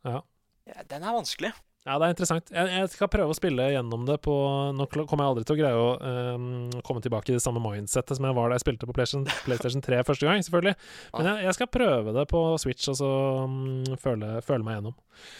Ja. 0.07 0.23
Ja, 0.67 0.83
Den 0.91 1.05
er 1.05 1.15
vanskelig. 1.15 1.53
Ja, 1.87 1.95
det 1.97 2.07
er 2.07 2.13
interessant. 2.13 2.51
Jeg, 2.53 2.73
jeg 2.75 2.89
skal 2.93 3.09
prøve 3.09 3.33
å 3.33 3.37
spille 3.37 3.71
gjennom 3.73 4.03
det 4.05 4.19
på 4.21 4.35
Nå 4.77 4.85
kommer 4.91 5.23
jeg 5.25 5.31
aldri 5.31 5.45
til 5.49 5.55
å 5.55 5.61
greie 5.63 5.79
å 5.81 5.87
ehm, 6.11 6.51
komme 6.85 7.01
tilbake 7.01 7.33
i 7.33 7.39
det 7.39 7.41
samme 7.41 7.63
mindsettet 7.65 8.19
som 8.19 8.27
jeg 8.29 8.37
var 8.37 8.51
da 8.51 8.59
jeg 8.59 8.67
spilte 8.67 8.89
på 8.89 8.97
PlayStation, 8.99 9.25
PlayStation 9.47 9.85
3 9.87 10.03
første 10.11 10.29
gang, 10.29 10.45
selvfølgelig. 10.45 10.75
Men 11.17 11.31
jeg, 11.31 11.47
jeg 11.47 11.57
skal 11.57 11.73
prøve 11.73 12.15
det 12.19 12.27
på 12.35 12.43
Switch 12.61 12.91
og 12.93 12.99
så 13.01 13.11
um, 13.49 13.97
føle, 14.03 14.35
føle 14.45 14.67
meg 14.67 14.77
gjennom. 14.77 14.99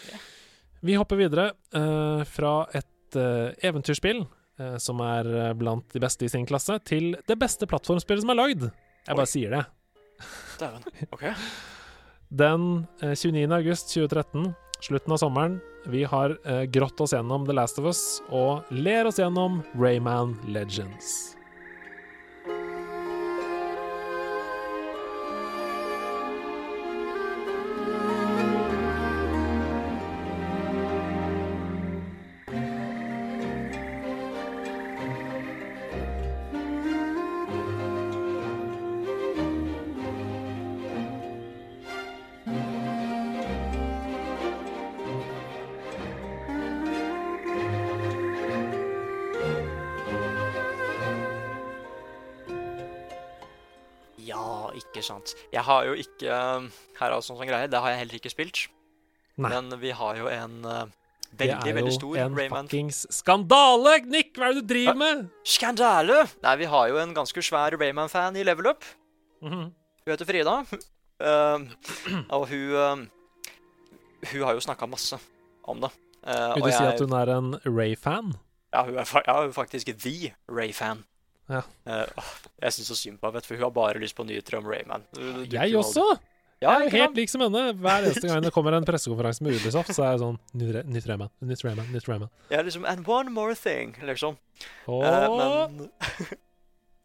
Ja. 0.09 0.21
Vi 0.81 0.97
hopper 0.97 1.19
videre 1.19 1.51
eh, 1.77 2.23
fra 2.25 2.55
et 2.73 3.19
eh, 3.21 3.67
eventyrspill 3.69 4.23
som 4.81 5.01
er 5.05 5.27
eh, 5.31 5.51
blant 5.57 5.85
de 5.93 6.01
beste 6.03 6.27
i 6.27 6.31
sin 6.31 6.47
klasse, 6.49 6.77
til 6.87 7.15
det 7.27 7.37
beste 7.39 7.67
plattformspillet 7.69 8.25
som 8.25 8.33
er 8.33 8.39
lagd. 8.39 8.65
Jeg 8.69 9.13
Oi. 9.13 9.17
bare 9.17 9.29
sier 9.29 9.55
det. 9.57 9.65
Dæven. 10.61 10.87
OK. 11.11 11.27
Den 12.43 12.67
eh, 13.01 13.15
29. 13.15 13.43
august 13.57 13.91
2013, 13.91 14.53
slutten 14.81 15.17
av 15.17 15.21
sommeren, 15.21 15.59
vi 15.91 16.05
har 16.07 16.37
eh, 16.45 16.63
grått 16.69 17.01
oss 17.01 17.15
gjennom 17.15 17.45
The 17.47 17.57
Last 17.57 17.81
of 17.81 17.89
Us 17.89 18.21
og 18.29 18.69
ler 18.71 19.09
oss 19.09 19.19
gjennom 19.19 19.59
Rayman 19.75 20.37
Legends. 20.47 21.35
Har 55.71 55.87
jo 55.89 55.97
ikke 55.97 56.37
Her 56.99 57.07
er 57.07 57.15
altså 57.15 57.33
en 57.33 57.39
sånn 57.41 57.49
greie. 57.49 57.69
Det 57.71 57.79
har 57.81 57.93
jeg 57.93 58.01
heller 58.03 58.19
ikke 58.19 58.31
spilt. 58.33 58.65
Nei. 59.41 59.49
Men 59.53 59.71
vi 59.81 59.93
har 59.95 60.17
jo 60.19 60.27
en 60.29 60.57
uh, 60.67 60.83
Det 61.31 61.47
veldig, 61.47 61.71
er 61.71 61.95
jo 62.03 62.13
en 62.19 62.35
Rayman 62.37 62.67
fuckings 62.67 63.05
skandale! 63.15 63.95
Nick, 64.11 64.35
hva 64.35 64.49
er 64.49 64.57
det 64.57 64.65
du 64.65 64.73
driver 64.73 64.99
med? 64.99 65.23
Skandale! 65.47 66.25
Nei, 66.43 66.55
vi 66.59 66.67
har 66.73 66.89
jo 66.91 66.99
en 67.01 67.15
ganske 67.15 67.43
svær 67.47 67.77
Rayman-fan 67.79 68.37
i 68.37 68.43
Level 68.47 68.73
Up. 68.73 68.85
Mhm. 69.41 69.69
Hun 70.01 70.11
heter 70.11 70.27
Frida. 70.27 70.57
Uh, 71.21 71.67
og 72.33 72.47
hun 72.49 72.71
uh, 72.73 73.03
Hun 74.31 74.45
har 74.45 74.55
jo 74.57 74.63
snakka 74.65 74.89
masse 74.89 75.17
om 75.69 75.81
det. 75.81 75.91
Uh, 76.21 76.55
Vil 76.57 76.67
du 76.67 76.73
si 76.73 76.85
at 76.85 77.01
hun 77.01 77.13
er 77.17 77.31
en 77.33 77.53
Ray-fan? 77.65 78.33
Ja, 78.73 78.85
ja, 78.87 79.05
hun 79.05 79.49
er 79.49 79.55
faktisk 79.55 79.89
the 80.01 80.33
Ray-fan. 80.49 81.05
Ja. 81.51 81.61
Eh, 81.85 82.27
jeg 82.63 82.75
syns 82.77 82.91
så 82.93 82.97
synd 82.97 83.19
på 83.21 83.27
henne, 83.31 83.41
for 83.45 83.55
hun 83.59 83.63
har 83.67 83.73
bare 83.75 83.99
lyst 84.01 84.15
på 84.17 84.23
nyheter 84.27 84.57
om 84.61 84.67
Rayman. 84.71 85.03
Du- 85.13 85.43
du 85.45 85.57
Jeg 85.57 85.75
også! 85.75 86.05
Ja, 86.61 86.75
jeg 86.77 86.81
er 86.81 86.91
jo 86.91 86.97
helt 87.01 87.15
lik 87.17 87.29
som 87.31 87.41
henne. 87.41 87.61
Hver 87.73 88.03
eneste 88.05 88.27
gang 88.29 88.43
det 88.45 88.51
kommer 88.53 88.75
en 88.77 88.85
pressekonferanse 88.85 89.41
med 89.41 89.55
Ubisoft, 89.57 89.89
så 89.97 90.03
er 90.05 90.11
jeg 90.13 90.19
sånn 90.21 90.35
Nytt 90.53 90.75
Ra- 90.75 91.07
Rayman, 91.09 91.31
nytt 91.41 91.63
Rayman, 91.65 91.87
nytt 91.91 92.05
Rayman. 92.07 92.29
Ja, 92.53 92.61
liksom, 92.61 92.85
And 92.85 93.07
one 93.09 93.31
more 93.33 93.55
thing, 93.57 93.95
liksom. 94.05 94.37
Åh, 94.87 95.05
Eh, 95.07 95.67
men 95.73 95.89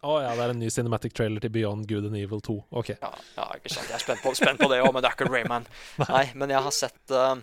oh, 0.03 0.19
ja, 0.23 0.35
det 0.37 0.45
er 0.45 0.53
en 0.53 0.61
ny 0.61 0.69
cinematic 0.71 1.15
trailer 1.17 1.41
til 1.41 1.51
Beyond 1.55 1.89
Good 1.89 2.05
and 2.11 2.17
Evil 2.21 2.41
2. 2.45 2.57
OK. 2.71 2.91
ja, 3.01 3.11
ja, 3.39 3.47
ikke 3.57 3.73
sant. 3.73 3.89
Jeg 3.89 3.97
er 3.97 4.05
spent 4.05 4.21
på, 4.23 4.35
spent 4.37 4.61
på 4.61 4.69
det 4.71 4.83
òg, 4.85 4.93
men 4.93 5.03
det 5.03 5.11
er 5.11 5.17
ikke 5.17 5.31
Rayman. 5.33 5.67
Nei, 6.05 6.25
men 6.35 6.53
jeg 6.53 6.63
har 6.69 6.77
sett 6.77 7.17
uh, 7.17 7.35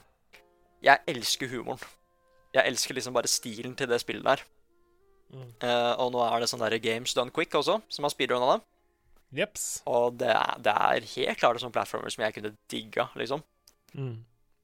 Jeg 0.85 1.01
elsker 1.07 1.49
humoren. 1.49 1.81
Jeg 2.53 2.69
elsker 2.69 2.93
liksom 2.93 3.15
bare 3.17 3.27
stilen 3.31 3.73
til 3.75 3.89
det 3.89 3.99
spillet 4.03 4.23
der. 4.27 4.43
Mm. 5.33 5.49
Eh, 5.65 5.93
og 6.01 6.13
nå 6.13 6.21
er 6.27 6.43
det 6.43 6.49
sånn 6.51 6.61
der 6.61 6.77
Games 6.83 7.15
Done 7.17 7.33
Quick 7.33 7.55
også, 7.57 7.79
som 7.89 8.05
har 8.05 8.13
speedrunna 8.13 8.53
det. 8.53 8.65
Jeps. 9.33 9.65
Og 9.89 10.19
det 10.21 10.29
er, 10.29 10.59
det 10.61 10.73
er 10.73 11.09
helt 11.15 11.39
klart 11.41 11.57
sånne 11.57 11.65
sånn 11.67 11.75
platformer 11.75 12.13
som 12.13 12.25
jeg 12.25 12.35
kunne 12.35 12.53
digga, 12.69 13.07
liksom. 13.17 13.41
Mm. 13.97 14.19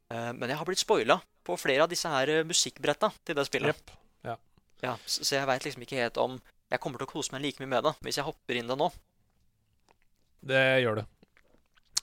Uh, 0.09 0.31
men 0.37 0.49
jeg 0.49 0.57
har 0.59 0.67
blitt 0.69 0.81
spoila 0.81 1.19
på 1.45 1.57
flere 1.57 1.85
av 1.85 1.89
disse 1.91 2.09
her 2.09 2.29
eh, 2.33 2.45
musikkbretta 2.45 3.09
til 3.25 3.37
det 3.37 3.45
spillet. 3.49 3.73
Jepp. 3.73 3.97
Ja, 4.83 4.95
så, 5.05 5.25
så 5.27 5.35
jeg 5.35 5.47
veit 5.49 5.65
liksom 5.67 5.83
ikke 5.83 5.99
helt 5.99 6.19
om 6.21 6.37
jeg 6.69 6.81
kommer 6.83 7.01
til 7.01 7.09
å 7.09 7.11
kose 7.11 7.33
meg 7.33 7.43
like 7.43 7.61
mye 7.63 7.71
med 7.73 7.87
det 7.87 7.95
hvis 8.05 8.19
jeg 8.19 8.27
hopper 8.27 8.59
inn 8.59 8.69
det 8.69 8.77
nå. 8.79 8.89
Det 10.49 10.61
gjør 10.83 11.01
du. 11.01 11.07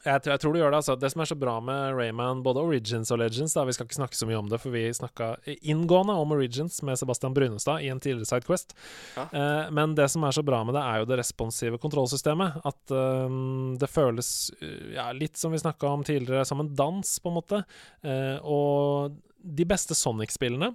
Jeg, 0.04 0.22
tror- 0.22 0.32
jeg 0.34 0.40
tror 0.40 0.52
du 0.52 0.58
gjør 0.60 0.70
det. 0.70 0.76
altså 0.76 0.94
Det 1.00 1.10
som 1.10 1.20
er 1.22 1.28
så 1.30 1.34
bra 1.38 1.54
med 1.60 1.94
Rayman, 1.96 2.42
både 2.42 2.60
Origins 2.62 3.10
og 3.10 3.18
Legends 3.18 3.54
da, 3.54 3.64
Vi 3.64 3.72
skal 3.72 3.86
ikke 3.86 3.98
snakke 3.98 4.14
så 4.18 4.26
mye 4.28 4.38
om 4.38 4.48
det, 4.48 4.60
for 4.60 4.70
vi 4.70 4.84
snakka 4.94 5.36
inngående 5.62 6.14
om 6.14 6.32
Origins 6.36 6.82
med 6.82 6.98
Sebastian 6.98 7.34
Brunestad 7.34 7.82
i 7.82 7.88
en 7.88 7.98
tidligere 8.00 8.26
Sidequest. 8.28 8.74
Ja. 9.16 9.26
Eh, 9.32 9.70
men 9.74 9.94
det 9.98 10.08
som 10.12 10.22
er 10.24 10.30
så 10.36 10.44
bra 10.46 10.62
med 10.64 10.74
det, 10.74 10.82
er 10.82 10.98
jo 11.02 11.08
det 11.10 11.18
responsive 11.18 11.78
kontrollsystemet. 11.82 12.60
At 12.64 12.90
eh, 12.94 13.36
det 13.82 13.90
føles 13.90 14.30
eh, 14.60 14.94
ja, 14.98 15.10
litt 15.12 15.36
som 15.36 15.52
vi 15.52 15.58
snakka 15.64 15.88
om 15.90 16.04
tidligere, 16.06 16.44
som 16.46 16.60
en 16.62 16.74
dans, 16.74 17.18
på 17.18 17.28
en 17.32 17.38
måte. 17.40 17.64
Eh, 18.06 18.36
og 18.44 19.16
de 19.42 19.64
beste 19.64 19.94
Sonic-spillene 19.94 20.74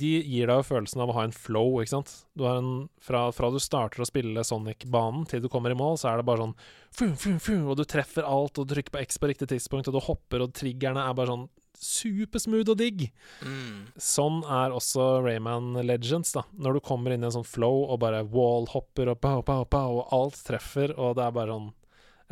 de 0.00 0.12
gir 0.22 0.50
deg 0.50 0.60
jo 0.60 0.66
følelsen 0.68 1.02
av 1.02 1.10
å 1.12 1.16
ha 1.18 1.26
en 1.26 1.34
flow, 1.34 1.78
ikke 1.82 1.94
sant. 1.94 2.12
Du 2.36 2.44
har 2.46 2.60
en, 2.60 2.86
fra, 3.02 3.26
fra 3.34 3.50
du 3.52 3.58
starter 3.62 4.02
å 4.02 4.08
spille 4.08 4.44
Sonic-banen 4.46 5.26
til 5.30 5.44
du 5.44 5.50
kommer 5.52 5.74
i 5.74 5.78
mål, 5.78 5.98
så 6.00 6.10
er 6.10 6.20
det 6.20 6.26
bare 6.28 6.44
sånn 6.44 6.56
fu, 6.90 7.08
fu, 7.18 7.36
fu, 7.42 7.54
og 7.64 7.78
du 7.78 7.84
treffer 7.88 8.26
alt, 8.26 8.58
og 8.58 8.66
du 8.66 8.74
trykker 8.74 8.94
på 8.94 9.04
X 9.04 9.20
på 9.22 9.30
riktig 9.30 9.50
tidspunkt, 9.52 9.90
og 9.90 9.96
du 9.96 10.04
hopper, 10.06 10.44
og 10.44 10.54
triggerne 10.56 11.04
er 11.04 11.16
bare 11.16 11.32
sånn 11.32 11.48
supersmooth 11.80 12.72
og 12.72 12.78
digg. 12.80 13.06
Mm. 13.44 13.88
Sånn 14.00 14.40
er 14.48 14.74
også 14.74 15.08
Rayman 15.24 15.74
Legends, 15.84 16.32
da. 16.36 16.46
Når 16.56 16.78
du 16.78 16.84
kommer 16.88 17.12
inn 17.12 17.24
i 17.24 17.28
en 17.28 17.34
sånn 17.38 17.48
flow 17.48 17.84
og 17.84 18.00
bare 18.04 18.24
wallhopper 18.24 19.12
og 19.12 19.20
pow, 19.22 19.42
pow, 19.46 19.66
pow, 19.68 20.00
og 20.00 20.14
alt 20.16 20.40
treffer, 20.46 20.94
og 20.96 21.18
det 21.18 21.26
er 21.26 21.36
bare 21.36 21.56
sånn 21.56 21.74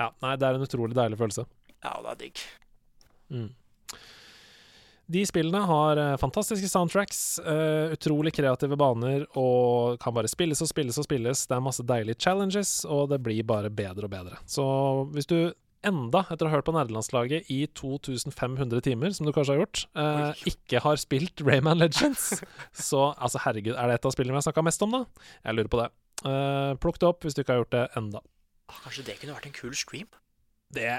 Ja, 0.00 0.08
nei, 0.24 0.34
det 0.40 0.48
er 0.48 0.56
en 0.56 0.66
utrolig 0.66 0.96
deilig 0.96 1.20
følelse. 1.20 1.44
Ja, 1.84 1.98
det 2.02 2.14
er 2.14 2.22
digg. 2.24 2.40
Mm. 3.30 3.50
De 5.06 5.20
spillene 5.28 5.60
har 5.68 5.98
eh, 6.00 6.14
fantastiske 6.20 6.68
soundtracks, 6.70 7.38
eh, 7.44 7.92
utrolig 7.92 8.32
kreative 8.36 8.78
baner 8.80 9.26
og 9.36 9.98
kan 10.00 10.14
bare 10.16 10.30
spilles 10.32 10.62
og 10.64 10.70
spilles 10.70 10.96
og 11.00 11.04
spilles. 11.04 11.44
Det 11.50 11.56
er 11.56 11.64
masse 11.64 11.84
deilige 11.84 12.20
challenges, 12.24 12.78
og 12.88 13.10
det 13.12 13.20
blir 13.24 13.44
bare 13.44 13.68
bedre 13.68 14.08
og 14.08 14.14
bedre. 14.14 14.40
Så 14.48 14.64
hvis 15.12 15.28
du 15.28 15.38
enda, 15.84 16.22
etter 16.32 16.46
å 16.46 16.50
ha 16.50 16.56
hørt 16.56 16.66
på 16.68 16.74
nerdelandslaget 16.74 17.50
i 17.52 17.60
2500 17.76 18.80
timer, 18.86 19.12
som 19.12 19.28
du 19.28 19.32
kanskje 19.36 19.56
har 19.56 19.62
gjort, 19.64 19.84
eh, 20.00 20.44
ikke 20.54 20.80
har 20.84 21.00
spilt 21.00 21.44
Rayman 21.44 21.82
Legends, 21.82 22.30
så 22.88 23.10
altså 23.12 23.42
herregud, 23.44 23.76
er 23.76 23.90
det 23.92 23.98
et 24.00 24.08
av 24.08 24.14
spillene 24.16 24.36
vi 24.36 24.40
har 24.40 24.48
snakka 24.48 24.64
mest 24.64 24.84
om, 24.86 24.96
da? 24.96 25.28
Jeg 25.44 25.58
lurer 25.58 25.72
på 25.74 25.82
det. 25.82 25.90
Eh, 26.24 26.70
plukk 26.80 27.00
det 27.02 27.10
opp 27.10 27.26
hvis 27.26 27.36
du 27.36 27.44
ikke 27.44 27.58
har 27.58 27.64
gjort 27.64 27.76
det 27.76 27.86
enda. 28.00 28.24
Ah, 28.72 28.80
Kanskje 28.86 29.04
det 29.10 29.18
kunne 29.20 29.36
vært 29.36 29.50
en 29.50 29.58
kul 29.58 29.76
stream? 29.76 30.08
Det 30.72 30.94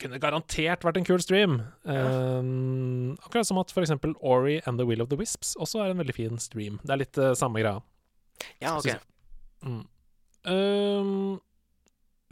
kunne 0.00 0.20
garantert 0.22 0.84
vært 0.86 1.00
en 1.00 1.06
kul 1.06 1.20
stream. 1.22 1.60
Um, 1.84 3.16
akkurat 3.24 3.48
som 3.48 3.60
at 3.60 3.72
f.eks. 3.74 3.92
Ori 4.20 4.60
and 4.66 4.80
the 4.80 4.86
Will 4.88 5.04
of 5.04 5.10
the 5.12 5.18
Wisps 5.20 5.54
også 5.60 5.84
er 5.84 5.92
en 5.92 6.00
veldig 6.02 6.16
fin 6.16 6.40
stream. 6.42 6.80
Det 6.84 6.94
er 6.94 7.02
litt 7.02 7.20
uh, 7.20 7.32
samme 7.38 7.62
greia. 7.62 7.82
Ja, 8.62 8.76
ok. 8.78 8.94
Mm. 9.66 9.82
Um, 10.48 11.38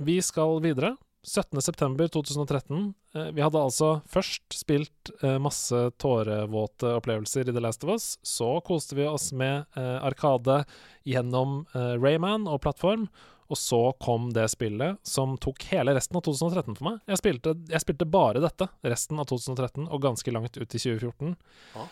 vi 0.01 0.19
skal 0.25 0.63
videre. 0.65 0.97
17.9.2013. 1.29 2.93
Uh, 3.15 3.31
vi 3.37 3.43
hadde 3.45 3.61
altså 3.61 3.99
først 4.09 4.55
spilt 4.57 5.11
uh, 5.21 5.37
masse 5.43 5.83
tårevåte 6.01 6.95
opplevelser 7.01 7.51
i 7.51 7.57
The 7.57 7.65
Last 7.65 7.85
of 7.85 7.93
Us. 7.97 8.13
Så 8.25 8.55
koste 8.67 8.97
vi 8.97 9.09
oss 9.09 9.31
med 9.37 9.67
Arkade 9.77 10.63
gjennom 11.09 11.65
Rayman 11.75 12.49
og 12.49 12.63
plattform. 12.65 13.09
Og 13.49 13.57
så 13.57 13.81
kom 14.01 14.29
det 14.37 14.45
spillet 14.53 14.99
som 15.09 15.37
tok 15.41 15.63
hele 15.71 15.95
resten 15.97 16.19
av 16.19 16.25
2013 16.27 16.77
for 16.77 16.89
meg. 16.91 16.99
Jeg 17.09 17.21
spilte, 17.23 17.55
jeg 17.71 17.85
spilte 17.85 18.09
bare 18.09 18.43
dette 18.45 18.69
resten 18.85 19.21
av 19.21 19.29
2013, 19.31 19.87
og 19.89 20.05
ganske 20.05 20.35
langt 20.35 20.59
ut 20.61 20.69
i 20.69 20.83
2014. 20.83 21.33
Ja. 21.79 21.87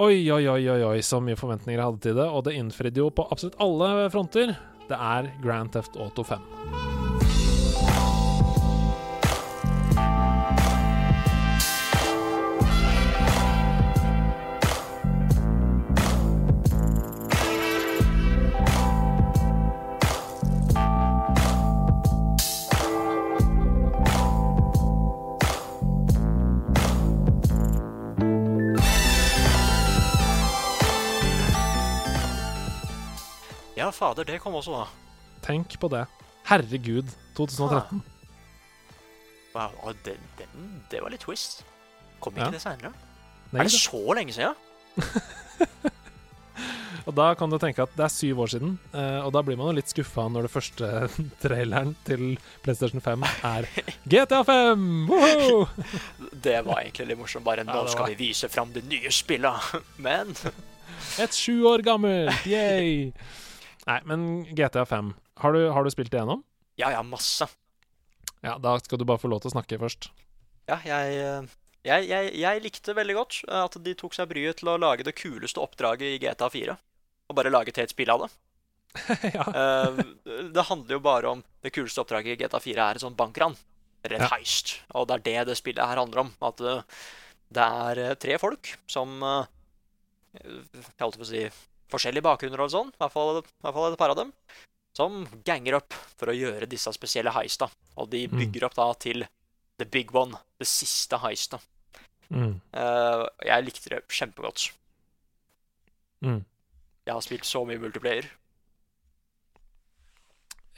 Oi, 0.00 0.16
oi, 0.32 0.46
oi, 0.48 0.62
oi, 0.72 0.80
oi, 0.94 1.00
så 1.04 1.20
mye 1.20 1.36
forventninger 1.36 1.76
jeg 1.76 1.84
hadde 1.90 2.04
til 2.06 2.16
det, 2.16 2.28
og 2.32 2.46
det 2.46 2.56
innfridde 2.56 3.02
jo 3.02 3.10
på 3.12 3.26
absolutt 3.28 3.60
alle 3.60 4.08
fronter. 4.14 4.54
Det 4.88 4.96
er 4.96 5.28
Grand 5.44 5.76
Theft 5.76 6.00
Auto 6.00 6.24
5. 6.24 6.89
fader, 34.00 34.24
det 34.28 34.40
kom 34.42 34.56
også, 34.58 34.80
da. 34.80 34.86
Tenk 35.46 35.76
på 35.80 35.88
det. 35.92 36.04
Herregud, 36.48 37.12
2013. 37.36 38.00
Wow, 39.54 39.92
det, 40.06 40.16
det, 40.38 40.46
det 40.92 41.00
var 41.02 41.10
litt 41.14 41.24
twist. 41.26 41.62
Kom 42.22 42.34
ikke 42.36 42.48
Ja. 42.50 42.54
det 42.56 42.62
seinere? 42.62 42.92
Er 43.52 43.66
det 43.66 43.72
så 43.74 44.00
lenge 44.14 44.32
siden? 44.36 44.54
Og 47.08 47.14
da 47.16 47.30
kan 47.34 47.48
du 47.50 47.56
tenke 47.58 47.82
at 47.82 47.94
det 47.96 48.04
er 48.04 48.12
syv 48.12 48.42
år 48.44 48.50
siden, 48.52 48.74
eh, 48.92 49.18
og 49.24 49.32
da 49.34 49.40
blir 49.42 49.56
man 49.58 49.70
jo 49.70 49.78
litt 49.78 49.88
skuffa 49.90 50.26
når 50.30 50.44
det 50.46 50.50
første 50.52 50.88
traileren 51.42 51.94
til 52.06 52.36
PlayStation 52.62 53.00
5 53.02 53.24
er 53.48 53.66
GTA 54.04 54.42
5! 54.46 54.84
Woho! 55.08 55.64
Det 56.44 56.58
var 56.66 56.82
egentlig 56.84 57.08
litt 57.10 57.18
morsomt. 57.22 57.46
Bare 57.48 57.64
nå 57.66 57.80
skal 57.90 58.12
vi 58.12 58.18
vise 58.20 58.50
fram 58.52 58.70
det 58.76 58.84
nye 58.86 59.10
spillet. 59.16 59.72
Men 60.06 60.36
Et 61.18 61.34
sju 61.34 61.64
år 61.72 61.82
gammelt! 61.88 62.44
Yay! 62.46 63.10
Nei, 63.88 63.98
men 64.04 64.44
GTA 64.56 64.84
5, 64.86 65.14
har 65.44 65.52
du, 65.56 65.60
har 65.72 65.84
du 65.86 65.90
spilt 65.92 66.10
det 66.12 66.20
gjennom? 66.20 66.44
ja, 66.80 66.90
ja, 66.94 67.00
masse. 67.04 67.44
Ja, 68.40 68.54
da 68.60 68.78
skal 68.80 68.96
du 69.00 69.04
bare 69.04 69.20
få 69.20 69.28
lov 69.28 69.42
til 69.42 69.50
å 69.50 69.54
snakke 69.54 69.76
først. 69.80 70.06
Ja, 70.70 70.78
jeg, 70.86 71.16
eh, 71.20 71.48
jeg, 71.84 72.06
jeg, 72.08 72.30
jeg 72.40 72.62
likte 72.64 72.94
veldig 72.96 73.16
godt 73.18 73.40
eh, 73.48 73.58
at 73.66 73.76
de 73.84 73.92
tok 74.00 74.14
seg 74.16 74.30
bryet 74.30 74.60
til 74.62 74.70
å 74.72 74.78
lage 74.80 75.04
det 75.04 75.12
kuleste 75.18 75.60
oppdraget 75.60 76.14
i 76.14 76.20
GTA 76.22 76.48
4. 76.52 76.76
Og 77.28 77.36
bare 77.36 77.52
lage 77.52 77.74
til 77.76 77.84
et 77.84 77.92
spill 77.92 78.12
av 78.14 78.24
det. 78.24 78.30
ja. 79.36 79.44
Eh, 79.44 80.00
det 80.56 80.64
handler 80.70 80.96
jo 80.96 81.02
bare 81.04 81.28
om 81.36 81.42
Det 81.62 81.70
kuleste 81.76 82.00
oppdraget 82.02 82.32
i 82.32 82.40
GTA 82.40 82.58
4 82.64 82.86
er 82.86 82.96
et 83.00 83.04
sånt 83.04 83.18
bankran. 83.18 83.58
Rett 84.08 84.24
Ja. 84.24 84.30
heist. 84.32 84.78
Og 84.96 85.04
det 85.10 85.18
er 85.20 85.26
det 85.28 85.48
det 85.52 85.58
spillet 85.60 85.84
her 85.84 86.00
handler 86.00 86.24
om. 86.24 86.32
At 86.40 86.64
det 87.52 87.66
er 87.66 88.14
tre 88.16 88.38
folk 88.40 88.72
som 88.88 89.18
Jeg 90.32 90.64
holdt 91.02 91.20
på 91.20 91.26
å 91.26 91.28
si 91.28 91.44
forskjellige 91.92 92.24
bakgrunner 92.26 92.62
og 92.64 92.70
sånn. 92.72 92.90
I 92.94 93.00
hvert 93.02 93.12
fall, 93.14 93.40
i 93.40 93.64
hvert 93.64 93.76
fall 93.76 93.92
et 93.92 93.98
par 94.00 94.14
av 94.14 94.16
dem. 94.20 94.32
Som 94.96 95.22
ganger 95.46 95.76
opp 95.78 95.94
for 96.18 96.32
å 96.32 96.34
gjøre 96.36 96.68
disse 96.68 96.90
spesielle 96.96 97.30
heista. 97.34 97.68
Og 97.96 98.10
de 98.10 98.26
Mm. 98.26 98.38
bygger 98.40 98.64
opp 98.66 98.74
da 98.74 98.92
til 98.94 99.26
the 99.78 99.84
big 99.86 100.14
one. 100.14 100.36
Det 100.58 100.66
siste 100.66 101.18
heistet. 101.18 101.60
Mm. 102.30 102.60
Uh, 102.74 103.26
jeg 103.42 103.64
likte 103.64 103.90
det 103.90 104.02
kjempegodt. 104.08 104.70
Mm. 106.22 106.44
Jeg 107.06 107.14
har 107.14 107.20
spilt 107.24 107.44
så 107.48 107.64
mye 107.66 107.78
multiplayer. 107.80 108.28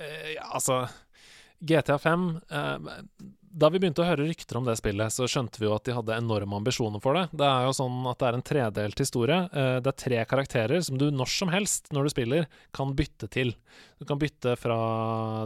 Uh, 0.01 0.33
ja, 0.35 0.47
altså 0.55 0.89
GTA 1.63 1.99
5 2.03 2.23
eh, 2.51 2.93
Da 3.55 3.69
vi 3.71 3.79
begynte 3.79 4.03
å 4.03 4.07
høre 4.09 4.27
rykter 4.27 4.59
om 4.59 4.67
det 4.67 4.75
spillet, 4.81 5.15
så 5.15 5.29
skjønte 5.31 5.61
vi 5.61 5.69
jo 5.69 5.75
at 5.77 5.87
de 5.87 5.95
hadde 5.97 6.17
enorme 6.19 6.59
ambisjoner 6.59 7.03
for 7.05 7.19
det. 7.19 7.27
Det 7.39 7.49
er 7.49 7.67
jo 7.69 7.75
sånn 7.77 7.99
at 8.11 8.19
det 8.19 8.29
er 8.29 8.39
en 8.39 8.47
tredelt 8.51 9.03
historie. 9.05 9.41
Eh, 9.53 9.77
det 9.85 9.93
er 9.93 10.01
tre 10.05 10.23
karakterer 10.29 10.83
som 10.85 10.99
du 11.01 11.07
når 11.15 11.31
som 11.31 11.53
helst, 11.53 11.93
når 11.95 12.09
du 12.09 12.15
spiller, 12.15 12.49
kan 12.75 12.97
bytte 12.99 13.29
til. 13.33 13.55
Du 14.01 14.09
kan 14.09 14.21
bytte 14.23 14.57
fra 14.61 14.79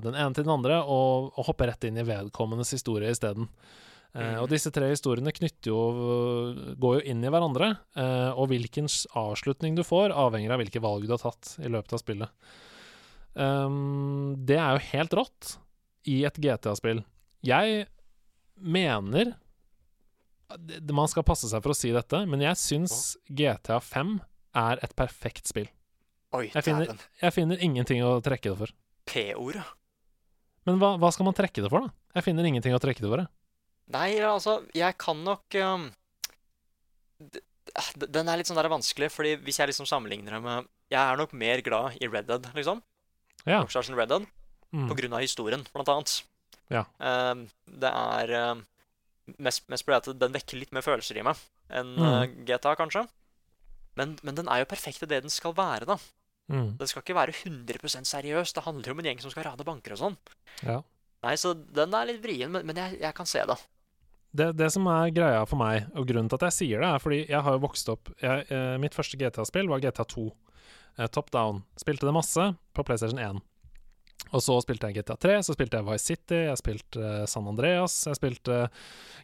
den 0.04 0.14
ene 0.14 0.32
til 0.32 0.46
den 0.46 0.54
andre 0.54 0.80
og, 0.84 1.32
og 1.34 1.50
hoppe 1.50 1.68
rett 1.68 1.88
inn 1.88 1.98
i 2.00 2.06
vedkommendes 2.06 2.72
historie 2.78 3.12
isteden. 3.12 3.50
Eh, 4.16 4.38
og 4.40 4.48
disse 4.48 4.72
tre 4.72 4.88
historiene 4.88 5.34
jo 5.66 5.80
går 6.80 7.00
jo 7.00 7.04
inn 7.10 7.24
i 7.24 7.32
hverandre, 7.32 7.74
eh, 7.98 8.30
og 8.32 8.48
hvilken 8.48 8.88
avslutning 9.18 9.76
du 9.76 9.84
får, 9.84 10.14
avhenger 10.14 10.54
av 10.54 10.62
hvilke 10.62 10.80
valg 10.80 11.04
du 11.04 11.12
har 11.12 11.20
tatt 11.26 11.58
i 11.60 11.68
løpet 11.68 11.92
av 11.92 12.00
spillet. 12.00 12.48
Um, 13.36 14.32
det 14.48 14.56
er 14.56 14.78
jo 14.78 14.86
helt 14.94 15.12
rått 15.18 15.50
i 16.08 16.20
et 16.28 16.38
GTA-spill. 16.42 17.02
Jeg 17.46 17.86
mener 18.56 19.34
Man 20.94 21.08
skal 21.10 21.24
passe 21.26 21.48
seg 21.50 21.58
for 21.64 21.74
å 21.74 21.76
si 21.76 21.90
dette, 21.90 22.20
men 22.30 22.44
jeg 22.44 22.58
syns 22.60 23.16
GTA 23.26 23.80
5 23.82 24.12
er 24.56 24.78
et 24.86 24.94
perfekt 24.96 25.50
spill. 25.50 25.66
Oi, 26.36 26.46
Jeg 26.54 26.62
finner, 26.66 26.92
jeg 27.20 27.34
finner 27.34 27.58
ingenting 27.62 28.04
å 28.06 28.20
trekke 28.22 28.52
det 28.52 28.60
for. 28.60 28.72
P-ordet. 29.10 29.64
Men 30.66 30.78
hva, 30.82 30.94
hva 31.02 31.10
skal 31.14 31.28
man 31.28 31.36
trekke 31.38 31.62
det 31.64 31.70
for, 31.72 31.86
da? 31.86 31.94
Jeg 32.18 32.26
finner 32.26 32.46
ingenting 32.48 32.74
å 32.74 32.80
trekke 32.82 33.02
det 33.02 33.10
for. 33.10 33.22
jeg. 33.22 33.30
Nei, 33.94 34.08
altså, 34.26 34.56
jeg 34.74 34.96
kan 34.98 35.20
nok 35.22 35.54
um, 35.62 35.84
Den 38.02 38.26
er 38.26 38.40
litt 38.40 38.48
sånn 38.50 38.58
der 38.58 38.70
vanskelig, 38.72 39.12
fordi 39.14 39.36
hvis 39.46 39.60
jeg 39.60 39.70
liksom 39.70 39.86
sammenligner 39.86 40.34
det 40.34 40.40
med 40.42 40.66
Jeg 40.90 40.98
er 41.02 41.20
nok 41.20 41.34
mer 41.38 41.62
glad 41.66 41.98
i 42.02 42.10
Red 42.10 42.26
Dead, 42.30 42.48
liksom. 42.56 42.82
Ja. 43.46 43.62
Red 43.66 44.10
Dead, 44.10 44.26
Mm. 44.74 44.88
på 44.90 44.96
grunn 44.98 45.14
av 45.14 45.22
historien, 45.22 45.62
blant 45.72 45.88
annet. 45.92 46.16
Ja. 46.72 46.82
Um, 46.98 47.46
det 47.66 47.90
er 47.90 48.32
um, 48.52 48.64
mest, 49.38 49.62
mest 49.70 49.86
fordi 49.86 49.98
at 50.00 50.18
den 50.20 50.34
vekker 50.34 50.58
litt 50.58 50.72
mer 50.74 50.82
følelser 50.84 51.20
i 51.20 51.22
meg 51.26 51.38
enn 51.70 51.94
Mm. 51.96 52.02
uh, 52.02 52.24
GTA, 52.46 52.74
kanskje. 52.78 53.06
Men, 53.96 54.16
men 54.26 54.34
den 54.36 54.48
er 54.52 54.60
jo 54.64 54.68
perfekt 54.70 55.02
i 55.02 55.08
det 55.08 55.22
den 55.24 55.32
skal 55.32 55.54
være, 55.56 55.86
da. 55.88 55.96
Mm. 56.52 56.76
Den 56.78 56.90
skal 56.90 57.02
ikke 57.02 57.16
være 57.16 57.32
100% 57.34 58.06
seriøs. 58.06 58.52
Det 58.54 58.62
handler 58.66 58.90
jo 58.90 58.94
om 58.94 59.00
en 59.02 59.08
gjeng 59.08 59.22
som 59.24 59.32
skal 59.32 59.46
rane 59.48 59.64
banker 59.66 59.94
og 59.96 60.02
sånn. 60.02 60.18
Ja. 60.62 60.82
Nei, 61.24 61.32
så 61.40 61.54
den 61.56 61.94
er 61.96 62.06
litt 62.10 62.20
vrien, 62.22 62.52
men, 62.52 62.66
men 62.68 62.76
jeg, 62.78 63.00
jeg 63.00 63.16
kan 63.16 63.26
se 63.26 63.42
det. 63.48 63.56
Det, 64.36 64.50
det 64.58 64.68
som 64.74 64.84
er 64.92 65.14
greia 65.16 65.40
for 65.48 65.56
meg, 65.58 65.86
og 65.96 66.04
grunnen 66.10 66.28
til 66.28 66.36
at 66.36 66.50
jeg 66.50 66.56
sier 66.58 66.82
det, 66.84 66.90
er 66.92 67.00
fordi 67.02 67.22
jeg 67.24 67.40
har 67.46 67.56
jo 67.56 67.62
vokst 67.64 67.88
opp 67.88 68.10
jeg, 68.20 68.44
eh, 68.52 68.74
Mitt 68.82 68.94
første 68.94 69.16
GTA-spill 69.16 69.70
var 69.70 69.80
GTA 69.80 70.04
2. 70.12 70.26
Eh, 70.98 71.08
top 71.08 71.30
down. 71.32 71.62
Spilte 71.80 72.04
det 72.06 72.14
masse 72.14 72.50
på 72.76 72.84
PlayStation 72.84 73.18
1. 73.22 73.40
Og 74.36 74.44
så 74.44 74.58
spilte 74.60 74.90
jeg 74.90 75.00
GTA 75.00 75.16
3, 75.16 75.36
så 75.46 75.56
spilte 75.56 75.80
jeg 75.80 75.88
Vice 75.88 76.12
City, 76.12 76.40
jeg 76.50 76.60
spilte 76.60 77.00
eh, 77.02 77.26
San 77.30 77.48
Andreas, 77.48 78.02
jeg 78.10 78.18
spilte 78.18 78.66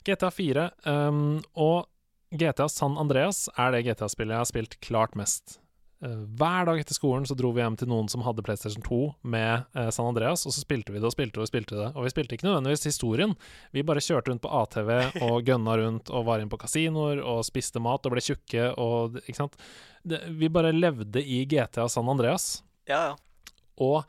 GTA 0.09 0.31
4. 0.33 0.69
Um, 0.89 1.43
og 1.53 1.85
GTA 2.33 2.69
San 2.73 2.97
Andreas 2.97 3.45
er 3.61 3.75
det 3.75 3.85
GTA-spillet 3.91 4.33
jeg 4.33 4.41
har 4.41 4.49
spilt 4.49 4.79
klart 4.81 5.19
mest. 5.19 5.59
Eh, 6.03 6.23
hver 6.35 6.67
dag 6.67 6.81
etter 6.83 6.97
skolen 6.97 7.27
så 7.29 7.37
dro 7.39 7.53
vi 7.55 7.63
hjem 7.63 7.77
til 7.79 7.91
noen 7.93 8.09
som 8.11 8.25
hadde 8.27 8.43
PlayStation 8.47 8.83
2 8.83 9.01
med 9.35 9.69
eh, 9.79 9.91
San 9.95 10.09
Andreas, 10.09 10.43
og 10.49 10.55
så 10.55 10.65
spilte 10.65 10.95
vi 10.95 10.99
det 10.99 11.07
og 11.07 11.15
spilte 11.15 11.39
det 11.39 11.45
og 11.45 11.51
spilte 11.51 11.79
det. 11.79 11.91
Og 11.93 12.07
vi 12.07 12.13
spilte 12.15 12.39
ikke 12.39 12.49
nødvendigvis 12.49 12.89
historien, 12.89 13.37
vi 13.77 13.85
bare 13.87 14.03
kjørte 14.03 14.33
rundt 14.33 14.43
på 14.43 14.51
ATV 14.63 14.91
og 15.29 15.47
gønna 15.47 15.77
rundt 15.79 16.11
og 16.11 16.27
var 16.27 16.43
inne 16.43 16.51
på 16.53 16.61
kasinoer 16.65 17.23
og 17.23 17.45
spiste 17.47 17.83
mat 17.83 18.09
og 18.09 18.17
ble 18.17 18.25
tjukke 18.25 18.73
og 18.83 19.21
Ikke 19.23 19.39
sant. 19.39 19.61
Det, 20.03 20.25
vi 20.35 20.51
bare 20.51 20.73
levde 20.75 21.23
i 21.23 21.45
GTA 21.47 21.87
San 21.93 22.11
Andreas. 22.11 22.65
Ja, 22.91 23.13
ja. 23.13 23.53
Og 23.83 24.03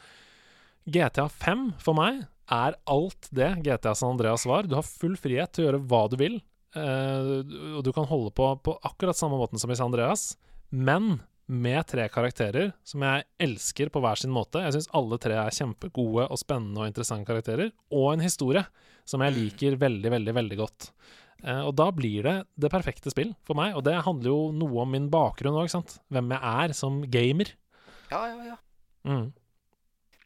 GTA 0.86 1.30
5 1.32 1.68
for 1.84 1.98
meg 1.98 2.24
er 2.52 2.76
alt 2.92 3.30
det 3.32 3.50
GTA 3.64 3.94
San 3.96 4.16
Andreas 4.16 4.46
var. 4.50 4.68
Du 4.68 4.76
har 4.76 4.86
full 4.88 5.16
frihet 5.20 5.54
til 5.56 5.64
å 5.64 5.68
gjøre 5.70 5.84
hva 5.88 6.02
du 6.12 6.18
vil, 6.20 6.40
eh, 6.76 7.30
og 7.78 7.84
du 7.86 7.92
kan 7.96 8.08
holde 8.10 8.34
på 8.36 8.50
på 8.64 8.76
akkurat 8.84 9.18
samme 9.18 9.40
måten 9.40 9.62
som 9.62 9.72
i 9.72 9.78
San 9.80 9.92
Andreas, 9.92 10.36
men 10.70 11.22
med 11.48 11.86
tre 11.88 12.06
karakterer 12.08 12.72
som 12.88 13.04
jeg 13.04 13.26
elsker 13.44 13.92
på 13.92 14.00
hver 14.04 14.20
sin 14.20 14.32
måte. 14.32 14.62
Jeg 14.64 14.76
syns 14.78 14.92
alle 14.96 15.20
tre 15.22 15.36
er 15.40 15.56
kjempegode 15.56 16.30
og 16.30 16.40
spennende 16.40 16.84
og 16.84 16.90
interessante 16.92 17.28
karakterer, 17.28 17.74
og 17.92 18.14
en 18.14 18.24
historie 18.24 18.64
som 19.06 19.24
jeg 19.24 19.36
liker 19.36 19.78
veldig, 19.80 20.12
veldig, 20.18 20.36
veldig 20.40 20.60
godt. 20.60 20.90
Eh, 21.44 21.62
og 21.68 21.76
da 21.76 21.90
blir 21.92 22.24
det 22.24 22.36
det 22.56 22.72
perfekte 22.72 23.12
spill 23.12 23.34
for 23.44 23.60
meg, 23.60 23.76
og 23.76 23.84
det 23.88 23.98
handler 24.06 24.32
jo 24.32 24.52
noe 24.56 24.84
om 24.86 24.94
min 24.96 25.10
bakgrunn 25.12 25.60
òg, 25.60 25.72
sant. 25.72 25.98
Hvem 26.12 26.32
jeg 26.36 26.44
er 26.54 26.76
som 26.78 27.02
gamer. 27.12 27.56
ja, 28.12 28.28
ja, 28.28 28.54
ja. 28.54 28.60
Mm. 29.04 29.34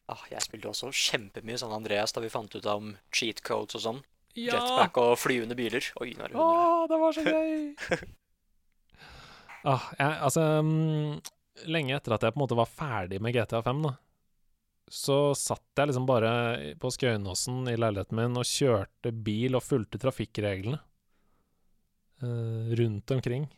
Ah, 0.08 0.24
jeg 0.32 0.40
spilte 0.46 0.70
også 0.72 0.90
kjempemye 0.96 1.60
San 1.60 1.74
Andreas 1.76 2.16
da 2.16 2.24
vi 2.24 2.32
fant 2.32 2.54
ut 2.56 2.68
om 2.72 2.94
cheat 3.12 3.42
codes 3.44 3.76
og 3.76 3.84
sånn. 3.84 4.00
Ja! 4.38 4.56
Jetpack 4.56 5.00
og 5.02 5.16
flyvende 5.20 5.58
biler. 5.58 5.84
Oi, 6.00 6.14
nå 6.16 6.24
er 6.24 6.32
det 6.32 6.38
Å, 6.40 6.48
hundre. 6.48 6.88
det 6.92 7.00
var 7.02 7.16
så 7.18 7.24
gøy! 7.26 7.54
ah, 9.74 9.88
jeg, 9.98 10.18
altså 10.30 10.44
um, 10.62 11.18
Lenge 11.68 11.96
etter 11.98 12.14
at 12.16 12.24
jeg 12.24 12.36
på 12.36 12.40
en 12.40 12.44
måte 12.46 12.60
var 12.60 12.70
ferdig 12.70 13.20
med 13.24 13.34
GTA 13.34 13.64
5, 13.66 13.82
da, 13.88 13.96
så 14.94 15.18
satt 15.36 15.82
jeg 15.82 15.90
liksom 15.90 16.06
bare 16.08 16.32
på 16.80 16.92
Skøyenåsen 16.94 17.66
i 17.72 17.76
leiligheten 17.76 18.20
min 18.20 18.40
og 18.40 18.48
kjørte 18.48 19.12
bil 19.12 19.58
og 19.58 19.66
fulgte 19.66 20.00
trafikkreglene 20.00 20.80
uh, 22.24 22.76
rundt 22.78 23.16
omkring. 23.18 23.50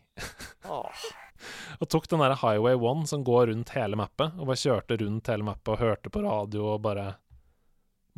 Åh, 0.66 1.04
Og 1.80 1.90
tok 1.92 2.08
den 2.12 2.24
der 2.24 2.36
Highway 2.42 2.76
1 2.78 3.08
som 3.12 3.24
går 3.28 3.50
rundt 3.52 3.74
hele 3.76 4.00
mappet, 4.00 4.36
og 4.38 4.50
bare 4.50 4.60
kjørte 4.60 5.00
rundt 5.04 5.32
hele 5.32 5.48
mappet 5.48 5.74
og 5.76 5.82
hørte 5.84 6.12
på 6.14 6.24
radio 6.26 6.74
og 6.76 6.82
bare 6.86 7.10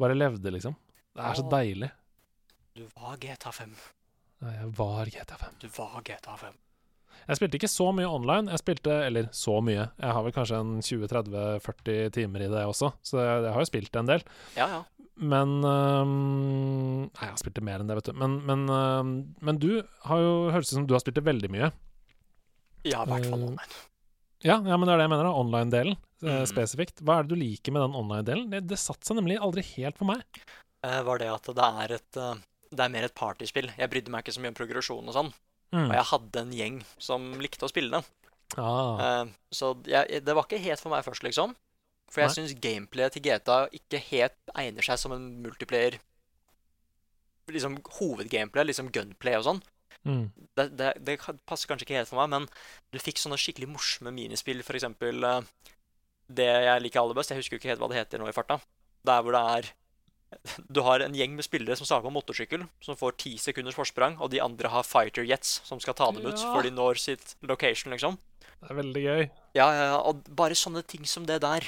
Bare 0.02 0.16
levde, 0.16 0.50
liksom. 0.50 0.74
Det 1.14 1.22
er 1.28 1.36
så 1.38 1.44
deilig. 1.52 1.92
du 2.74 2.86
var 2.96 3.18
GTA 3.22 3.52
5. 3.52 3.74
Ja, 4.42 4.52
Jeg 4.62 4.70
var 4.78 5.06
GTA 5.06 5.38
5. 5.38 5.58
Du 5.62 5.68
var 5.76 6.00
GTA 6.08 6.38
5. 6.40 6.56
Jeg 7.28 7.38
spilte 7.38 7.60
ikke 7.60 7.70
så 7.70 7.92
mye 7.94 8.08
online. 8.10 8.50
Jeg 8.50 8.62
spilte, 8.64 8.96
eller 9.06 9.28
så 9.36 9.60
mye, 9.62 9.84
jeg 10.00 10.16
har 10.16 10.24
vel 10.26 10.34
kanskje 10.34 10.58
en 10.64 10.72
20-30-40 10.82 12.10
timer 12.16 12.48
i 12.48 12.50
det 12.50 12.64
også, 12.66 12.90
så 13.06 13.20
jeg, 13.22 13.44
jeg 13.46 13.54
har 13.54 13.62
jo 13.62 13.70
spilt 13.70 14.00
en 14.02 14.10
del. 14.10 14.26
Ja, 14.58 14.68
ja. 14.72 14.82
Men 15.22 15.52
um, 15.62 16.16
Nei, 17.12 17.28
jeg 17.28 17.34
har 17.36 17.38
spilt 17.44 17.62
mer 17.68 17.84
enn 17.84 17.92
det, 17.92 18.00
vet 18.00 18.10
du. 18.10 18.18
Men, 18.18 18.40
men, 18.48 18.66
um, 18.72 19.12
men 19.44 19.60
du 19.62 19.84
har 20.08 20.24
jo 20.24 20.32
høres 20.56 20.72
ut 20.72 20.80
som 20.80 20.88
du 20.90 20.96
har 20.96 21.04
spilt 21.04 21.20
det 21.20 21.28
veldig 21.28 21.52
mye. 21.54 21.70
Ja, 22.88 23.04
i 23.04 23.10
hvert 23.12 23.28
fall 23.30 23.42
Eh, 23.42 23.48
online. 23.52 23.80
Ja, 24.42 24.56
ja, 24.58 24.78
men 24.78 24.88
det 24.88 24.94
er 24.96 24.98
det 24.98 25.06
jeg 25.06 25.14
mener, 25.14 25.28
da. 25.30 25.34
Online-delen 25.38 25.98
eh, 25.98 26.40
Mm. 26.42 26.48
spesifikt. 26.50 27.02
Hva 27.06 27.20
er 27.20 27.24
det 27.28 27.36
du 27.36 27.42
liker 27.42 27.72
med 27.76 27.82
den 27.84 27.98
online-delen? 27.98 28.50
Det, 28.50 28.64
det 28.70 28.80
satte 28.82 29.06
seg 29.06 29.18
nemlig 29.20 29.38
aldri 29.42 29.62
helt 29.76 29.98
for 30.00 30.10
meg. 30.10 30.24
Uh, 30.86 31.02
var 31.06 31.22
det 31.22 31.30
at 31.30 31.46
det 31.46 31.68
er 31.86 31.94
et 32.00 32.12
Det 32.72 32.80
er 32.80 32.90
mer 32.90 33.04
et 33.04 33.14
partyspill. 33.14 33.68
Jeg 33.78 33.90
brydde 33.92 34.10
meg 34.10 34.24
ikke 34.24 34.34
så 34.34 34.42
mye 34.42 34.54
om 34.54 34.58
progresjon 34.58 35.08
og 35.10 35.14
sånn. 35.14 35.34
Mm. 35.76 35.90
Og 35.90 35.94
jeg 35.98 36.06
hadde 36.10 36.40
en 36.42 36.52
gjeng 36.56 36.78
som 36.98 37.26
likte 37.44 37.68
å 37.68 37.70
spille 37.72 37.92
det. 37.92 38.04
Ah, 38.58 39.22
Uh, 39.22 39.26
så 39.52 39.76
jeg, 39.88 40.24
det 40.26 40.34
var 40.36 40.44
ikke 40.48 40.60
helt 40.64 40.80
for 40.80 40.90
meg 40.90 41.04
først, 41.06 41.24
liksom. 41.24 41.54
For 42.12 42.22
jeg 42.26 42.34
syns 42.36 42.56
gameplayet 42.60 43.14
til 43.16 43.24
GTA 43.24 43.68
ikke 43.72 44.00
helt 44.10 44.56
egner 44.56 44.84
seg 44.84 45.00
som 45.00 45.14
en 45.16 45.28
multiplayer 45.44 46.00
Liksom 47.52 47.78
hovedgameplay, 48.00 48.64
liksom 48.70 48.92
gunplay 48.94 49.36
og 49.36 49.44
sånn. 49.48 49.62
Mm. 50.08 50.24
Det, 50.58 50.66
det, 50.78 50.94
det 51.08 51.18
passer 51.48 51.70
kanskje 51.70 51.88
ikke 51.88 52.00
helt 52.00 52.10
for 52.10 52.22
meg, 52.22 52.32
men 52.34 52.48
du 52.92 53.00
fikk 53.02 53.22
sånne 53.22 53.40
skikkelig 53.40 53.70
morsomme 53.72 54.14
minispill, 54.16 54.64
eksempel 54.64 55.28
eh, 55.28 55.52
det 56.32 56.48
jeg 56.48 56.84
liker 56.86 57.02
aller 57.02 57.18
best. 57.18 57.34
Jeg 57.34 57.42
husker 57.42 57.58
jo 57.58 57.62
ikke 57.62 57.72
helt 57.74 57.84
hva 57.84 57.92
det 57.92 58.02
heter 58.02 58.22
nå 58.22 58.30
i 58.30 58.36
farta. 58.36 58.60
Der 59.08 59.24
hvor 59.24 59.36
det 59.36 59.46
er 59.58 59.72
Du 60.72 60.80
har 60.86 61.04
en 61.04 61.16
gjeng 61.18 61.34
med 61.36 61.44
spillere 61.44 61.76
som 61.76 61.88
starter 61.88 62.08
på 62.08 62.14
motorsykkel, 62.16 62.62
som 62.80 62.96
får 62.96 63.18
ti 63.20 63.34
sekunders 63.42 63.76
forsprang, 63.76 64.16
og 64.24 64.32
de 64.32 64.40
andre 64.40 64.70
har 64.72 64.88
fighter 64.88 65.26
jets 65.28 65.60
som 65.68 65.82
skal 65.84 65.98
ta 65.98 66.08
dem 66.16 66.24
ut 66.24 66.40
Ja. 66.40 66.62
de 66.64 66.72
når 66.72 67.02
sitt 67.04 67.36
location, 67.42 67.92
liksom. 67.92 68.18
Det 68.62 68.70
er 68.72 68.78
veldig 68.78 69.04
gøy. 69.04 69.30
Ja, 69.58 69.68
ja, 69.74 69.84
ja, 69.92 69.98
og 70.00 70.24
bare 70.30 70.56
sånne 70.56 70.86
ting 70.88 71.04
som 71.04 71.26
det 71.26 71.42
der. 71.42 71.68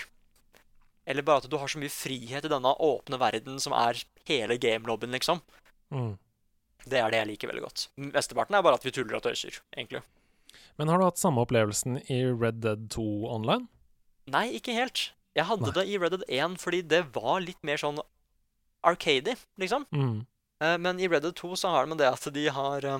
Eller 1.05 1.21
bare 1.21 1.43
at 1.43 1.49
du 1.49 1.57
har 1.57 1.67
så 1.67 1.79
mye 1.81 1.91
frihet 1.91 2.45
i 2.45 2.51
denne 2.51 2.71
åpne 2.79 3.19
verden 3.19 3.59
som 3.59 3.73
er 3.73 3.99
hele 4.29 4.57
gamelobben, 4.57 5.11
liksom. 5.11 5.41
Mm. 5.91 6.17
Det 6.89 6.99
er 6.99 7.13
det 7.13 7.19
jeg 7.21 7.29
liker 7.31 7.51
veldig 7.51 7.63
godt. 7.63 7.85
Mesteparten 8.11 8.57
er 8.57 8.63
bare 8.65 8.75
at 8.79 8.83
vi 8.85 8.91
tuller 8.91 9.15
og 9.19 9.23
tøyser, 9.23 9.59
egentlig. 9.75 10.01
Men 10.77 10.89
har 10.89 10.99
du 10.99 11.05
hatt 11.05 11.21
samme 11.21 11.43
opplevelsen 11.45 11.99
i 12.11 12.23
Red 12.31 12.59
Dead 12.63 12.89
2 12.93 13.03
online? 13.31 13.67
Nei, 14.33 14.47
ikke 14.57 14.75
helt. 14.75 15.11
Jeg 15.37 15.47
hadde 15.49 15.69
Nei. 15.69 15.73
det 15.77 15.85
i 15.89 15.97
Red 16.01 16.13
Dead 16.17 16.25
1 16.29 16.57
fordi 16.61 16.81
det 16.85 17.01
var 17.15 17.41
litt 17.41 17.61
mer 17.65 17.79
sånn 17.81 17.99
arcady, 18.85 19.35
liksom. 19.61 19.85
Mm. 19.95 20.25
Eh, 20.63 20.77
Men 20.77 20.99
i 20.99 21.07
Red 21.07 21.23
Dead 21.25 21.35
2 21.39 21.55
så 21.59 21.71
har 21.73 21.87
de 21.87 21.97
det 21.99 22.09
at 22.09 22.27
de 22.35 22.47
har 22.53 22.85
eh, 22.85 22.99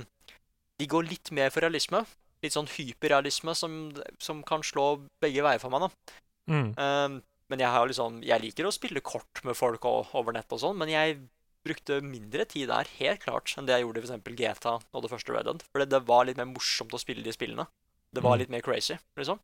De 0.79 0.88
går 0.89 1.03
litt 1.09 1.31
mer 1.31 1.51
for 1.53 1.61
realisme. 1.65 2.05
Litt 2.43 2.55
sånn 2.55 2.67
hyperrealisme 2.67 3.53
som, 3.55 3.93
som 4.19 4.41
kan 4.43 4.63
slå 4.65 5.03
begge 5.23 5.43
veier 5.45 5.61
for 5.61 5.71
meg, 5.73 5.86
da. 5.86 6.17
Mm. 6.51 6.71
Eh, 6.77 7.21
Men 7.51 7.59
jeg 7.59 7.69
har 7.69 7.88
liksom 7.88 8.21
Jeg 8.23 8.41
liker 8.41 8.65
å 8.67 8.73
spille 8.73 9.01
kort 9.03 9.43
med 9.43 9.55
folk 9.59 9.86
over 9.86 10.34
nett 10.34 10.51
og 10.51 10.59
sånn, 10.63 10.77
men 10.79 10.89
jeg 10.89 11.19
brukte 11.64 12.01
mindre 12.03 12.45
tid 12.45 12.68
der, 12.70 12.88
helt 12.99 13.22
klart, 13.24 13.53
enn 13.57 13.66
det 13.68 13.78
jeg 13.78 13.86
gjorde 13.86 14.01
i 14.01 14.03
f.eks. 14.03 14.36
GTA 14.38 14.74
og 14.93 15.01
det 15.05 15.11
første 15.11 15.34
Red 15.36 15.45
Dead. 15.47 15.64
For 15.72 15.84
det, 15.86 16.01
var 16.07 16.26
litt 16.28 16.38
mer 16.38 16.49
morsomt 16.51 16.93
å 16.93 16.99
spille 17.01 17.24
de 17.24 17.32
spillene. 17.36 17.66
Det 18.14 18.22
var 18.24 18.36
Mm. 18.36 18.39
litt 18.43 18.49
mer 18.49 18.61
crazy, 18.61 18.97
liksom. 19.18 19.39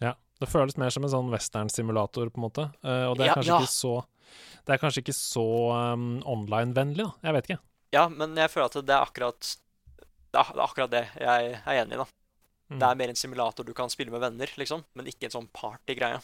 Ja. 0.00 0.14
Det 0.40 0.48
føles 0.50 0.76
mer 0.76 0.90
som 0.90 1.04
en 1.04 1.10
sånn 1.12 1.28
western-simulator, 1.30 2.30
på 2.30 2.40
en 2.40 2.46
måte. 2.48 2.64
Uh, 2.82 3.10
og 3.10 3.18
det 3.18 3.26
er 3.26 3.30
Ja, 3.30 3.34
kanskje 3.34 3.52
ja. 3.52 3.60
ikke 3.60 3.70
så 3.70 3.92
Det 4.66 4.72
er 4.74 4.78
kanskje 4.78 5.02
ikke 5.02 5.14
så 5.14 5.44
um, 5.92 6.22
online-vennlig, 6.26 7.04
da. 7.04 7.12
Jeg 7.28 7.34
vet 7.36 7.44
ikke. 7.50 7.60
Ja, 7.92 8.08
men 8.08 8.34
jeg 8.36 8.50
føler 8.50 8.66
at 8.70 8.86
det 8.86 8.94
er 8.96 9.02
akkurat 9.04 9.56
Det 10.32 10.40
er, 10.40 10.60
akkurat 10.64 10.90
det 10.90 11.02
jeg 11.20 11.52
er 11.66 11.82
enig 11.84 11.94
i, 11.94 12.00
da. 12.00 12.06
Mm. 12.72 12.78
Det 12.80 12.88
er 12.88 12.94
mer 13.02 13.08
en 13.12 13.20
simulator 13.20 13.64
du 13.68 13.74
kan 13.74 13.90
spille 13.92 14.10
med 14.10 14.20
venner, 14.22 14.48
liksom, 14.56 14.82
men 14.94 15.06
ikke 15.06 15.28
en 15.28 15.34
sånn 15.36 15.48
partygreie. 15.52 16.22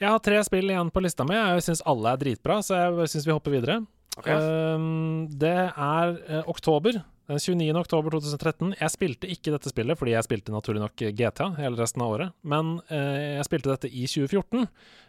Jeg 0.00 0.10
har 0.10 0.22
tre 0.24 0.40
spill 0.46 0.70
igjen 0.70 0.90
på 0.90 1.02
lista 1.04 1.26
mi. 1.26 1.36
Jeg 1.38 1.66
syns 1.68 1.84
alle 1.86 2.14
er 2.14 2.22
dritbra, 2.22 2.60
så 2.66 2.78
jeg 2.80 3.12
syns 3.12 3.26
vi 3.28 3.34
hopper 3.34 3.54
videre. 3.54 3.80
Okay. 4.18 4.38
Um, 4.38 5.26
det 5.30 5.56
er 5.70 6.16
uh, 6.30 6.40
oktober. 6.50 7.00
Den 7.24 7.40
29. 7.40 7.72
oktober 7.80 8.12
2013. 8.12 8.74
Jeg 8.76 8.92
spilte 8.92 9.28
ikke 9.32 9.54
dette 9.54 9.70
spillet 9.72 9.96
fordi 9.96 10.12
jeg 10.12 10.26
spilte 10.26 10.52
naturlig 10.52 10.82
nok 10.82 11.04
GTA 11.16 11.46
hele 11.56 11.78
resten 11.80 12.02
av 12.04 12.12
året, 12.12 12.34
men 12.44 12.74
eh, 12.92 13.38
jeg 13.38 13.46
spilte 13.48 13.70
dette 13.72 13.88
i 13.88 14.04
2014. 14.04 14.66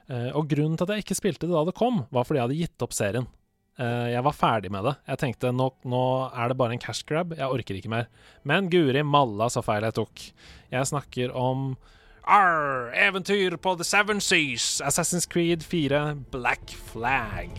Eh, 0.07 0.29
og 0.31 0.47
grunnen 0.47 0.79
til 0.79 0.87
at 0.87 0.93
jeg 0.95 1.03
ikke 1.03 1.17
spilte 1.19 1.49
det 1.49 1.57
da 1.57 1.65
det 1.67 1.75
kom, 1.75 2.05
var 2.15 2.23
fordi 2.27 2.39
jeg 2.39 2.47
hadde 2.47 2.61
gitt 2.61 2.85
opp 2.87 2.95
serien. 2.95 3.27
Eh, 3.75 4.13
jeg 4.13 4.23
var 4.29 4.37
ferdig 4.37 4.71
med 4.71 4.87
det. 4.87 4.95
Jeg 5.11 5.21
tenkte 5.25 5.51
nå, 5.51 5.67
nå 5.91 6.05
er 6.31 6.53
det 6.53 6.57
bare 6.61 6.77
en 6.77 6.83
cash 6.85 7.03
grab, 7.09 7.35
jeg 7.35 7.51
orker 7.51 7.81
ikke 7.81 7.91
mer. 7.91 8.07
Men 8.47 8.71
guri 8.71 9.03
malla 9.03 9.49
så 9.51 9.65
feil 9.65 9.83
jeg 9.83 9.99
tok. 9.99 10.25
Jeg 10.71 10.91
snakker 10.93 11.35
om 11.35 11.73
Arr, 12.27 12.91
eventyr 12.93 13.55
på 13.55 13.75
The 13.75 13.83
Seven 13.83 14.21
Seas, 14.21 14.81
Assassin's 14.81 15.27
Creed 15.27 15.63
4, 15.63 16.15
Black 16.31 16.69
Flag. 16.69 17.49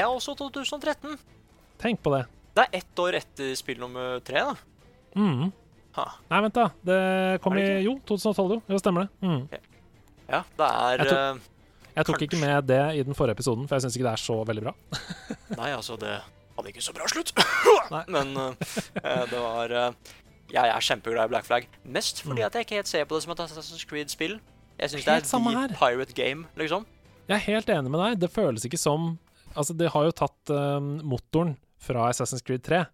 Er 0.00 0.06
også 0.08 0.34
2013. 0.38 1.18
Tenk 1.82 2.00
på 2.02 2.12
det. 2.16 2.24
Det 2.54 2.64
er 2.68 2.78
ett 2.82 2.98
år 3.00 3.16
etter 3.18 3.54
spill 3.56 3.78
nummer 3.80 4.20
tre, 4.24 4.42
da. 4.44 4.54
Mm. 5.16 5.52
Ha. 5.96 6.04
Nei, 6.30 6.40
vent, 6.46 6.54
da. 6.56 6.66
Det 6.84 7.40
kom 7.44 7.54
det 7.56 7.64
i? 7.68 7.84
Jo, 7.84 7.98
2012, 8.08 8.54
jo. 8.56 8.62
Jo, 8.72 8.78
stemmer 8.80 9.06
det. 9.06 9.10
Mm. 9.28 9.42
Ja, 10.32 10.42
det 10.56 10.68
er 10.68 10.96
Jeg 11.02 11.06
tror- 11.08 11.18
eh, 11.36 11.40
Jeg 11.96 12.06
tok 12.06 12.22
ikke 12.22 12.40
med 12.40 12.66
det 12.66 12.80
i 12.96 13.02
den 13.02 13.14
forrige 13.14 13.32
episoden, 13.36 13.66
for 13.68 13.74
jeg 13.76 13.82
syns 13.82 13.96
ikke 13.96 14.06
det 14.08 14.12
er 14.12 14.22
så 14.22 14.36
veldig 14.48 14.62
bra. 14.64 14.72
Nei, 15.60 15.70
altså, 15.76 15.96
det 16.00 16.14
hadde 16.56 16.68
ikke 16.72 16.80
så 16.84 16.94
bra 16.96 17.04
slutt. 17.08 17.32
Men 18.14 18.36
uh, 18.36 18.54
det 19.28 19.40
var 19.40 19.72
uh, 19.72 19.92
Jeg 20.52 20.68
er 20.68 20.80
kjempeglad 20.80 21.24
i 21.28 21.28
Black 21.28 21.44
Flag. 21.44 21.68
Mest 21.84 22.22
fordi 22.22 22.40
Mm. 22.40 22.46
at 22.46 22.54
jeg 22.54 22.60
ikke 22.66 22.74
helt 22.80 22.88
ser 22.88 23.04
på 23.04 23.14
det 23.14 23.22
som 23.22 23.32
et 23.32 23.40
Assassin's 23.40 23.84
Creed-spill. 23.88 24.40
Jeg 24.78 24.90
syns 24.90 25.04
det 25.04 25.14
er 25.14 25.68
the 25.68 25.76
pirate 25.76 26.12
game, 26.14 26.46
liksom. 26.56 26.86
Jeg 27.28 27.34
er 27.36 27.44
helt 27.52 27.68
enig 27.68 27.90
med 27.90 28.00
deg. 28.00 28.20
Det 28.20 28.30
føles 28.32 28.64
ikke 28.64 28.78
som 28.80 29.18
Altså, 29.54 29.76
de 29.78 29.88
har 29.92 30.08
jo 30.08 30.16
tatt 30.16 30.52
um, 30.54 30.94
motoren 31.14 31.56
fra 31.82 32.08
Assassin's 32.10 32.44
Creed 32.46 32.64
3, 32.66 32.84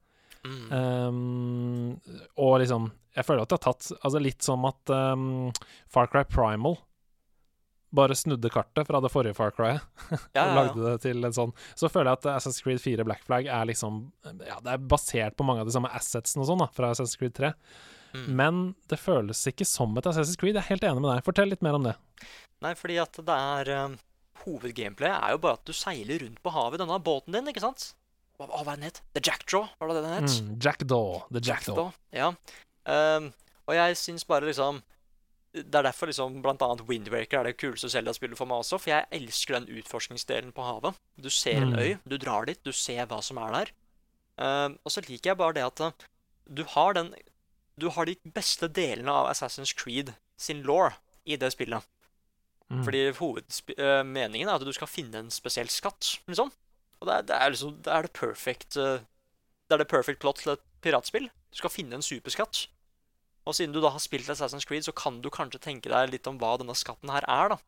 Mm. 0.46 0.72
Um, 0.72 2.00
og 2.38 2.60
liksom 2.62 2.92
Jeg 3.16 3.26
føler 3.26 3.42
at 3.42 3.50
de 3.50 3.56
har 3.56 3.62
tatt 3.64 3.88
Altså, 3.96 4.20
litt 4.22 4.44
som 4.46 4.62
at 4.68 4.92
um, 4.94 5.48
Far 5.90 6.06
Cry 6.12 6.22
Primal 6.30 6.78
bare 7.90 8.14
snudde 8.14 8.50
kartet 8.52 8.84
fra 8.86 9.00
det 9.00 9.08
forrige 9.08 9.34
Far 9.34 9.50
Cry 9.56 9.70
og 10.12 10.18
ja, 10.36 10.42
ja. 10.42 10.54
lagde 10.54 10.82
det 10.84 10.98
til 11.06 11.24
en 11.24 11.32
sånn. 11.32 11.54
Så 11.72 11.88
føler 11.88 12.10
jeg 12.10 12.20
at 12.20 12.26
Assassin's 12.34 12.60
Creed 12.60 12.82
4 12.84 13.06
Black 13.08 13.22
Flag 13.24 13.48
er 13.48 13.64
liksom 13.70 14.02
Ja, 14.44 14.58
det 14.60 14.74
er 14.74 14.82
basert 14.92 15.38
på 15.38 15.46
mange 15.48 15.64
av 15.64 15.70
de 15.70 15.72
samme 15.72 15.88
assetsene 15.96 16.44
og 16.44 16.50
sånn, 16.50 16.60
da, 16.60 16.68
fra 16.76 16.90
Assassin's 16.92 17.16
Creed 17.16 17.32
3. 17.38 17.54
Mm. 18.12 18.26
Men 18.40 18.60
det 18.92 19.00
føles 19.00 19.40
ikke 19.48 19.64
som 19.68 19.96
et 19.96 20.10
Assassin's 20.10 20.36
Creed. 20.36 20.58
Jeg 20.58 20.66
er 20.66 20.74
helt 20.74 20.84
enig 20.84 21.00
med 21.00 21.14
deg. 21.14 21.24
Fortell 21.24 21.48
litt 21.48 21.64
mer 21.64 21.80
om 21.80 21.88
det. 21.88 21.96
Nei, 22.64 22.74
fordi 22.76 23.00
at 23.00 23.22
det 23.24 23.40
er 23.56 23.72
Hovedgameplayet 24.44 25.22
er 25.22 25.34
jo 25.34 25.38
bare 25.42 25.58
at 25.58 25.64
du 25.68 25.72
seiler 25.76 26.22
rundt 26.24 26.42
på 26.44 26.50
havet 26.54 26.78
i 26.80 26.82
denne 26.84 26.98
båten 27.04 27.34
din, 27.36 27.48
ikke 27.50 27.62
sant? 27.64 27.92
Hva, 28.38 28.46
hva 28.46 28.62
var 28.64 28.76
den 28.78 28.86
het? 28.88 29.00
The 29.16 29.22
Jackdraw, 29.24 29.66
var 29.80 29.88
det 29.90 29.96
det 29.98 30.04
den 30.04 30.16
het? 30.18 30.36
Mm, 30.42 30.52
Jackdaw. 30.62 31.08
The 31.32 31.40
Jackdaw. 31.42 31.80
Jackdaw, 31.88 31.92
Ja. 32.14 32.28
Um, 32.88 33.32
og 33.68 33.74
jeg 33.76 33.96
syns 34.00 34.24
bare 34.24 34.46
liksom 34.48 34.78
Det 35.52 35.74
er 35.74 35.82
derfor 35.84 36.06
liksom 36.08 36.38
blant 36.44 36.62
annet 36.64 36.86
Windwaker 36.88 37.40
er 37.40 37.44
det 37.50 37.56
kuleste 37.60 37.88
Selda 37.90 38.12
spiller 38.16 38.36
for 38.38 38.46
meg 38.48 38.60
også, 38.62 38.78
for 38.80 38.92
jeg 38.92 39.06
elsker 39.16 39.56
den 39.58 39.66
utforskningsdelen 39.80 40.52
på 40.54 40.62
havet. 40.64 40.94
Du 41.20 41.28
ser 41.32 41.56
en 41.62 41.72
Mm. 41.72 41.78
øy, 41.80 41.98
du 42.06 42.16
drar 42.18 42.44
dit, 42.46 42.60
du 42.64 42.70
ser 42.72 43.06
hva 43.06 43.18
som 43.22 43.38
er 43.38 43.52
der. 43.56 43.70
Um, 44.38 44.78
og 44.84 44.92
så 44.92 45.00
liker 45.08 45.30
jeg 45.32 45.36
bare 45.40 45.52
det 45.56 45.64
at 45.66 45.80
uh, 45.80 45.90
du 46.54 46.62
har 46.64 46.92
den 46.94 47.14
Du 47.80 47.88
har 47.90 48.04
de 48.06 48.14
beste 48.34 48.68
delene 48.68 49.10
av 49.10 49.28
Assassin's 49.30 49.74
Creed 49.74 50.14
sin 50.36 50.62
law 50.62 50.90
i 51.26 51.36
det 51.36 51.52
spillet. 51.52 51.82
Mm. 52.68 52.82
Fordi 52.84 53.02
hovedmeningen 53.16 54.48
er 54.48 54.58
at 54.58 54.64
du 54.66 54.72
skal 54.76 54.90
finne 54.90 55.22
en 55.22 55.30
spesiell 55.32 55.70
skatt, 55.72 56.18
liksom. 56.28 56.50
Og 56.98 57.08
det 57.08 57.14
er, 57.14 57.26
det 57.28 57.36
er 57.36 57.52
liksom 57.54 57.76
Det 57.84 57.92
er 57.94 58.02
det 58.02 58.10
perfect 58.12 58.76
eh, 58.76 59.04
Det 59.68 59.76
er 59.76 59.78
det 59.78 59.86
perfect 59.88 60.18
plot 60.20 60.42
til 60.42 60.56
et 60.56 60.64
piratspill. 60.82 61.28
Du 61.52 61.60
skal 61.60 61.72
finne 61.72 61.96
en 61.96 62.04
superskatt. 62.04 62.66
Og 63.48 63.56
siden 63.56 63.72
du 63.72 63.80
da 63.80 63.92
har 63.94 64.02
spilt 64.02 64.28
Assassin's 64.28 64.66
Creed, 64.68 64.84
så 64.84 64.92
kan 64.92 65.22
du 65.24 65.30
kanskje 65.32 65.60
tenke 65.62 65.88
deg 65.88 66.12
litt 66.12 66.26
om 66.28 66.36
hva 66.40 66.56
denne 66.60 66.76
skatten 66.76 67.12
her 67.12 67.24
er, 67.24 67.54
da. 67.54 67.58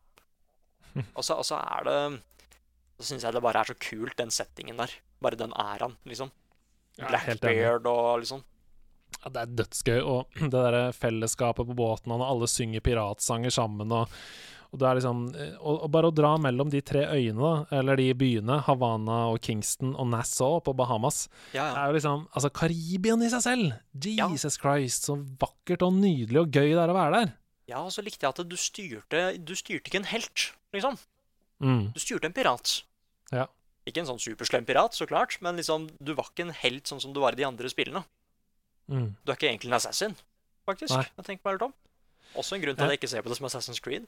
Og 1.17 1.23
så, 1.23 1.37
og 1.39 1.45
så 1.47 1.55
er 1.55 1.85
det 1.87 1.99
Så 2.99 3.05
syns 3.07 3.23
jeg 3.23 3.31
det 3.31 3.41
bare 3.41 3.61
er 3.63 3.69
så 3.71 3.75
kult, 3.79 4.17
den 4.19 4.33
settingen 4.35 4.77
der. 4.77 4.93
Bare 5.23 5.39
den 5.39 5.55
æraen, 5.55 5.95
liksom. 6.05 6.29
Blackbeard 6.99 7.87
og 7.87 8.19
liksom. 8.21 8.43
Ja, 9.21 9.29
det 9.29 9.41
er 9.41 9.55
dødsgøy, 9.61 9.99
og 10.01 10.37
det 10.51 10.51
der 10.51 10.91
fellesskapet 10.95 11.67
på 11.67 11.77
båten, 11.77 12.11
og 12.13 12.21
når 12.21 12.33
alle 12.35 12.49
synger 12.51 12.83
piratsanger 12.85 13.53
sammen, 13.53 13.91
og, 13.95 14.11
og 14.71 14.79
det 14.79 14.87
er 14.87 14.95
liksom 15.01 15.21
og, 15.59 15.75
og 15.83 15.89
bare 15.91 16.07
å 16.07 16.13
dra 16.15 16.29
mellom 16.39 16.69
de 16.71 16.79
tre 16.81 17.01
øyene, 17.11 17.65
eller 17.75 17.99
de 17.99 18.05
byene, 18.15 18.61
Havana 18.67 19.17
og 19.33 19.41
Kingston 19.43 19.93
og 19.99 20.07
Nassau 20.13 20.61
på 20.63 20.73
Bahamas, 20.79 21.25
Ja, 21.53 21.65
ja. 21.67 21.73
er 21.83 21.91
jo 21.91 21.97
liksom 21.99 22.27
Altså, 22.33 22.49
Karibien 22.55 23.21
i 23.21 23.29
seg 23.33 23.43
selv! 23.43 23.73
Jesus 24.05 24.55
Christ, 24.61 25.09
så 25.09 25.17
vakkert 25.41 25.83
og 25.83 25.93
nydelig 25.99 26.39
og 26.45 26.51
gøy 26.55 26.69
det 26.71 26.79
er 26.85 26.93
å 26.93 26.95
være 26.95 27.17
der. 27.19 27.33
ja, 27.67 27.81
og 27.83 27.91
så 27.91 28.01
likte 28.03 28.23
jeg 28.25 28.31
at 28.31 28.47
du 28.47 28.55
styrte 28.57 29.25
Du 29.43 29.53
styrte 29.59 29.91
ikke 29.91 29.99
en 30.05 30.09
helt, 30.13 30.51
liksom. 30.73 30.95
Mm, 31.59 31.91
Du 31.93 31.99
styrte 31.99 32.25
en 32.31 32.33
pirat. 32.33 32.81
Ja. 33.31 33.45
Ikke 33.85 33.99
en 34.01 34.07
sånn 34.07 34.19
superslem 34.23 34.65
pirat, 34.65 34.93
så 34.95 35.05
klart, 35.09 35.35
men 35.41 35.55
liksom, 35.59 35.89
du 35.99 36.13
var 36.15 36.31
ikke 36.31 36.47
en 36.47 36.55
helt 36.63 36.87
sånn 36.87 36.99
som 37.01 37.13
du 37.13 37.19
var 37.19 37.33
i 37.33 37.39
de 37.39 37.43
andre 37.47 37.67
spillene. 37.69 38.03
mm. 38.87 39.15
Du 39.25 39.31
er 39.31 39.35
ikke 39.35 39.49
egentlig 39.51 39.67
en 39.71 39.77
assassin, 39.77 40.15
faktisk. 40.65 40.95
Nei. 40.95 41.05
Jeg 41.17 41.25
tenker 41.27 41.43
meg 41.49 41.55
litt 41.59 41.67
om. 41.67 41.73
Også 42.39 42.55
en 42.55 42.61
grunn 42.63 42.75
til 42.77 42.85
at 42.85 42.93
jeg 42.93 42.99
ikke 43.01 43.09
ser 43.11 43.21
på 43.25 43.29
det 43.31 43.37
som 43.37 43.47
Assassin's 43.49 43.81
Creed. 43.83 44.05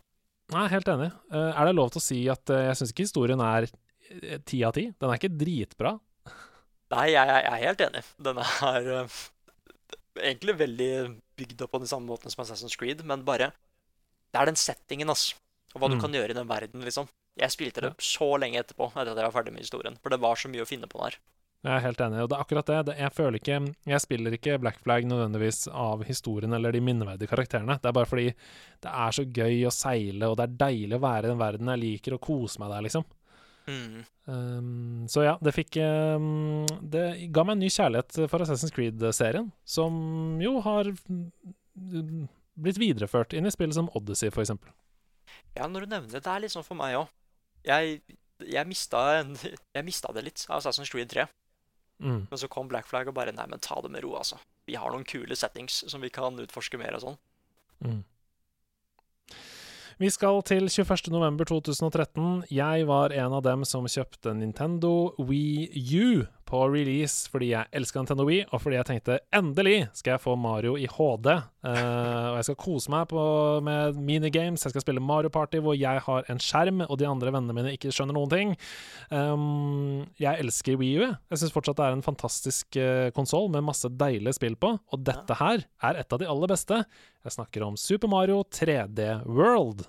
Nei, 0.51 0.67
helt 0.69 0.87
enig. 0.91 1.11
Eh, 1.31 1.51
er 1.55 1.65
det 1.69 1.75
lov 1.75 1.91
til 1.93 2.01
å 2.01 2.03
si 2.03 2.19
at 2.29 2.49
eh, 2.49 2.65
jeg 2.69 2.75
syns 2.81 2.91
ikke 2.93 3.05
historien 3.07 3.39
er 3.41 3.67
eh, 3.69 4.39
ti 4.45 4.59
av 4.67 4.73
ti? 4.75 4.89
Den 4.99 5.09
er 5.09 5.17
ikke 5.17 5.31
dritbra. 5.39 5.95
Nei, 6.93 7.07
jeg, 7.13 7.27
jeg 7.31 7.47
er 7.49 7.63
helt 7.63 7.81
enig. 7.87 8.03
Den 8.21 8.37
er 8.43 8.89
uh, 9.07 9.21
egentlig 10.21 10.53
veldig 10.59 10.89
bygd 11.39 11.63
opp 11.65 11.71
på 11.73 11.79
den 11.81 11.89
samme 11.89 12.05
måten 12.11 12.29
som 12.29 12.43
Assassin's 12.43 12.75
Creed, 12.77 13.01
men 13.09 13.23
bare 13.25 13.51
Det 14.33 14.41
er 14.41 14.49
den 14.49 14.57
settingen, 14.59 15.09
altså. 15.09 15.35
Og 15.73 15.81
hva 15.81 15.89
du 15.89 15.95
Mm. 15.95 16.01
kan 16.01 16.13
gjøre 16.13 16.33
i 16.33 16.37
den 16.37 16.47
verden, 16.49 16.81
liksom. 16.85 17.07
Jeg 17.37 17.49
spilte 17.49 17.81
det 17.81 17.89
Ja. 17.93 17.95
så 17.97 18.27
lenge 18.37 18.59
etterpå, 18.61 18.91
etter 18.91 19.09
at 19.13 19.17
jeg 19.17 19.25
var 19.25 19.33
ferdig 19.33 19.53
med 19.53 19.63
historien. 19.63 19.97
For 20.03 20.09
det 20.13 20.19
var 20.21 20.35
så 20.37 20.49
mye 20.49 20.61
å 20.61 20.69
finne 20.69 20.85
på 20.89 20.99
der. 21.01 21.17
Jeg 21.63 21.71
er 21.77 21.83
helt 21.85 22.01
enig, 22.03 22.19
og 22.19 22.27
det 22.27 22.35
er 22.35 22.43
akkurat 22.43 22.67
det. 22.67 22.77
det. 22.89 22.93
Jeg 22.99 23.15
føler 23.15 23.39
ikke 23.39 23.57
Jeg 23.87 24.03
spiller 24.03 24.35
ikke 24.35 24.57
Black 24.59 24.81
Flag 24.83 25.05
nødvendigvis 25.07 25.69
av 25.71 26.03
historien 26.03 26.51
eller 26.53 26.75
de 26.75 26.81
minneverdige 26.83 27.31
karakterene. 27.31 27.77
Det 27.79 27.87
er 27.87 27.95
bare 27.95 28.09
fordi 28.09 28.25
det 28.83 28.91
er 28.91 29.15
så 29.15 29.23
gøy 29.23 29.61
å 29.69 29.71
seile, 29.71 30.27
og 30.27 30.35
det 30.37 30.47
er 30.47 30.57
deilig 30.65 30.97
å 30.97 31.03
være 31.05 31.29
i 31.29 31.31
den 31.31 31.39
verden 31.39 31.71
jeg 31.71 31.81
liker, 31.85 32.17
og 32.17 32.25
kose 32.25 32.59
meg 32.59 32.73
der, 32.73 32.83
liksom. 32.83 33.05
Mm. 33.63 34.01
Um, 34.27 35.05
så 35.07 35.23
ja, 35.23 35.37
det 35.39 35.53
fikk 35.55 35.77
um, 35.79 36.65
Det 36.83 37.29
ga 37.31 37.45
meg 37.47 37.55
en 37.55 37.61
ny 37.63 37.69
kjærlighet 37.71 38.17
for 38.27 38.43
Assassin's 38.43 38.75
Creed-serien, 38.75 39.47
som 39.63 39.93
jo 40.43 40.57
har 40.65 40.89
mm, 40.91 42.25
blitt 42.59 42.81
videreført 42.81 43.31
inn 43.31 43.47
i 43.47 43.53
spill 43.55 43.71
som 43.75 43.87
Odyssey, 43.95 44.33
for 44.35 44.43
eksempel. 44.43 44.73
Ja, 45.55 45.69
når 45.69 45.85
du 45.85 45.95
nevner 45.95 46.11
det, 46.11 46.25
det 46.25 46.33
er 46.33 46.43
litt 46.43 46.55
sånn 46.55 46.67
for 46.67 46.75
meg 46.79 46.97
òg. 46.99 47.07
Jeg, 47.63 48.01
jeg, 48.43 48.67
mista 48.67 49.05
jeg 49.77 49.87
mista 49.87 50.11
det 50.11 50.25
litt 50.27 50.43
av 50.49 50.59
Assassin's 50.59 50.91
Creed 50.91 51.15
3. 51.15 51.23
Mm. 52.03 52.23
Men 52.29 52.39
så 52.39 52.49
kom 52.51 52.67
Black 52.67 52.89
Flag 52.89 53.07
og 53.07 53.15
bare 53.15 53.31
Nei, 53.35 53.45
men 53.49 53.61
ta 53.63 53.79
det 53.81 53.91
med 53.93 54.03
ro, 54.03 54.15
altså. 54.19 54.39
Vi 54.67 54.75
har 54.79 54.91
noen 54.91 55.07
kule 55.07 55.35
settings 55.39 55.83
som 55.91 56.03
vi 56.03 56.11
kan 56.13 56.39
utforske 56.39 56.79
mer 56.79 56.97
og 56.97 57.05
sånn. 57.05 57.21
Mm. 57.83 58.01
Vi 60.01 60.09
skal 60.09 60.41
til 60.47 60.67
21.11.2013. 60.71 62.45
Jeg 62.51 62.87
var 62.89 63.13
en 63.13 63.35
av 63.37 63.43
dem 63.45 63.63
som 63.67 63.85
kjøpte 63.87 64.33
Nintendo 64.35 65.13
Wii 65.21 65.69
U 66.01 66.25
på 66.53 66.61
release 66.69 67.29
fordi 67.31 67.51
jeg 67.53 67.69
elsker 67.73 68.03
Nintendo 68.03 68.25
Wii, 68.27 68.43
og 68.51 68.61
fordi 68.61 68.77
jeg 68.77 68.87
tenkte 68.89 69.19
endelig 69.33 69.87
skal 69.97 70.15
jeg 70.15 70.23
få 70.23 70.35
Mario 70.39 70.75
i 70.77 70.85
HD. 70.89 71.29
Uh, 71.63 72.33
og 72.33 72.37
jeg 72.37 72.47
skal 72.49 72.59
kose 72.59 72.93
meg 72.93 73.07
på, 73.11 73.23
med 73.65 73.97
minigames. 73.97 74.65
Jeg 74.65 74.75
skal 74.75 74.85
spille 74.85 75.03
Mario 75.03 75.31
Party 75.33 75.61
hvor 75.63 75.77
jeg 75.77 76.03
har 76.05 76.29
en 76.31 76.41
skjerm, 76.43 76.83
og 76.85 76.99
de 77.01 77.09
andre 77.09 77.33
vennene 77.33 77.57
mine 77.57 77.73
ikke 77.73 77.93
skjønner 77.93 78.17
noen 78.17 78.33
ting. 78.33 78.53
Um, 79.09 80.03
jeg 80.21 80.43
elsker 80.43 80.77
Wii 80.81 80.99
U. 80.99 81.05
jeg. 81.07 81.17
Jeg 81.33 81.43
syns 81.43 81.55
fortsatt 81.55 81.79
det 81.79 81.87
er 81.87 81.97
en 81.97 82.05
fantastisk 82.05 82.79
uh, 82.79 83.09
konsoll 83.15 83.49
med 83.53 83.65
masse 83.65 83.89
deilige 83.89 84.37
spill 84.37 84.59
på, 84.59 84.75
og 84.77 85.07
dette 85.07 85.39
her 85.39 85.65
er 85.89 86.03
et 86.03 86.13
av 86.13 86.21
de 86.21 86.29
aller 86.29 86.53
beste. 86.53 86.83
Jeg 87.23 87.37
snakker 87.39 87.65
om 87.65 87.79
Super 87.79 88.11
Mario 88.11 88.43
3D 88.53 89.23
World. 89.25 89.87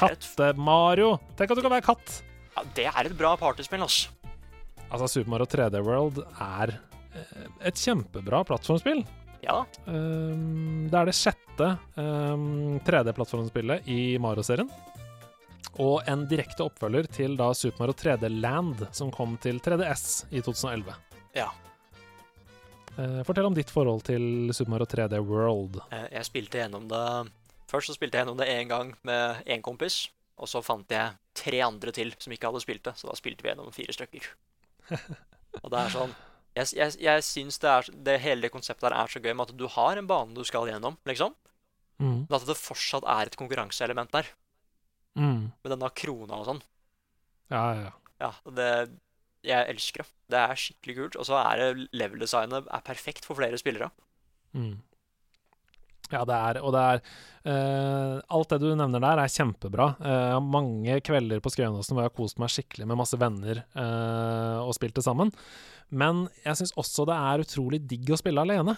Katte-Mario! 0.00 1.16
Tenk 1.38 1.52
at 1.52 1.58
du 1.58 1.64
kan 1.64 1.74
være 1.76 1.86
katt! 1.86 2.22
ja, 2.56 2.62
det 2.76 2.86
er 2.88 3.10
et 3.10 3.16
bra 3.18 3.34
partyspill, 3.36 3.82
altså. 3.84 4.08
Altså, 4.86 5.08
Super 5.10 5.30
Mario 5.34 5.46
3D 5.50 5.80
World 5.84 6.22
er 6.40 6.72
eh, 7.12 7.46
et 7.68 7.76
kjempebra 7.80 8.42
plattformspill. 8.48 9.02
Ja. 9.44 9.60
Um, 9.86 10.86
det 10.90 10.96
er 10.98 11.10
det 11.10 11.14
sjette 11.18 11.68
um, 11.98 12.78
3D-plattformspillet 12.86 13.86
i 13.92 14.16
Mario-serien. 14.22 14.70
Og 15.82 16.00
en 16.08 16.24
direkte 16.30 16.64
oppfølger 16.64 17.06
til 17.12 17.36
da 17.36 17.50
Super 17.54 17.84
Mario 17.84 17.96
3D 18.00 18.30
Land, 18.40 18.86
som 18.96 19.10
kom 19.12 19.36
til 19.42 19.60
3DS 19.60 20.24
i 20.32 20.40
2011. 20.40 20.94
Ja. 21.36 21.50
Eh, 22.96 23.20
fortell 23.28 23.44
om 23.44 23.56
ditt 23.56 23.68
forhold 23.70 24.06
til 24.08 24.54
Super 24.56 24.72
Mario 24.72 24.88
3D 24.88 25.18
World. 25.20 25.82
Eh, 25.92 26.06
Jeg 26.16 26.24
spilte 26.30 26.62
gjennom 26.62 26.86
det 26.88 27.04
Først 27.70 27.90
så 27.90 27.96
spilte 27.96 28.18
jeg 28.18 28.26
gjennom 28.26 28.38
det 28.38 28.48
én 28.52 28.70
gang 28.70 28.92
med 29.06 29.42
én 29.50 29.64
kompis. 29.64 30.06
Og 30.36 30.50
så 30.50 30.60
fant 30.64 30.90
jeg 30.92 31.16
tre 31.36 31.60
andre 31.64 31.92
til 31.96 32.12
som 32.20 32.32
ikke 32.34 32.50
hadde 32.50 32.62
spilt 32.64 32.84
det, 32.84 32.94
så 32.98 33.08
da 33.08 33.16
spilte 33.16 33.44
vi 33.44 33.50
gjennom 33.50 33.72
fire 33.74 33.94
stykker. 33.96 34.28
Og 35.64 35.70
det 35.72 35.78
er 35.80 35.90
sånn 35.90 36.12
Jeg, 36.56 36.68
jeg, 36.76 36.92
jeg 37.02 37.22
syns 37.26 37.56
det, 37.62 37.72
det 38.06 38.18
hele 38.22 38.44
det 38.44 38.52
konseptet 38.52 38.86
her 38.86 38.94
er 38.96 39.10
så 39.10 39.20
gøy 39.20 39.32
med 39.32 39.48
at 39.48 39.56
du 39.58 39.64
har 39.72 39.98
en 39.98 40.08
bane 40.08 40.36
du 40.36 40.44
skal 40.46 40.68
gjennom, 40.68 40.96
liksom. 41.08 41.34
Mm. 42.00 42.26
Men 42.28 42.36
at 42.36 42.46
det 42.48 42.56
fortsatt 42.60 43.06
er 43.08 43.28
et 43.28 43.38
konkurranseelement 43.40 44.12
der. 44.12 44.28
Mm. 45.16 45.52
Med 45.64 45.72
denne 45.72 45.90
krona 45.96 46.40
og 46.40 46.48
sånn. 46.48 46.62
Ja, 47.52 47.62
ja, 47.72 47.88
ja. 47.88 47.94
Ja, 48.16 48.30
det 48.56 48.68
Jeg 49.44 49.68
elsker 49.70 50.02
det. 50.02 50.12
Det 50.32 50.38
er 50.40 50.58
skikkelig 50.58 50.96
kult. 50.96 51.16
Og 51.20 51.28
så 51.28 51.36
er 51.38 51.60
det 51.60 51.88
level-designet 51.94 52.66
er 52.72 52.84
perfekt 52.84 53.28
for 53.28 53.38
flere 53.38 53.60
spillere. 53.60 53.92
Mm. 54.56 54.80
Ja, 56.14 56.24
det 56.28 56.36
er 56.36 56.60
Og 56.62 56.74
det 56.74 56.82
er 56.82 57.00
uh, 57.02 58.18
Alt 58.36 58.54
det 58.54 58.60
du 58.62 58.68
nevner 58.78 59.02
der, 59.02 59.22
er 59.22 59.32
kjempebra. 59.32 59.88
Uh, 60.00 60.38
mange 60.44 61.00
kvelder 61.06 61.42
på 61.42 61.52
Skøyenåsen 61.54 61.96
hvor 61.96 62.04
jeg 62.04 62.12
har 62.12 62.18
kost 62.18 62.42
meg 62.42 62.52
skikkelig 62.52 62.88
med 62.88 63.00
masse 63.00 63.18
venner 63.20 63.64
uh, 63.78 64.62
og 64.66 64.74
spilt 64.76 64.98
det 64.98 65.06
sammen. 65.06 65.32
Men 65.90 66.26
jeg 66.44 66.58
syns 66.58 66.76
også 66.78 67.06
det 67.08 67.16
er 67.16 67.46
utrolig 67.46 67.82
digg 67.86 68.10
å 68.10 68.20
spille 68.20 68.42
alene. 68.42 68.76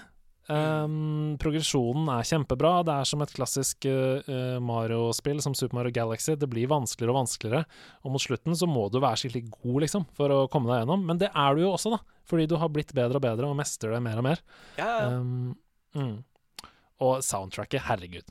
Um, 0.49 1.35
progresjonen 1.37 2.09
er 2.13 2.25
kjempebra. 2.25 2.79
Det 2.87 2.95
er 2.95 3.09
som 3.09 3.21
et 3.25 3.33
klassisk 3.37 3.85
eh, 3.89 4.57
Mario-spill, 4.65 5.43
som 5.45 5.57
Super 5.57 5.77
Mario 5.77 5.93
Galaxy. 5.93 6.39
Det 6.41 6.49
blir 6.49 6.71
vanskeligere 6.73 7.13
og 7.13 7.21
vanskeligere, 7.21 7.65
og 8.03 8.15
mot 8.15 8.25
slutten 8.25 8.57
så 8.57 8.69
må 8.71 8.87
du 8.89 8.97
være 9.03 9.21
skikkelig 9.23 9.45
god, 9.59 9.83
liksom, 9.85 10.09
for 10.17 10.33
å 10.33 10.41
komme 10.53 10.73
deg 10.73 10.83
gjennom. 10.83 11.05
Men 11.11 11.21
det 11.21 11.29
er 11.35 11.57
du 11.57 11.67
jo 11.67 11.75
også, 11.75 11.93
da, 11.97 12.01
fordi 12.29 12.49
du 12.49 12.57
har 12.61 12.73
blitt 12.73 12.97
bedre 12.97 13.21
og 13.21 13.27
bedre 13.27 13.51
og 13.51 13.61
mestrer 13.61 13.97
det 13.97 14.03
mer 14.09 14.23
og 14.23 14.29
mer. 14.31 14.43
Ja, 14.81 14.89
ja, 14.89 14.99
ja. 15.05 15.21
Um, 15.21 15.53
mm. 15.97 16.17
Og 17.05 17.23
soundtracket, 17.23 17.85
herregud. 17.87 18.27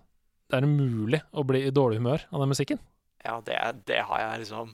Det 0.47 0.59
er 0.59 0.67
umulig 0.67 1.21
å 1.35 1.43
bli 1.47 1.65
i 1.67 1.73
dårlig 1.75 1.99
humør 2.01 2.23
av 2.31 2.43
den 2.43 2.51
musikken. 2.51 2.79
ja 3.23 3.39
det, 3.43 3.57
det 3.87 3.99
har 4.07 4.21
jeg 4.21 4.43
liksom 4.45 4.69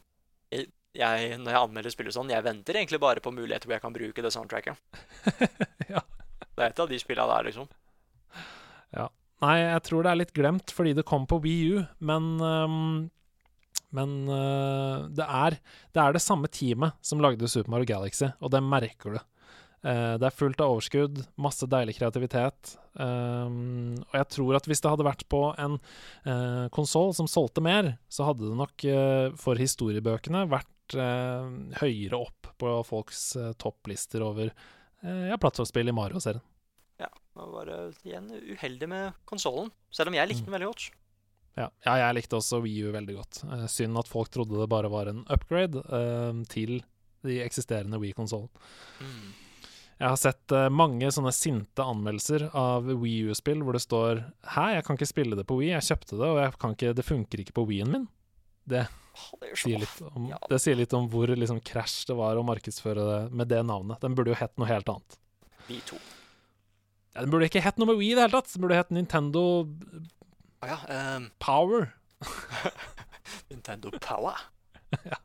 jeg, 0.53 0.67
jeg, 0.93 1.37
Når 1.41 1.51
jeg 1.51 1.61
anmelder 1.61 1.93
spillet 1.93 2.13
sånn, 2.13 2.29
jeg 2.29 2.45
venter 2.45 2.77
egentlig 2.77 2.99
bare 3.01 3.23
på 3.23 3.33
muligheter 3.33 3.69
hvor 3.69 3.77
jeg 3.77 3.85
kan 3.85 3.95
bruke 3.95 4.25
det 4.25 4.33
soundtracket. 4.33 4.77
Ja. 5.93 6.01
Det 6.53 6.61
er 6.61 6.69
et 6.69 6.79
av 6.79 6.89
de 6.89 6.97
spillene 7.01 7.33
der, 7.33 7.47
liksom. 7.49 7.65
Ja. 8.93 9.07
Nei, 9.43 9.55
jeg 9.59 9.81
tror 9.87 10.05
det 10.05 10.11
er 10.11 10.19
litt 10.21 10.33
glemt 10.37 10.71
fordi 10.73 10.93
det 10.95 11.05
kom 11.09 11.25
på 11.29 11.39
Wii 11.43 11.63
U, 11.73 11.81
men 11.99 12.29
um, 12.39 13.09
Men 13.93 14.13
uh, 14.29 15.09
det, 15.13 15.25
er, 15.25 15.57
det 15.93 16.01
er 16.01 16.15
det 16.15 16.21
samme 16.23 16.49
teamet 16.49 16.95
som 17.05 17.21
lagde 17.21 17.49
Super 17.49 17.73
Mario 17.73 17.89
Galaxy, 17.89 18.31
og 18.41 18.53
det 18.53 18.61
merker 18.65 19.17
du. 19.17 19.19
Uh, 19.83 20.15
det 20.19 20.27
er 20.27 20.35
fullt 20.35 20.61
av 20.63 20.73
overskudd, 20.73 21.21
masse 21.43 21.67
deilig 21.69 21.97
kreativitet. 21.99 22.75
Um, 22.95 23.97
og 24.07 24.15
jeg 24.19 24.29
tror 24.37 24.59
at 24.59 24.69
hvis 24.69 24.83
det 24.83 24.93
hadde 24.93 25.07
vært 25.07 25.25
på 25.31 25.41
en 25.59 25.79
uh, 26.27 26.69
konsoll 26.75 27.11
som 27.17 27.29
solgte 27.29 27.63
mer, 27.65 27.95
så 28.07 28.29
hadde 28.29 28.47
det 28.47 28.59
nok 28.59 28.87
uh, 28.87 29.27
for 29.39 29.59
historiebøkene 29.59 30.45
vært 30.51 30.97
uh, 30.97 31.49
høyere 31.81 32.21
opp 32.21 32.53
på 32.61 32.77
folks 32.87 33.33
topplister 33.59 34.23
over 34.23 34.51
ja, 35.03 35.35
plattformspill 35.35 35.89
i 35.91 35.95
Mario-serien. 35.95 36.43
Ja, 37.01 37.09
det 37.11 37.47
var 37.51 37.71
igjen 38.05 38.29
uheldig 38.31 38.87
med 38.87 39.17
konsollen. 39.27 39.73
Selv 39.91 40.13
om 40.13 40.15
jeg 40.15 40.29
likte 40.29 40.47
den 40.47 40.55
veldig 40.55 40.69
godt. 40.69 40.85
Ja, 41.53 41.67
ja, 41.85 41.93
jeg 42.01 42.17
likte 42.17 42.39
også 42.39 42.61
Wii 42.63 42.87
U 42.87 42.93
veldig 42.95 43.15
godt. 43.19 43.43
Eh, 43.45 43.65
synd 43.69 43.99
at 44.01 44.09
folk 44.09 44.31
trodde 44.33 44.57
det 44.57 44.69
bare 44.71 44.89
var 44.89 45.09
en 45.11 45.21
upgrade 45.31 45.83
eh, 45.85 46.41
til 46.49 46.79
de 47.23 47.39
eksisterende 47.43 47.99
Wii-konsollen. 48.01 48.49
Mm. 48.99 49.27
Jeg 49.99 50.09
har 50.09 50.17
sett 50.19 50.51
eh, 50.55 50.69
mange 50.73 51.09
sånne 51.13 51.31
sinte 51.35 51.85
anmeldelser 51.85 52.47
av 52.57 52.87
Wii 52.89 53.29
U-spill 53.31 53.61
hvor 53.63 53.77
det 53.77 53.83
står 53.85 54.23
Hæ, 54.55 54.65
jeg 54.77 54.85
kan 54.87 54.97
ikke 54.97 55.09
spille 55.11 55.37
det 55.39 55.45
på 55.49 55.59
Wii, 55.59 55.71
jeg 55.75 55.87
kjøpte 55.91 56.17
det, 56.17 56.27
og 56.27 56.41
jeg 56.41 56.57
kan 56.61 56.75
ikke, 56.75 56.93
det 56.97 57.05
funker 57.07 57.43
ikke 57.43 57.55
på 57.59 57.65
Wii-en 57.69 57.93
min. 57.93 58.07
Det 58.69 58.87
det 59.41 59.51
sier 59.61 59.83
om, 60.09 60.25
Ja. 60.31 60.39
det 60.49 60.57
sier 60.63 60.77
litt 60.79 60.93
om 60.97 61.05
hvor 61.11 61.29
liksom 61.29 61.59
krasj 61.61 62.07
det 62.09 62.15
var 62.17 62.39
å 62.39 62.45
markedsføre 62.47 63.03
det 63.05 63.19
med 63.35 63.51
det 63.51 63.61
navnet. 63.67 63.99
Den 64.01 64.15
burde 64.17 64.33
jo 64.33 64.39
hett 64.39 64.55
noe 64.57 64.69
helt 64.69 64.89
annet. 64.89 65.17
Vi 65.67 65.77
to. 65.85 65.99
Ja, 67.13 67.21
den 67.21 67.29
burde 67.29 67.45
ikke 67.45 67.61
hett 67.61 67.77
noe 67.77 67.91
med 67.91 67.99
Wii 68.01 68.13
i 68.13 68.15
det 68.17 68.25
hele 68.25 68.39
tatt. 68.39 68.49
Den 68.55 68.65
burde 68.65 68.79
hett 68.79 68.89
Nintendo 68.95 69.43
Å 70.63 70.71
ja. 70.71 70.79
um... 71.19 71.29
Power. 71.43 71.91
Nintendo 73.51 73.93
Power. 74.01 74.41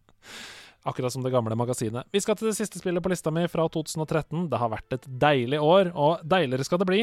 Akkurat 0.88 1.12
som 1.12 1.24
det 1.24 1.34
gamle 1.34 1.56
magasinet. 1.58 2.08
Vi 2.14 2.20
skal 2.24 2.38
til 2.38 2.48
det 2.48 2.56
siste 2.56 2.80
spillet 2.80 3.04
på 3.04 3.12
lista 3.12 3.32
mi 3.34 3.44
fra 3.50 3.66
2013. 3.68 4.46
Det 4.48 4.60
har 4.60 4.72
vært 4.72 4.96
et 4.96 5.08
deilig 5.20 5.60
år, 5.60 5.92
og 5.92 6.22
deiligere 6.24 6.64
skal 6.64 6.80
det 6.80 6.88
bli. 6.88 7.02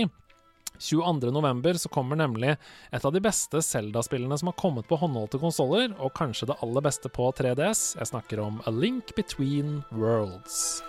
22. 0.81 1.31
november 1.31 1.77
så 1.79 1.89
kommer 1.89 2.19
nemlig 2.19 2.55
et 2.91 3.05
av 3.05 3.13
de 3.13 3.21
beste 3.23 3.61
Zelda-spillene 3.63 4.37
som 4.41 4.51
har 4.51 4.57
kommet 4.59 4.89
på 4.89 4.99
håndholdte 4.99 5.39
konsoller, 5.39 5.93
og 5.99 6.15
kanskje 6.17 6.49
det 6.51 6.59
aller 6.65 6.83
beste 6.83 7.11
på 7.13 7.29
3DS. 7.37 7.93
Jeg 7.99 8.11
snakker 8.11 8.43
om 8.43 8.59
A 8.65 8.73
Link 8.73 9.15
Between 9.15 9.83
Worlds. 9.93 10.81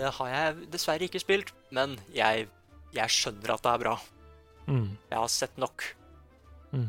Det 0.00 0.14
har 0.16 0.32
jeg 0.32 0.70
dessverre 0.72 1.06
ikke 1.06 1.20
spilt, 1.22 1.52
men 1.76 1.98
jeg, 2.16 2.48
jeg 2.96 3.16
skjønner 3.16 3.54
at 3.54 3.64
det 3.66 3.72
er 3.74 3.82
bra. 3.84 3.94
Mm. 4.70 4.86
Jeg 5.10 5.18
har 5.18 5.32
sett 5.32 5.60
nok. 5.60 5.84
Mm. 6.72 6.88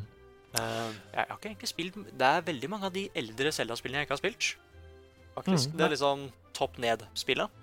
Uh, 0.52 0.92
jeg 1.14 1.24
har 1.24 1.38
ikke 1.38 1.48
egentlig 1.48 1.68
spilt 1.72 1.96
Det 2.12 2.28
er 2.28 2.44
veldig 2.44 2.68
mange 2.70 2.90
av 2.90 2.92
de 2.92 3.06
eldre 3.18 3.54
Zelda-spillene 3.56 4.02
jeg 4.02 4.10
ikke 4.10 4.18
har 4.18 4.22
spilt. 4.22 4.50
Faktisk. 5.38 5.72
Mm, 5.72 5.78
Det 5.80 5.86
er 5.88 5.96
sånn 6.02 6.30
topp 6.58 6.80
ned-spillet. 6.84 7.60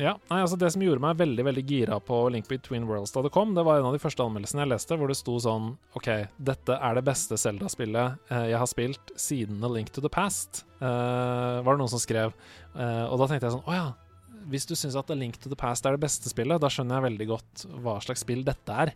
Ja, 0.00 0.14
nei, 0.30 0.38
altså 0.40 0.56
Det 0.56 0.70
som 0.72 0.80
gjorde 0.80 1.02
meg 1.04 1.18
veldig 1.20 1.44
veldig 1.44 1.64
gira 1.68 1.98
på 2.00 2.22
Link 2.32 2.48
Between 2.48 2.86
Worlds 2.88 3.12
da 3.12 3.20
det 3.26 3.32
kom, 3.34 3.52
det 3.56 3.64
var 3.66 3.80
en 3.80 3.90
av 3.90 3.96
de 3.96 4.00
første 4.00 4.24
anmeldelsene 4.24 4.64
jeg 4.64 4.70
leste, 4.72 4.96
hvor 4.96 5.10
det 5.12 5.18
sto 5.18 5.34
sånn 5.44 5.74
OK, 5.98 6.08
dette 6.40 6.76
er 6.78 6.96
det 6.96 7.04
beste 7.04 7.36
Zelda-spillet 7.40 8.30
eh, 8.32 8.46
jeg 8.54 8.60
har 8.62 8.70
spilt 8.70 9.12
siden 9.20 9.60
A 9.66 9.68
Link 9.68 9.92
to 9.92 10.00
the 10.00 10.12
Past, 10.12 10.62
eh, 10.80 10.86
var 11.60 11.74
det 11.74 11.82
noen 11.82 11.92
som 11.92 12.00
skrev. 12.00 12.32
Eh, 12.72 13.04
og 13.10 13.20
da 13.20 13.28
tenkte 13.28 13.50
jeg 13.50 13.58
sånn 13.58 13.68
Å 13.68 13.76
ja, 13.76 13.86
hvis 14.48 14.68
du 14.68 14.76
syns 14.78 14.96
at 14.98 15.10
A 15.12 15.16
Link 15.18 15.38
to 15.40 15.50
the 15.50 15.58
Past 15.58 15.86
er 15.86 15.96
det 15.96 16.04
beste 16.04 16.30
spillet, 16.32 16.60
da 16.62 16.70
skjønner 16.72 16.98
jeg 16.98 17.08
veldig 17.10 17.28
godt 17.30 17.66
hva 17.84 17.98
slags 18.04 18.24
spill 18.24 18.44
dette 18.46 18.78
er. 18.84 18.94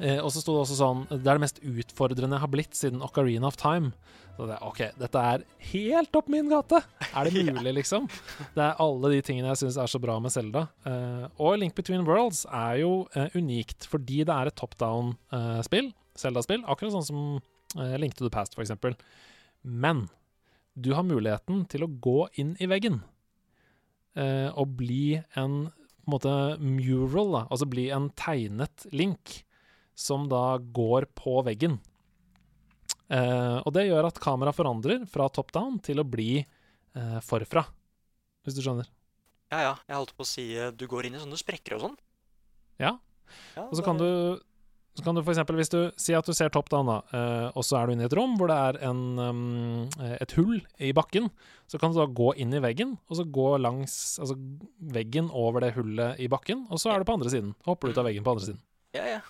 Eh, 0.00 0.20
og 0.20 0.28
så 0.32 0.42
sto 0.42 0.52
det 0.52 0.64
også 0.66 0.76
sånn 0.76 0.98
Det 1.08 1.22
er 1.24 1.38
det 1.38 1.44
mest 1.46 1.60
utfordrende 1.64 2.36
jeg 2.36 2.42
har 2.42 2.50
blitt 2.52 2.76
siden 2.76 3.04
Ocarina 3.04 3.48
of 3.48 3.56
Time. 3.60 3.94
Så 4.36 4.44
det, 4.50 4.58
OK, 4.60 4.82
dette 5.00 5.22
er 5.32 5.44
helt 5.70 6.18
opp 6.18 6.28
min 6.32 6.50
gate! 6.52 6.82
Er 7.08 7.30
det 7.30 7.44
mulig, 7.48 7.72
liksom? 7.78 8.08
Det 8.52 8.64
er 8.66 8.82
alle 8.84 9.14
de 9.14 9.22
tingene 9.24 9.54
jeg 9.54 9.62
syns 9.62 9.78
er 9.80 9.88
så 9.88 10.00
bra 10.02 10.18
med 10.20 10.34
Zelda. 10.34 10.66
Eh, 10.84 11.24
og 11.40 11.56
Link 11.62 11.76
Between 11.78 12.04
Worlds 12.08 12.44
er 12.50 12.82
jo 12.82 12.92
eh, 13.16 13.32
unikt 13.38 13.88
fordi 13.88 14.20
det 14.28 14.34
er 14.34 14.50
et 14.50 14.58
top 14.58 14.76
down-spill. 14.80 15.94
Zelda-spill. 16.16 16.66
Akkurat 16.68 16.92
sånn 16.98 17.08
som 17.08 17.24
eh, 17.80 17.96
Link 18.00 18.18
to 18.18 18.26
the 18.26 18.32
Past, 18.32 18.58
eksempel. 18.60 18.98
Men 19.64 20.06
du 20.76 20.92
har 20.92 21.06
muligheten 21.08 21.64
til 21.72 21.86
å 21.86 21.92
gå 22.04 22.26
inn 22.36 22.52
i 22.60 22.68
veggen 22.68 23.00
eh, 24.16 24.48
og 24.52 24.76
bli 24.80 25.18
en 25.38 25.66
på 26.06 26.12
en 26.12 26.14
måte 26.14 26.32
mural, 26.62 27.32
da. 27.32 27.40
altså 27.50 27.66
bli 27.66 27.88
en 27.90 28.04
tegnet 28.14 28.84
link 28.94 29.40
som 29.98 30.28
da 30.30 30.54
går 30.60 31.08
på 31.18 31.40
veggen. 31.42 31.80
Eh, 33.10 33.56
og 33.58 33.72
det 33.74 33.88
gjør 33.88 34.06
at 34.06 34.20
kameraet 34.22 34.54
forandrer 34.54 35.02
fra 35.10 35.26
top 35.34 35.50
down 35.54 35.80
til 35.82 35.98
å 35.98 36.06
bli 36.06 36.38
eh, 36.38 37.18
forfra, 37.26 37.64
hvis 38.46 38.54
du 38.54 38.62
skjønner. 38.62 38.86
Ja, 39.50 39.60
ja. 39.62 39.74
Jeg 39.86 39.98
holdt 39.98 40.14
på 40.14 40.26
å 40.26 40.30
si 40.30 40.46
eh, 40.54 40.70
du 40.74 40.86
går 40.90 41.08
inn 41.08 41.18
i 41.18 41.22
sånne 41.22 41.38
sprekker 41.38 41.74
og 41.74 41.88
sånn. 41.88 41.98
Ja. 42.82 42.96
Ja, 43.56 43.66
Og 43.66 43.74
så 43.74 43.82
kan 43.82 43.98
du 43.98 44.06
så 44.96 45.04
kan 45.04 45.16
du 45.16 45.20
eksempel, 45.20 45.58
hvis 45.60 45.72
du 45.72 45.80
sier 46.00 46.16
at 46.18 46.28
du 46.28 46.32
ser 46.36 46.48
top 46.52 46.70
down, 46.72 46.88
da, 46.88 46.96
eh, 47.12 47.48
og 47.52 47.64
så 47.66 47.76
er 47.78 47.86
du 47.86 47.92
inne 47.92 48.06
i 48.06 48.08
et 48.08 48.16
rom 48.16 48.38
hvor 48.40 48.48
det 48.48 48.56
er 48.56 48.78
en, 48.88 49.02
eh, 50.00 50.16
et 50.16 50.32
hull 50.38 50.56
i 50.80 50.94
bakken, 50.96 51.28
så 51.68 51.80
kan 51.82 51.92
du 51.92 52.00
da 52.00 52.06
gå 52.08 52.32
inn 52.40 52.54
i 52.56 52.62
veggen, 52.64 52.96
og 53.10 53.18
så 53.18 53.26
gå 53.28 53.48
langs 53.60 54.16
altså, 54.22 54.38
veggen 54.96 55.28
over 55.36 55.66
det 55.66 55.74
hullet 55.76 56.22
i 56.22 56.30
bakken, 56.32 56.64
og 56.70 56.80
så 56.80 56.94
er 56.94 57.02
du 57.02 57.08
på 57.10 57.18
andre 57.18 57.32
siden. 57.32 57.52
Hopper 57.68 57.90
du 57.90 57.96
ut 57.96 58.00
av 58.00 58.08
veggen 58.08 58.24
på 58.24 58.36
andre 58.36 58.48
siden. 58.48 58.62
Ja, 58.96 59.04
ja. 59.18 59.20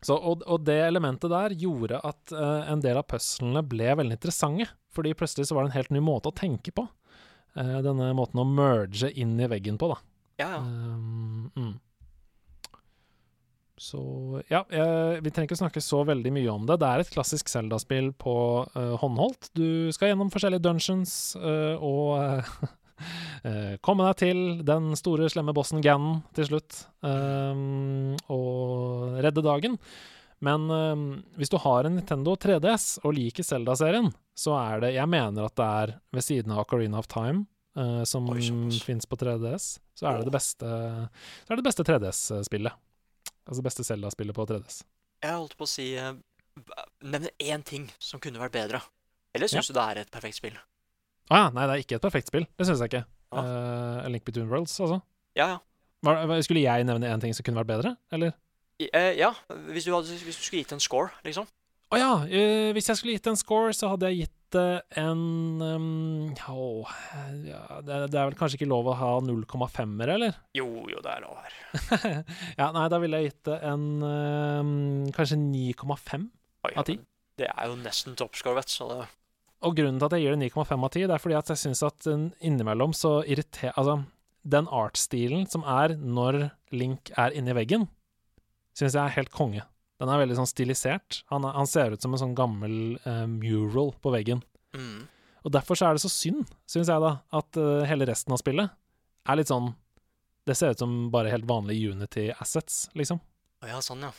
Så, 0.00 0.14
og, 0.14 0.46
og 0.48 0.62
det 0.64 0.78
elementet 0.86 1.32
der 1.32 1.52
gjorde 1.60 1.98
at 2.06 2.32
uh, 2.32 2.64
en 2.70 2.80
del 2.80 2.96
av 2.96 3.04
puzzlene 3.10 3.60
ble 3.68 3.90
veldig 4.00 4.16
interessante. 4.16 4.70
Fordi 4.96 5.12
plutselig 5.14 5.50
så 5.50 5.56
var 5.56 5.66
det 5.66 5.70
en 5.70 5.76
helt 5.76 5.92
ny 5.92 6.00
måte 6.02 6.30
å 6.30 6.36
tenke 6.36 6.72
på. 6.72 6.86
Uh, 7.58 7.78
denne 7.84 8.08
måten 8.16 8.40
å 8.40 8.46
merge 8.48 9.10
inn 9.12 9.36
i 9.36 9.48
veggen 9.50 9.76
på, 9.80 9.90
da. 9.92 9.98
ja, 10.40 10.48
ja. 10.54 10.62
Um, 10.64 11.50
mm. 11.52 11.74
Så 13.80 14.00
ja, 14.50 14.60
jeg, 14.68 15.22
vi 15.24 15.30
trenger 15.32 15.48
ikke 15.48 15.56
snakke 15.62 15.80
så 15.80 16.02
veldig 16.04 16.30
mye 16.36 16.52
om 16.52 16.66
det. 16.68 16.76
Det 16.82 16.88
er 16.88 17.00
et 17.00 17.12
klassisk 17.14 17.48
Zelda-spill 17.48 18.10
på 18.20 18.34
uh, 18.74 18.96
håndholdt. 19.00 19.48
Du 19.56 19.88
skal 19.96 20.12
gjennom 20.12 20.28
forskjellige 20.32 20.60
dungeons 20.66 21.14
uh, 21.40 21.80
og 21.80 22.20
eh, 23.48 23.78
komme 23.80 24.04
deg 24.10 24.18
til 24.20 24.40
den 24.68 24.90
store, 25.00 25.30
slemme 25.32 25.54
bossen 25.56 25.80
Ganon 25.84 26.20
til 26.36 26.50
slutt. 26.50 26.82
um, 27.00 28.18
og 28.28 29.16
redde 29.24 29.46
dagen. 29.48 29.78
Men 30.44 30.68
um, 30.68 31.06
hvis 31.40 31.52
du 31.52 31.56
har 31.64 31.88
en 31.88 31.96
Nintendo 31.96 32.36
3DS 32.36 32.98
og 33.00 33.16
liker 33.16 33.48
Zelda-serien, 33.48 34.12
så 34.36 34.58
er 34.60 34.84
det 34.84 34.92
Jeg 34.98 35.08
mener 35.08 35.48
at 35.48 35.56
det 35.56 35.70
er 35.80 35.96
ved 36.12 36.28
siden 36.28 36.52
av 36.52 36.66
Ocarina 36.66 37.00
of 37.00 37.08
Time 37.08 37.46
som 38.04 38.26
fins 38.82 39.06
på 39.06 39.16
3DS, 39.16 39.66
så 39.94 40.08
er 40.10 40.18
det 40.18 40.26
det 40.26 40.32
beste 40.34 40.66
det 40.66 41.58
det 41.60 41.64
beste 41.64 41.84
3DS-spillet. 41.86 42.74
Altså 43.50 43.64
beste 43.66 43.84
Zelda-spillet 43.86 44.36
på 44.36 44.46
3DS. 44.46 44.82
Jeg 45.20 45.36
holdt 45.36 45.56
på 45.58 45.66
å 45.66 45.70
si 45.70 45.90
eh, 45.98 46.14
Nevne 47.02 47.32
én 47.42 47.64
ting 47.66 47.88
som 48.02 48.22
kunne 48.22 48.40
vært 48.40 48.54
bedre. 48.54 48.80
Eller 49.34 49.50
syns 49.50 49.70
du 49.70 49.74
det 49.76 49.82
er 49.82 50.02
et 50.02 50.12
perfekt 50.12 50.38
spill? 50.38 50.56
Å 51.30 51.38
ja, 51.38 51.48
nei, 51.54 51.66
det 51.66 51.74
er 51.74 51.82
ikke 51.84 51.98
et 51.98 52.04
perfekt 52.04 52.30
spill. 52.30 52.46
Det 52.58 52.66
syns 52.66 52.82
jeg 52.82 52.90
ikke. 52.90 53.04
Ah. 53.30 53.46
Uh, 53.46 53.98
A 54.04 54.08
Link 54.10 54.26
Between 54.26 54.50
Worlds, 54.50 54.74
altså. 54.82 54.98
Ja, 55.38 55.46
ja. 55.54 55.58
Var, 56.06 56.32
skulle 56.42 56.62
jeg 56.64 56.86
nevne 56.88 57.10
én 57.12 57.22
ting 57.22 57.34
som 57.36 57.46
kunne 57.46 57.60
vært 57.60 57.70
bedre, 57.70 57.94
eller? 58.14 58.34
Eh, 58.80 59.12
ja, 59.18 59.30
hvis 59.68 59.86
du, 59.86 59.92
hadde, 59.92 60.16
hvis 60.24 60.38
du 60.38 60.44
skulle 60.46 60.64
gitt 60.64 60.74
en 60.74 60.82
score, 60.82 61.12
liksom. 61.26 61.46
Å 61.90 61.98
ja, 62.00 62.10
Uh, 62.24 62.70
hvis 62.74 62.90
jeg 62.90 62.98
skulle 62.98 63.16
gitt 63.18 63.30
en 63.30 63.38
score, 63.38 63.74
så 63.76 63.92
hadde 63.92 64.10
jeg 64.10 64.24
gitt 64.24 64.36
en 64.58 65.20
um, 65.62 66.34
oh, 66.50 66.90
ja, 67.46 67.60
det, 67.86 67.98
det 68.10 68.18
er 68.18 68.30
vel 68.30 68.36
kanskje 68.38 68.58
ikke 68.58 68.70
lov 68.70 68.88
å 68.90 68.96
ha 68.98 69.10
0,5-ere, 69.22 70.16
eller? 70.16 70.40
Jo, 70.58 70.66
jo, 70.90 71.00
det 71.04 71.12
er 71.12 71.24
lov 71.24 71.38
her. 71.38 71.56
ja, 72.60 72.70
nei, 72.74 72.86
da 72.92 73.00
ville 73.02 73.20
jeg 73.20 73.30
gitt 73.30 73.50
det 73.50 73.58
en 73.70 73.86
um, 74.02 74.74
kanskje 75.16 75.38
9,5. 75.40 76.28
Av 76.70 76.84
ti? 76.88 76.98
men 76.98 77.06
Det 77.40 77.48
er 77.48 77.70
jo 77.70 77.78
nesten 77.80 78.18
toppscore, 78.18 78.58
vet. 78.58 78.72
Så 78.72 78.88
det 78.90 78.98
Og 79.66 79.76
grunnen 79.78 80.00
til 80.00 80.08
at 80.10 80.16
jeg 80.18 80.26
gir 80.26 80.36
det 80.36 80.50
9,5 80.50 80.74
av 80.76 80.90
10, 80.90 81.06
det 81.06 81.16
er 81.16 81.24
fordi 81.24 81.38
at 81.38 81.52
jeg 81.54 81.62
syns 81.64 81.84
at 81.86 82.10
innimellom 82.10 82.96
så 82.96 83.20
irriterer 83.24 83.76
Altså, 83.80 84.00
den 84.42 84.68
artstilen 84.72 85.46
som 85.52 85.64
er 85.68 85.96
når 86.00 86.46
Link 86.72 87.12
er 87.18 87.34
inni 87.36 87.54
veggen, 87.56 87.88
syns 88.76 88.96
jeg 88.96 89.02
er 89.02 89.16
helt 89.18 89.32
konge. 89.34 89.64
Den 90.00 90.08
er 90.08 90.22
veldig 90.22 90.38
sånn 90.38 90.48
stilisert. 90.48 91.20
Han, 91.32 91.44
han 91.44 91.68
ser 91.68 91.92
ut 91.92 92.02
som 92.02 92.14
en 92.16 92.22
sånn 92.22 92.36
gammel 92.38 92.96
uh, 93.04 93.26
mural 93.28 93.92
på 94.00 94.14
veggen. 94.16 94.44
mm. 94.76 95.08
Og 95.40 95.52
derfor 95.54 95.78
så 95.78 95.88
er 95.88 95.96
det 95.96 96.02
så 96.02 96.10
synd, 96.12 96.48
syns 96.68 96.90
jeg 96.92 97.00
da, 97.00 97.14
at 97.32 97.56
uh, 97.56 97.84
hele 97.88 98.04
resten 98.08 98.34
av 98.34 98.40
spillet 98.42 98.74
er 99.24 99.38
litt 99.38 99.48
sånn 99.48 99.70
Det 100.48 100.56
ser 100.56 100.74
ut 100.74 100.82
som 100.82 100.92
bare 101.12 101.32
helt 101.32 101.46
vanlige 101.48 101.94
Unity 101.94 102.26
assets, 102.32 102.88
liksom. 102.96 103.20
Å 103.64 103.70
ja, 103.70 103.78
sånn, 103.84 104.04
ja. 104.04 104.10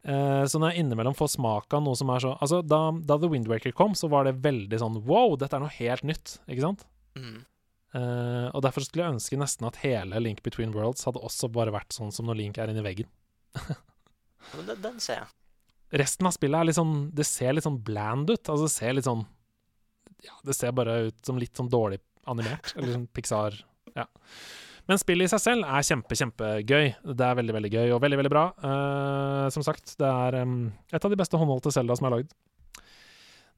Uh, 0.00 0.44
så 0.48 0.60
når 0.60 0.72
jeg 0.72 0.84
innimellom 0.84 1.16
får 1.16 1.34
smak 1.36 1.72
av 1.76 1.84
noe 1.84 1.96
som 1.96 2.08
er 2.12 2.22
så 2.24 2.30
Altså, 2.40 2.62
da, 2.64 2.86
da 3.04 3.18
The 3.20 3.28
Windwaker 3.28 3.72
kom, 3.76 3.92
så 3.96 4.08
var 4.12 4.24
det 4.28 4.38
veldig 4.44 4.80
sånn 4.80 4.96
wow, 5.08 5.36
dette 5.40 5.56
er 5.56 5.64
noe 5.64 5.76
helt 5.76 6.06
nytt, 6.08 6.38
ikke 6.48 6.64
sant? 6.64 6.86
Mm. 7.16 7.42
Uh, 7.90 8.48
og 8.54 8.62
derfor 8.64 8.84
skulle 8.86 9.04
jeg 9.04 9.16
ønske 9.16 9.40
nesten 9.40 9.66
at 9.66 9.80
hele 9.82 10.20
Link 10.22 10.44
Between 10.46 10.72
Worlds 10.76 11.04
hadde 11.08 11.20
også 11.26 11.50
bare 11.52 11.74
vært 11.74 11.96
sånn 11.96 12.12
som 12.14 12.28
når 12.28 12.38
Link 12.44 12.60
er 12.60 12.72
inni 12.72 12.84
veggen. 12.86 13.08
Men 14.54 14.72
den, 14.72 14.80
den 14.84 15.02
ser 15.02 15.22
jeg. 15.22 15.30
Resten 16.00 16.28
av 16.28 16.34
spillet 16.34 16.60
er 16.60 16.68
litt 16.68 16.78
sånn 16.78 16.94
Det 17.16 17.26
ser 17.26 17.54
litt 17.56 17.66
sånn 17.66 17.80
bland 17.82 18.30
ut. 18.30 18.42
Altså, 18.44 18.66
det 18.66 18.72
ser 18.72 18.96
litt 18.96 19.08
sånn 19.08 19.24
Ja, 20.26 20.36
det 20.46 20.56
ser 20.56 20.74
bare 20.76 20.96
ut 21.08 21.20
som 21.26 21.38
litt 21.40 21.56
sånn 21.58 21.70
dårlig 21.72 22.00
animert. 22.30 22.74
Eller 22.76 22.94
sånn 22.98 23.08
Pixar 23.10 23.58
Ja. 23.96 24.06
Men 24.88 24.98
spillet 24.98 25.28
i 25.28 25.30
seg 25.30 25.42
selv 25.42 25.66
er 25.68 25.84
kjempe, 25.86 26.16
kjempegøy. 26.18 26.86
Det 27.14 27.26
er 27.26 27.36
veldig, 27.38 27.54
veldig 27.54 27.70
gøy 27.70 27.92
og 27.94 28.00
veldig, 28.02 28.16
veldig 28.18 28.32
bra. 28.32 28.44
Uh, 28.58 29.46
som 29.54 29.62
sagt, 29.62 29.92
det 30.00 30.08
er 30.08 30.40
um, 30.42 30.64
et 30.90 31.04
av 31.06 31.12
de 31.12 31.18
beste 31.20 31.38
håndholdte 31.38 31.70
Selda 31.70 31.94
som 31.98 32.08
er 32.08 32.14
lagd. 32.16 32.32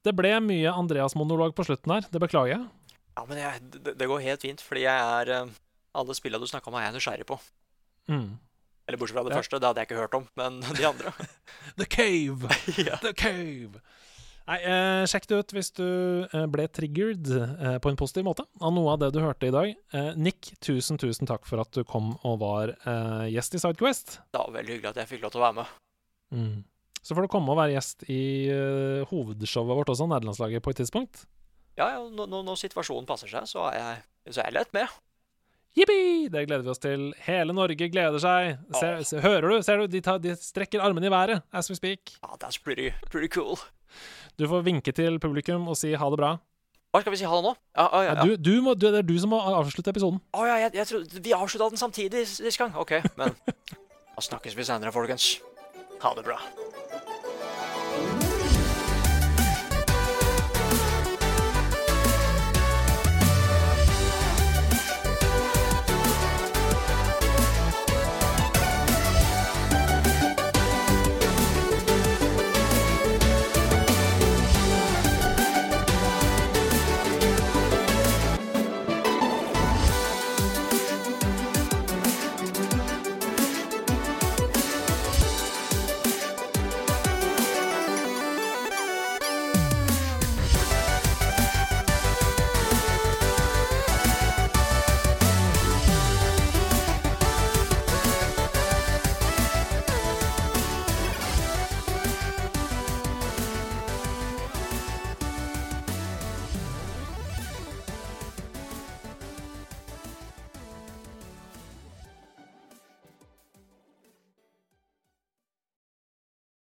Det 0.05 0.13
ble 0.13 0.29
mye 0.45 0.75
Andreas-monolog 0.77 1.55
på 1.57 1.65
slutten 1.65 1.95
her. 1.95 2.05
Det 2.11 2.21
beklager 2.21 2.53
jeg. 2.53 2.67
Ja, 3.15 3.25
men 3.25 3.41
jeg, 3.41 3.63
det, 3.79 3.95
det 3.97 4.09
går 4.11 4.21
helt 4.27 4.45
fint, 4.45 4.61
fordi 4.61 4.85
jeg 4.85 5.09
er 5.23 5.49
Alle 5.97 6.17
spillene 6.17 6.43
du 6.43 6.51
snakka 6.51 6.69
om, 6.69 6.77
er 6.77 6.85
jeg 6.89 6.97
nysgjerrig 6.99 7.27
på. 7.29 7.39
Mm. 8.13 8.29
Eller 8.87 8.99
bortsett 8.99 9.15
fra 9.17 9.23
det 9.23 9.31
Ja. 9.35 9.39
første, 9.41 9.59
det 9.59 9.67
hadde 9.69 9.79
jeg 9.83 9.87
ikke 9.89 10.01
hørt 10.01 10.15
om. 10.19 10.25
Men 10.35 10.59
de 10.77 10.85
andre 10.89 11.13
The 11.79 11.85
Cave! 11.87 12.49
ja. 12.89 12.97
The 13.03 13.13
Cave! 13.13 13.81
Nei, 14.43 14.57
eh, 14.67 15.05
sjekk 15.07 15.23
det 15.31 15.37
ut 15.39 15.53
hvis 15.55 15.69
du 15.77 15.85
eh, 16.27 16.45
ble 16.51 16.65
triggered 16.67 17.29
eh, 17.31 17.77
på 17.79 17.87
en 17.93 17.95
positiv 17.95 18.25
måte 18.27 18.43
av 18.59 18.73
noe 18.75 18.91
av 18.91 18.99
det 18.99 19.13
du 19.15 19.21
hørte 19.23 19.47
i 19.47 19.53
dag. 19.55 19.69
Eh, 19.95 20.09
Nick, 20.19 20.49
tusen, 20.59 20.99
tusen 20.99 21.29
takk 21.29 21.47
for 21.47 21.61
at 21.63 21.71
du 21.71 21.85
kom 21.87 22.09
og 22.27 22.41
var 22.41 22.73
eh, 22.75 23.29
gjest 23.31 23.55
i 23.55 23.61
Sidequest. 23.63 24.17
Det 24.35 24.41
var 24.43 24.51
veldig 24.57 24.75
hyggelig 24.75 24.91
at 24.91 24.99
jeg 24.99 25.11
fikk 25.13 25.23
lov 25.23 25.31
til 25.31 25.39
å 25.39 25.45
være 25.45 25.57
med. 25.61 25.71
Mm. 26.35 26.57
Så 27.03 27.15
får 27.15 27.23
du 27.23 27.31
komme 27.31 27.55
og 27.55 27.61
være 27.61 27.77
gjest 27.77 28.03
i 28.11 28.19
eh, 28.51 29.07
hovedshowet 29.13 29.79
vårt 29.79 29.93
også, 29.95 30.09
nederlandslaget, 30.11 30.63
på 30.63 30.75
et 30.75 30.81
tidspunkt. 30.83 31.23
Ja, 31.79 31.87
ja, 31.95 32.03
når, 32.03 32.27
når- 32.35 32.43
når 32.51 32.59
situasjonen 32.67 33.07
passer 33.07 33.31
seg, 33.31 33.47
så 33.47 33.63
er 33.71 33.79
jeg, 33.79 34.03
så 34.35 34.43
er 34.43 34.51
jeg 34.51 34.57
lett 34.59 34.75
med. 34.75 34.91
Jippi! 35.73 36.29
Det 36.29 36.45
gleder 36.45 36.61
vi 36.61 36.69
oss 36.69 36.81
til. 36.81 37.07
Hele 37.25 37.53
Norge 37.57 37.87
gleder 37.89 38.21
seg. 38.21 38.59
Se, 38.77 38.89
oh. 38.93 39.05
se, 39.09 39.21
hører 39.23 39.47
du? 39.49 39.55
Ser 39.65 39.81
du? 39.81 39.87
De, 39.89 40.01
tar, 40.05 40.19
de 40.21 40.35
strekker 40.37 40.83
armene 40.85 41.09
i 41.09 41.11
været 41.11 41.41
as 41.51 41.69
we 41.71 41.75
speak. 41.75 42.13
Oh, 42.21 42.35
That's 42.37 42.61
pretty, 42.61 42.91
pretty 43.09 43.31
cool. 43.33 43.57
Du 44.37 44.45
får 44.49 44.61
vinke 44.65 44.93
til 44.93 45.17
publikum 45.21 45.65
og 45.67 45.77
si 45.77 45.95
ha 45.97 46.09
det 46.13 46.19
bra. 46.21 46.35
Hva 46.93 47.01
skal 47.01 47.15
vi 47.15 47.17
si 47.23 47.25
ha 47.25 47.39
det 47.39 47.47
nå? 47.47 47.55
Ja, 47.73 47.87
ja, 47.89 48.01
Ja, 48.03 48.13
du, 48.21 48.35
du 48.37 48.61
må, 48.61 48.75
du, 48.77 48.85
det 48.93 49.01
er 49.01 49.07
du 49.07 49.15
som 49.17 49.33
må 49.33 49.39
avslutte 49.41 49.89
episoden. 49.89 50.21
Å, 50.37 50.45
ja 50.45 50.59
jeg, 50.67 50.75
jeg 50.77 50.89
trodde 50.91 51.23
Vi 51.25 51.33
avslutta 51.33 51.71
den 51.73 51.81
samtidig 51.81 52.27
sist 52.29 52.61
gang. 52.61 52.77
OK, 52.77 52.99
men 53.17 53.33
da 54.13 54.27
snakkes 54.29 54.53
vi 54.53 54.67
senere, 54.69 54.93
folkens. 54.93 55.39
Ha 56.05 56.13
det 56.13 56.27
bra. 56.29 56.37